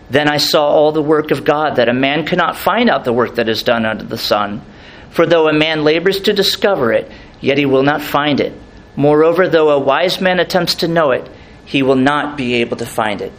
then 0.09 0.29
I 0.29 0.37
saw 0.37 0.67
all 0.67 0.91
the 0.91 1.01
work 1.01 1.31
of 1.31 1.43
God, 1.43 1.77
that 1.77 1.89
a 1.89 1.93
man 1.93 2.25
cannot 2.25 2.57
find 2.57 2.89
out 2.89 3.03
the 3.03 3.13
work 3.13 3.35
that 3.35 3.49
is 3.49 3.63
done 3.63 3.85
under 3.85 4.03
the 4.03 4.17
sun. 4.17 4.61
For 5.09 5.25
though 5.25 5.47
a 5.47 5.53
man 5.53 5.83
labors 5.83 6.21
to 6.21 6.33
discover 6.33 6.91
it, 6.91 7.09
yet 7.39 7.57
he 7.57 7.65
will 7.65 7.83
not 7.83 8.01
find 8.01 8.39
it. 8.39 8.53
Moreover, 8.95 9.47
though 9.47 9.71
a 9.71 9.79
wise 9.79 10.21
man 10.21 10.39
attempts 10.39 10.75
to 10.75 10.87
know 10.87 11.11
it, 11.11 11.29
he 11.65 11.81
will 11.81 11.95
not 11.95 12.37
be 12.37 12.55
able 12.55 12.77
to 12.77 12.85
find 12.85 13.21
it. 13.21 13.31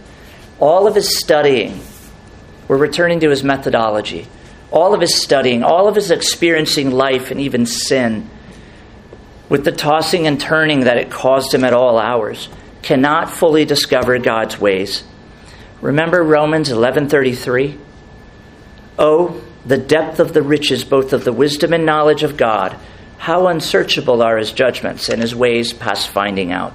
All 0.59 0.87
of 0.87 0.95
his 0.95 1.19
studying, 1.19 1.81
we're 2.67 2.77
returning 2.77 3.21
to 3.21 3.31
his 3.31 3.45
methodology. 3.45 4.27
All 4.73 4.95
of 4.95 5.01
his 5.01 5.15
studying, 5.15 5.63
all 5.63 5.87
of 5.87 5.95
his 5.95 6.11
experiencing 6.11 6.91
life 6.91 7.31
and 7.31 7.41
even 7.41 7.67
sin, 7.67 8.29
with 9.49 9.65
the 9.65 9.73
tossing 9.73 10.27
and 10.27 10.41
turning 10.41 10.81
that 10.81 10.97
it 10.97 11.11
caused 11.11 11.55
him 11.55 11.63
at 11.63 11.75
all 11.75 11.99
hours, 11.99 12.49
cannot 12.85 13.31
fully 13.31 13.65
discover 13.65 14.19
God's 14.19 14.61
ways. 14.61 15.03
Remember 15.81 16.23
Romans 16.23 16.71
11:33? 16.71 17.79
Oh, 18.99 19.41
the 19.67 19.79
depth 19.79 20.21
of 20.21 20.35
the 20.35 20.43
riches 20.43 20.85
both 20.85 21.13
of 21.13 21.25
the 21.25 21.33
wisdom 21.33 21.73
and 21.73 21.87
knowledge 21.87 22.23
of 22.23 22.37
God. 22.37 22.77
How 23.19 23.49
unsearchable 23.49 24.23
are 24.23 24.37
his 24.37 24.53
judgments 24.53 25.09
and 25.09 25.21
his 25.21 25.35
ways 25.35 25.73
past 25.73 26.09
finding 26.09 26.53
out. 26.53 26.75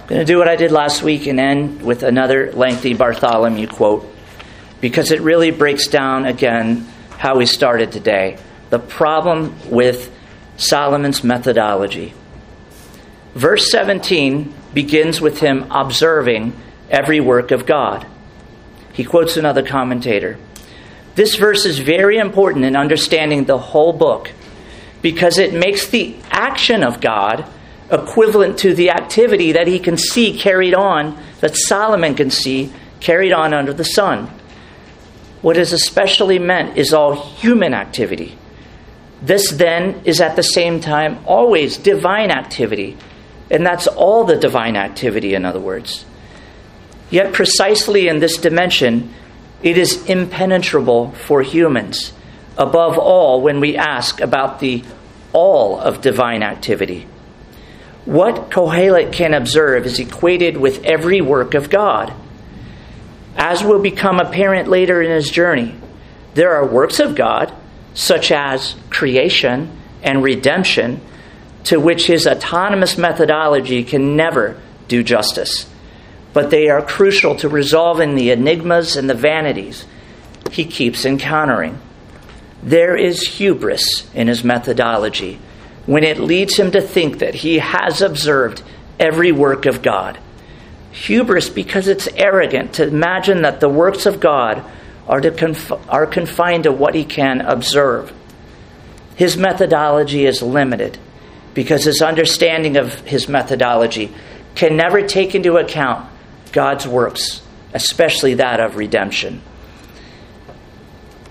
I'm 0.00 0.06
going 0.08 0.20
to 0.20 0.24
do 0.24 0.38
what 0.38 0.48
I 0.48 0.56
did 0.56 0.72
last 0.72 1.02
week 1.02 1.26
and 1.26 1.38
end 1.38 1.82
with 1.82 2.02
another 2.02 2.52
lengthy 2.52 2.94
Bartholomew 2.94 3.66
quote 3.66 4.06
because 4.80 5.12
it 5.12 5.20
really 5.20 5.50
breaks 5.50 5.86
down 5.88 6.26
again 6.26 6.86
how 7.18 7.36
we 7.36 7.46
started 7.46 7.92
today. 7.92 8.38
The 8.70 8.78
problem 8.78 9.54
with 9.70 10.10
Solomon's 10.56 11.22
methodology. 11.22 12.14
Verse 13.34 13.70
17 13.70 14.52
begins 14.72 15.20
with 15.20 15.40
him 15.40 15.66
observing 15.70 16.54
every 16.88 17.20
work 17.20 17.50
of 17.50 17.66
God. 17.66 18.06
He 18.92 19.04
quotes 19.04 19.36
another 19.36 19.62
commentator. 19.62 20.38
This 21.16 21.36
verse 21.36 21.64
is 21.64 21.78
very 21.78 22.18
important 22.18 22.64
in 22.64 22.76
understanding 22.76 23.44
the 23.44 23.58
whole 23.58 23.92
book 23.92 24.30
because 25.02 25.38
it 25.38 25.52
makes 25.52 25.88
the 25.88 26.16
action 26.30 26.82
of 26.82 27.00
God 27.00 27.48
equivalent 27.90 28.58
to 28.58 28.74
the 28.74 28.90
activity 28.90 29.52
that 29.52 29.66
he 29.66 29.78
can 29.78 29.96
see 29.96 30.36
carried 30.36 30.74
on, 30.74 31.18
that 31.40 31.56
Solomon 31.56 32.14
can 32.14 32.30
see 32.30 32.72
carried 33.00 33.32
on 33.32 33.52
under 33.52 33.72
the 33.72 33.84
sun. 33.84 34.30
What 35.42 35.56
is 35.56 35.72
especially 35.72 36.38
meant 36.38 36.78
is 36.78 36.94
all 36.94 37.14
human 37.14 37.74
activity. 37.74 38.38
This 39.20 39.50
then 39.50 40.00
is 40.04 40.20
at 40.20 40.36
the 40.36 40.42
same 40.42 40.80
time 40.80 41.18
always 41.26 41.76
divine 41.76 42.30
activity. 42.30 42.96
And 43.50 43.64
that's 43.64 43.86
all 43.86 44.24
the 44.24 44.36
divine 44.36 44.76
activity, 44.76 45.34
in 45.34 45.44
other 45.44 45.60
words. 45.60 46.04
Yet, 47.10 47.32
precisely 47.32 48.08
in 48.08 48.18
this 48.18 48.38
dimension, 48.38 49.12
it 49.62 49.78
is 49.78 50.06
impenetrable 50.06 51.12
for 51.12 51.42
humans, 51.42 52.12
above 52.56 52.98
all 52.98 53.40
when 53.40 53.60
we 53.60 53.76
ask 53.76 54.20
about 54.20 54.60
the 54.60 54.84
all 55.32 55.78
of 55.78 56.00
divine 56.00 56.42
activity. 56.42 57.06
What 58.04 58.50
Kohelet 58.50 59.12
can 59.12 59.34
observe 59.34 59.86
is 59.86 59.98
equated 59.98 60.56
with 60.56 60.84
every 60.84 61.20
work 61.20 61.54
of 61.54 61.70
God. 61.70 62.12
As 63.36 63.64
will 63.64 63.80
become 63.80 64.20
apparent 64.20 64.68
later 64.68 65.02
in 65.02 65.10
his 65.10 65.30
journey, 65.30 65.74
there 66.34 66.54
are 66.54 66.66
works 66.66 67.00
of 67.00 67.14
God, 67.14 67.52
such 67.94 68.30
as 68.30 68.76
creation 68.90 69.70
and 70.02 70.22
redemption, 70.22 71.00
to 71.64 71.80
which 71.80 72.06
his 72.06 72.26
autonomous 72.26 72.96
methodology 72.98 73.84
can 73.84 74.16
never 74.16 74.60
do 74.88 75.02
justice. 75.02 75.68
But 76.32 76.50
they 76.50 76.68
are 76.68 76.82
crucial 76.82 77.36
to 77.36 77.48
resolving 77.48 78.14
the 78.14 78.30
enigmas 78.30 78.96
and 78.96 79.08
the 79.08 79.14
vanities 79.14 79.84
he 80.50 80.64
keeps 80.64 81.04
encountering. 81.04 81.78
There 82.62 82.96
is 82.96 83.22
hubris 83.22 84.08
in 84.14 84.28
his 84.28 84.44
methodology 84.44 85.38
when 85.86 86.04
it 86.04 86.18
leads 86.18 86.56
him 86.56 86.70
to 86.72 86.80
think 86.80 87.18
that 87.18 87.34
he 87.34 87.58
has 87.58 88.00
observed 88.00 88.62
every 88.98 89.32
work 89.32 89.66
of 89.66 89.82
God. 89.82 90.18
Hubris 90.92 91.48
because 91.48 91.88
it's 91.88 92.08
arrogant 92.08 92.74
to 92.74 92.86
imagine 92.86 93.42
that 93.42 93.60
the 93.60 93.68
works 93.68 94.06
of 94.06 94.20
God 94.20 94.64
are, 95.08 95.20
to 95.20 95.30
conf- 95.30 95.72
are 95.88 96.06
confined 96.06 96.64
to 96.64 96.72
what 96.72 96.94
he 96.94 97.04
can 97.04 97.40
observe. 97.40 98.12
His 99.16 99.36
methodology 99.36 100.24
is 100.24 100.40
limited 100.40 100.98
because 101.54 101.84
his 101.84 102.02
understanding 102.02 102.76
of 102.76 102.92
his 103.00 103.28
methodology 103.28 104.12
can 104.54 104.76
never 104.76 105.06
take 105.06 105.34
into 105.34 105.56
account 105.56 106.08
God's 106.52 106.86
works, 106.86 107.42
especially 107.72 108.34
that 108.34 108.60
of 108.60 108.76
redemption. 108.76 109.40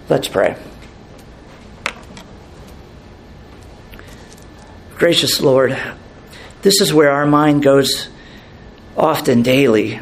Let's 0.09 0.27
pray. 0.27 0.57
Gracious 4.97 5.41
Lord, 5.41 5.77
this 6.61 6.79
is 6.79 6.93
where 6.93 7.11
our 7.11 7.25
mind 7.25 7.63
goes 7.63 8.09
often 8.95 9.41
daily, 9.41 9.99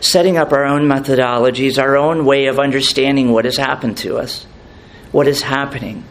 setting 0.00 0.36
up 0.36 0.52
our 0.52 0.64
own 0.64 0.82
methodologies, 0.82 1.78
our 1.78 1.96
own 1.96 2.24
way 2.24 2.46
of 2.46 2.58
understanding 2.58 3.32
what 3.32 3.44
has 3.44 3.56
happened 3.56 3.98
to 3.98 4.16
us, 4.16 4.44
what 5.12 5.28
is 5.28 5.42
happening, 5.42 6.04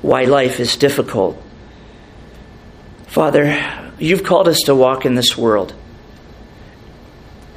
why 0.00 0.24
life 0.24 0.60
is 0.60 0.76
difficult. 0.76 1.42
Father, 3.12 3.92
you've 3.98 4.24
called 4.24 4.48
us 4.48 4.60
to 4.64 4.74
walk 4.74 5.04
in 5.04 5.14
this 5.14 5.36
world. 5.36 5.74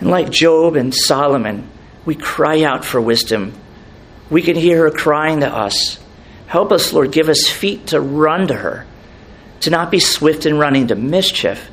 And 0.01 0.09
like 0.09 0.29
Job 0.29 0.75
and 0.75 0.93
Solomon, 0.93 1.69
we 2.03 2.13
cry 2.13 2.63
out 2.63 2.83
for 2.83 2.99
wisdom. 2.99 3.53
We 4.29 4.41
can 4.41 4.57
hear 4.57 4.79
her 4.83 4.91
crying 4.91 5.39
to 5.39 5.47
us. 5.47 5.97
Help 6.47 6.73
us, 6.73 6.91
Lord, 6.91 7.13
give 7.13 7.29
us 7.29 7.49
feet 7.49 7.87
to 7.87 8.01
run 8.01 8.49
to 8.49 8.53
her 8.53 8.85
to 9.61 9.69
not 9.69 9.91
be 9.91 9.99
swift 10.01 10.45
in 10.45 10.57
running 10.57 10.87
to 10.87 10.95
mischief, 10.95 11.71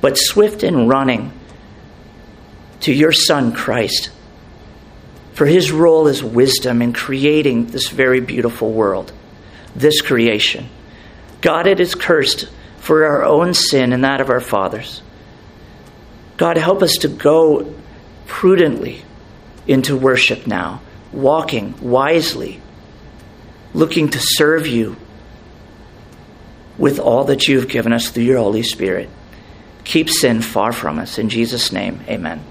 but 0.00 0.16
swift 0.16 0.62
in 0.62 0.86
running 0.86 1.32
to 2.82 2.92
your 2.92 3.10
Son, 3.10 3.52
Christ. 3.52 4.10
For 5.32 5.44
his 5.44 5.72
role 5.72 6.06
is 6.06 6.22
wisdom 6.22 6.80
in 6.82 6.92
creating 6.92 7.66
this 7.66 7.88
very 7.88 8.20
beautiful 8.20 8.72
world, 8.72 9.12
this 9.74 10.02
creation. 10.02 10.68
God, 11.40 11.66
it 11.66 11.80
is 11.80 11.96
cursed 11.96 12.48
for 12.84 13.06
our 13.06 13.24
own 13.24 13.54
sin 13.54 13.94
and 13.94 14.04
that 14.04 14.20
of 14.20 14.28
our 14.28 14.40
fathers. 14.40 15.00
God, 16.36 16.58
help 16.58 16.82
us 16.82 16.98
to 16.98 17.08
go 17.08 17.74
prudently 18.26 19.02
into 19.66 19.96
worship 19.96 20.46
now, 20.46 20.82
walking 21.10 21.74
wisely, 21.80 22.60
looking 23.72 24.10
to 24.10 24.18
serve 24.20 24.66
you 24.66 24.98
with 26.76 26.98
all 26.98 27.24
that 27.24 27.48
you've 27.48 27.68
given 27.68 27.94
us 27.94 28.10
through 28.10 28.24
your 28.24 28.36
Holy 28.36 28.62
Spirit. 28.62 29.08
Keep 29.84 30.10
sin 30.10 30.42
far 30.42 30.70
from 30.70 30.98
us. 30.98 31.18
In 31.18 31.30
Jesus' 31.30 31.72
name, 31.72 32.02
amen. 32.06 32.44